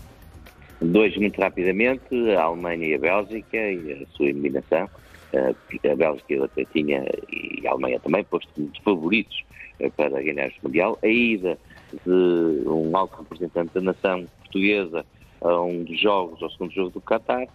Dois 0.81 1.15
muito 1.15 1.39
rapidamente, 1.39 2.31
a 2.35 2.43
Alemanha 2.43 2.87
e 2.87 2.93
a 2.95 2.99
Bélgica 2.99 3.57
e 3.57 4.03
a 4.03 4.15
sua 4.17 4.27
eliminação. 4.27 4.89
A 5.33 5.95
Bélgica 5.95 6.45
até 6.45 6.65
tinha, 6.65 7.03
e 7.31 7.65
a 7.65 7.71
Alemanha 7.71 7.99
também, 7.99 8.23
posto 8.25 8.49
como 8.53 8.69
favoritos 8.83 9.43
eh, 9.79 9.89
para 9.89 10.21
ganhar 10.21 10.47
este 10.47 10.59
Mundial. 10.63 10.99
A 11.01 11.07
ida 11.07 11.57
de 12.05 12.67
um 12.67 12.95
alto 12.95 13.17
representante 13.23 13.73
da 13.73 13.81
nação 13.81 14.27
portuguesa 14.41 15.03
a 15.41 15.61
um 15.61 15.83
dos 15.83 15.99
jogos, 15.99 16.43
ao 16.43 16.51
segundo 16.51 16.71
jogo 16.73 16.91
do 16.91 17.01
Qatar, 17.01 17.47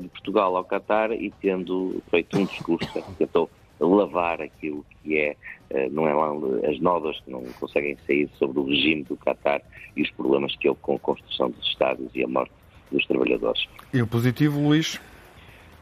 de 0.00 0.08
Portugal 0.08 0.56
ao 0.56 0.64
Qatar, 0.64 1.12
e 1.12 1.32
tendo 1.40 2.00
feito 2.10 2.38
um 2.38 2.44
discurso 2.44 2.88
tentou 3.18 3.50
lavar 3.80 4.40
aquilo 4.40 4.84
que 5.02 5.18
é, 5.18 5.36
eh, 5.70 5.88
não 5.90 6.08
é 6.08 6.14
lá 6.14 6.32
as 6.68 6.80
nodas 6.80 7.18
que 7.20 7.30
não 7.30 7.42
conseguem 7.60 7.96
sair 8.06 8.28
sobre 8.38 8.58
o 8.58 8.64
regime 8.64 9.04
do 9.04 9.16
Qatar 9.16 9.62
e 9.96 10.02
os 10.02 10.10
problemas 10.10 10.54
que 10.56 10.68
houve 10.68 10.80
com 10.80 10.96
a 10.96 10.98
construção 10.98 11.50
dos 11.50 11.66
estádios 11.66 12.10
e 12.14 12.24
a 12.24 12.28
morte 12.28 12.52
dos 12.90 13.04
trabalhadores. 13.06 13.66
E 13.92 14.00
o 14.00 14.06
positivo, 14.06 14.60
Luís? 14.60 15.00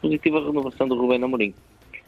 Positivo 0.01 0.37
a 0.37 0.45
renovação 0.45 0.87
do 0.87 0.95
Rubén 0.95 1.23
Amorim. 1.23 1.53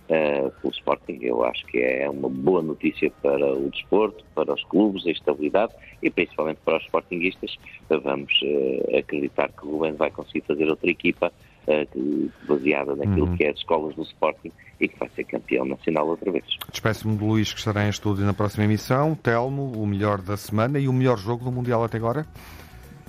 Uh, 0.09 0.49
pelo 0.61 0.73
Sporting, 0.73 1.19
eu 1.21 1.43
acho 1.43 1.65
que 1.65 1.79
é 1.79 2.09
uma 2.09 2.29
boa 2.29 2.61
notícia 2.61 3.11
para 3.21 3.53
o 3.53 3.69
desporto, 3.69 4.23
para 4.33 4.53
os 4.53 4.63
clubes, 4.63 5.05
a 5.05 5.11
estabilidade 5.11 5.73
e 6.01 6.09
principalmente 6.09 6.59
para 6.63 6.77
os 6.77 6.83
sportinguistas. 6.83 7.57
Vamos 7.89 8.31
uh, 8.41 8.97
acreditar 8.97 9.51
que 9.51 9.65
o 9.65 9.71
Rubén 9.71 9.95
vai 9.95 10.09
conseguir 10.09 10.45
fazer 10.47 10.69
outra 10.69 10.89
equipa 10.89 11.31
uh, 11.68 12.32
baseada 12.47 12.95
naquilo 12.95 13.28
uhum. 13.28 13.38
que 13.38 13.43
é 13.43 13.49
as 13.49 13.57
escolas 13.57 13.95
do 13.95 14.03
Sporting 14.03 14.51
e 14.80 14.88
que 14.88 14.97
vai 14.99 15.09
ser 15.15 15.24
campeão 15.24 15.65
nacional 15.65 16.07
outra 16.07 16.32
vez. 16.32 16.45
Despeço-me 16.72 17.18
de 17.18 17.24
Luís, 17.24 17.51
que 17.51 17.59
estará 17.59 17.86
em 17.86 17.89
estúdio 17.89 18.26
na 18.26 18.34
próxima 18.34 18.65
emissão. 18.65 19.15
Telmo, 19.15 19.72
o 19.72 19.86
melhor 19.86 20.22
da 20.22 20.38
semana 20.38 20.80
e 20.80 20.88
o 20.88 20.93
melhor 20.93 21.18
jogo 21.18 21.43
do 21.43 21.51
Mundial 21.51 21.84
até 21.84 21.97
agora? 21.97 22.26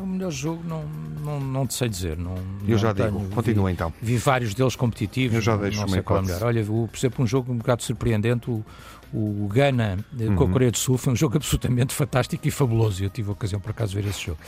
O 0.01 0.07
melhor 0.07 0.31
jogo 0.31 0.63
não, 0.67 0.85
não, 1.25 1.41
não 1.41 1.67
te 1.67 1.75
sei 1.75 1.89
dizer. 1.89 2.17
Não, 2.17 2.35
Eu 2.37 2.71
não 2.71 2.79
já 2.79 2.95
tenho, 2.95 3.11
digo, 3.19 3.35
continua 3.35 3.71
então. 3.71 3.93
Vi 4.01 4.17
vários 4.17 4.55
deles 4.55 4.77
competitivos. 4.77 5.35
Eu 5.37 5.41
já 5.43 5.57
deixo 5.57 5.81
não 5.81 5.89
sei 5.89 6.03
qual 6.03 6.21
é 6.21 6.23
melhor. 6.23 6.43
Olha, 6.45 6.63
o, 6.63 6.89
por 6.89 6.97
exemplo, 6.99 7.25
um 7.25 7.27
jogo 7.27 7.53
um 7.53 7.57
bocado 7.59 7.83
surpreendente, 7.83 8.51
o, 8.51 8.65
o 9.13 9.49
Ghana 9.53 9.99
eh, 10.21 10.27
com 10.27 10.45
Uhum. 10.45 10.51
a 10.51 10.53
Coreia 10.53 10.71
do 10.71 10.79
Sul, 10.79 10.97
foi 10.99 11.13
um 11.13 11.17
jogo 11.17 11.37
absolutamente 11.37 11.95
fantástico 11.97 12.47
e 12.47 12.51
fabuloso. 12.51 13.03
Eu 13.03 13.11
tive 13.11 13.29
a 13.29 13.33
ocasião 13.33 13.61
por 13.61 13.71
acaso 13.71 13.95
de 13.97 14.01
ver 14.03 14.09
esse 14.09 14.27
jogo. 14.27 14.39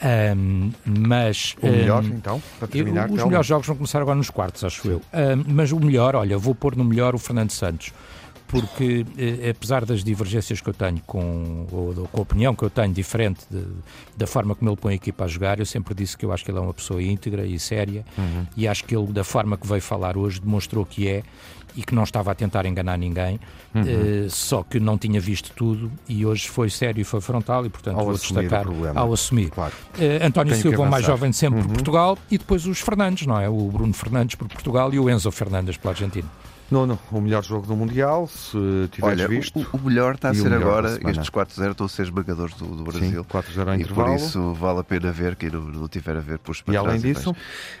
Ahm, 0.00 0.70
mas 0.84 1.54
O 1.62 1.66
melhor, 1.66 2.02
ahm, 2.04 2.08
então, 2.14 2.42
para 2.58 2.66
eu- 2.66 2.70
terminar, 2.70 3.08
os 3.08 3.14
Telmo? 3.14 3.28
melhores 3.30 3.46
jogos 3.46 3.66
vão 3.66 3.76
começar 3.76 4.00
agora 4.00 4.16
nos 4.16 4.30
quartos, 4.30 4.64
acho 4.64 4.88
eu. 4.88 5.00
Ahm, 5.12 5.44
mas 5.46 5.70
o 5.72 5.78
melhor, 5.80 6.14
olha, 6.16 6.36
vou 6.36 6.54
pôr 6.54 6.74
no 6.76 6.84
melhor 6.84 7.14
o 7.14 7.18
Fernando 7.18 7.50
Santos. 7.50 7.92
Porque, 8.52 9.04
eh, 9.18 9.50
apesar 9.50 9.84
das 9.84 10.04
divergências 10.04 10.60
que 10.60 10.68
eu 10.68 10.74
tenho 10.74 11.00
com, 11.06 11.66
ou 11.72 12.08
com 12.12 12.18
a 12.20 12.22
opinião 12.22 12.54
que 12.54 12.62
eu 12.62 12.70
tenho 12.70 12.92
diferente 12.92 13.40
de- 13.50 13.64
da 14.16 14.26
forma 14.26 14.54
como 14.54 14.70
ele 14.70 14.76
põe 14.76 14.92
a 14.92 14.96
equipa 14.96 15.24
a 15.24 15.26
jogar, 15.28 15.58
eu 15.58 15.66
sempre 15.66 15.94
disse 15.94 16.16
que 16.16 16.24
eu 16.24 16.32
acho 16.32 16.44
que 16.44 16.50
ele 16.50 16.58
é 16.58 16.60
uma 16.60 16.74
pessoa 16.74 17.02
íntegra 17.02 17.46
e 17.46 17.58
séria 17.58 18.04
Uhum. 18.18 18.46
e 18.56 18.68
acho 18.68 18.84
que 18.84 18.94
ele, 18.94 19.06
da 19.06 19.24
forma 19.24 19.56
que 19.56 19.66
veio 19.66 19.80
falar 19.82 20.16
hoje, 20.18 20.40
demonstrou 20.40 20.84
que 20.84 21.08
é 21.08 21.22
e 21.74 21.82
que 21.82 21.94
não 21.94 22.02
estava 22.04 22.30
a 22.30 22.34
tentar 22.34 22.66
enganar 22.66 22.98
ninguém, 22.98 23.40
Uhum. 23.74 23.82
eh, 23.86 24.26
só 24.28 24.62
que 24.62 24.78
não 24.78 24.98
tinha 24.98 25.18
visto 25.18 25.50
tudo 25.56 25.90
e 26.06 26.26
hoje 26.26 26.46
foi 26.46 26.68
sério 26.68 27.00
e 27.00 27.04
foi 27.04 27.22
frontal 27.22 27.64
e, 27.64 27.70
portanto, 27.70 27.98
Ao 27.98 28.04
vou 28.04 28.12
destacar 28.14 28.66
ao 28.94 29.10
assumir. 29.14 29.48
Claro. 29.48 29.72
Eh, 29.98 30.18
António 30.22 30.52
Tenho 30.52 30.62
Silva, 30.62 30.82
o 30.82 30.90
mais 30.90 31.06
jovem 31.06 31.30
de 31.30 31.36
sempre 31.36 31.60
Uhum. 31.60 31.66
por 31.68 31.72
Portugal, 31.72 32.18
e 32.30 32.36
depois 32.36 32.66
os 32.66 32.78
Fernandes, 32.80 33.26
não 33.26 33.40
é? 33.40 33.48
O 33.48 33.68
Bruno 33.70 33.94
Fernandes 33.94 34.34
por 34.34 34.46
Portugal 34.48 34.92
e 34.92 34.98
o 34.98 35.08
Enzo 35.08 35.30
Fernandes 35.32 35.78
pela 35.78 35.94
Argentina. 35.94 36.28
Nono, 36.72 36.98
o 37.10 37.20
melhor 37.20 37.44
jogo 37.44 37.66
do 37.66 37.76
Mundial, 37.76 38.26
se 38.26 38.56
tiveres 38.90 39.20
Olha, 39.20 39.28
visto. 39.28 39.58
o, 39.72 39.76
o 39.76 39.80
melhor 39.80 40.14
está 40.14 40.30
a 40.30 40.34
ser 40.34 40.52
agora, 40.52 40.98
estes 41.10 41.28
4-0 41.30 41.70
estão 41.72 41.86
a 41.86 41.88
ser 41.88 42.02
esmagadores 42.02 42.54
do, 42.54 42.66
do 42.66 42.82
Brasil. 42.84 43.22
Sim, 43.22 43.38
4-0 43.38 43.76
em 43.76 43.80
E 43.82 43.84
por 43.84 44.08
isso 44.14 44.52
vale 44.54 44.80
a 44.80 44.84
pena 44.84 45.12
ver, 45.12 45.36
quem 45.36 45.50
não, 45.50 45.60
não 45.60 45.88
tiver 45.88 46.16
a 46.16 46.20
ver, 46.20 46.38
para 46.38 46.54
E 46.68 46.76
além 46.76 47.00
disso? 47.00 47.34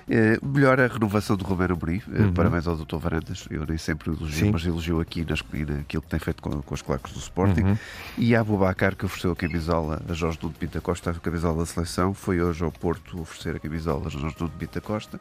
Eh, 0.08 0.38
melhor 0.42 0.78
é 0.78 0.84
a 0.84 0.88
renovação 0.88 1.36
do 1.36 1.44
Romero 1.44 1.76
Bri. 1.76 2.02
Eh, 2.12 2.22
Uhum. 2.22 2.32
Parabéns 2.34 2.66
ao 2.66 2.76
Dr. 2.76 2.96
Varandas. 2.96 3.44
Eu 3.50 3.66
nem 3.66 3.76
sempre 3.78 4.10
elogio, 4.10 4.46
Sim. 4.46 4.50
mas 4.52 4.64
elogio 4.64 5.00
aqui 5.00 5.24
nas, 5.28 5.42
naquilo 5.42 6.02
que 6.02 6.08
tem 6.08 6.20
feito 6.20 6.42
com, 6.42 6.62
com 6.62 6.74
os 6.74 6.82
claques 6.82 7.12
do 7.12 7.18
Sporting. 7.18 7.62
Uhum. 7.62 7.78
E 8.18 8.34
a 8.36 8.40
Abubacar, 8.40 8.94
que 8.94 9.04
ofereceu 9.04 9.32
a 9.32 9.36
camisola 9.36 10.00
a 10.08 10.12
Jorge 10.12 10.38
Nuno 10.42 10.54
Pinta 10.58 10.80
Costa, 10.80 11.10
a 11.10 11.14
camisola 11.14 11.58
da 11.58 11.66
seleção, 11.66 12.14
foi 12.14 12.40
hoje 12.40 12.62
ao 12.62 12.70
Porto 12.70 13.20
oferecer 13.20 13.56
a 13.56 13.58
camisola 13.58 14.06
a 14.06 14.10
Jorge 14.10 14.36
Nuno 14.38 14.52
Pinta 14.58 14.80
Costa, 14.80 15.20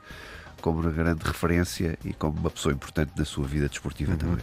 como 0.62 0.80
uma 0.80 0.92
grande 0.92 1.24
referência 1.26 1.98
e 2.06 2.14
como 2.14 2.40
uma 2.40 2.50
pessoa 2.50 2.74
importante 2.74 3.12
na 3.18 3.26
sua 3.26 3.46
vida 3.46 3.64
Uhum. 3.66 3.70
desportiva 3.70 4.16
também. 4.16 4.38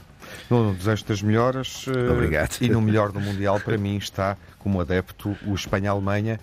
Nuno, 0.51 0.75
desejo 0.75 1.05
das 1.07 1.23
melhoras. 1.23 1.87
eh, 1.89 2.11
Obrigado. 2.13 2.57
E 2.61 2.69
no 2.69 2.83
melhor 2.83 3.11
do 3.13 3.21
Mundial, 3.21 3.59
para 3.61 3.79
mim, 3.79 3.97
está 3.97 4.37
como 4.59 4.81
adepto 4.81 5.35
o 5.47 5.55
Espanha-Alemanha. 5.55 6.39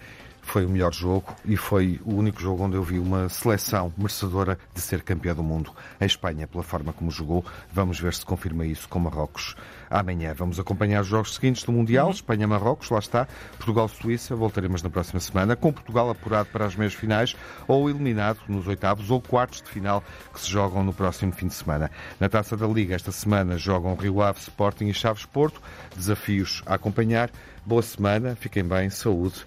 Foi 0.55 0.65
o 0.65 0.69
melhor 0.69 0.93
jogo 0.93 1.35
e 1.43 1.57
foi 1.57 1.99
o 2.05 2.15
único 2.15 2.39
jogo 2.41 2.63
onde 2.63 2.77
eu 2.77 2.81
vi 2.81 2.97
uma 2.97 3.27
seleção 3.27 3.91
merecedora 3.97 4.57
de 4.73 4.79
ser 4.79 5.01
campeã 5.01 5.35
do 5.35 5.43
mundo. 5.43 5.69
A 5.99 6.05
Espanha, 6.05 6.47
pela 6.47 6.63
forma 6.63 6.93
como 6.93 7.11
jogou, 7.11 7.43
vamos 7.73 7.99
ver 7.99 8.13
se 8.13 8.25
confirma 8.25 8.65
isso 8.65 8.87
com 8.87 8.97
Marrocos 8.97 9.53
amanhã. 9.89 10.33
Vamos 10.33 10.57
acompanhar 10.57 11.01
os 11.01 11.07
jogos 11.07 11.35
seguintes 11.35 11.65
do 11.65 11.73
Mundial: 11.73 12.09
Espanha-Marrocos, 12.09 12.89
lá 12.89 12.99
está, 12.99 13.27
Portugal-Suíça. 13.57 14.33
Voltaremos 14.33 14.81
na 14.81 14.89
próxima 14.89 15.19
semana, 15.19 15.57
com 15.57 15.73
Portugal 15.73 16.09
apurado 16.09 16.47
para 16.53 16.63
as 16.63 16.73
meias 16.73 16.93
finais 16.93 17.35
ou 17.67 17.89
eliminado 17.89 18.39
nos 18.47 18.65
oitavos 18.65 19.11
ou 19.11 19.21
quartos 19.21 19.61
de 19.61 19.69
final 19.69 20.01
que 20.33 20.39
se 20.39 20.49
jogam 20.49 20.85
no 20.85 20.93
próximo 20.93 21.33
fim 21.33 21.47
de 21.47 21.53
semana. 21.53 21.91
Na 22.17 22.29
taça 22.29 22.55
da 22.55 22.65
Liga, 22.65 22.95
esta 22.95 23.11
semana 23.11 23.57
jogam 23.57 23.93
Rio 23.93 24.21
Ave, 24.21 24.39
Sporting 24.39 24.85
e 24.85 24.93
Chaves 24.93 25.25
Porto. 25.25 25.61
Desafios 25.93 26.63
a 26.65 26.75
acompanhar. 26.75 27.29
Boa 27.65 27.81
semana, 27.81 28.37
fiquem 28.37 28.63
bem, 28.63 28.89
saúde 28.89 29.45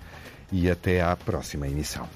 e 0.52 0.70
até 0.70 1.00
à 1.00 1.16
próxima 1.16 1.66
emissão. 1.66 2.08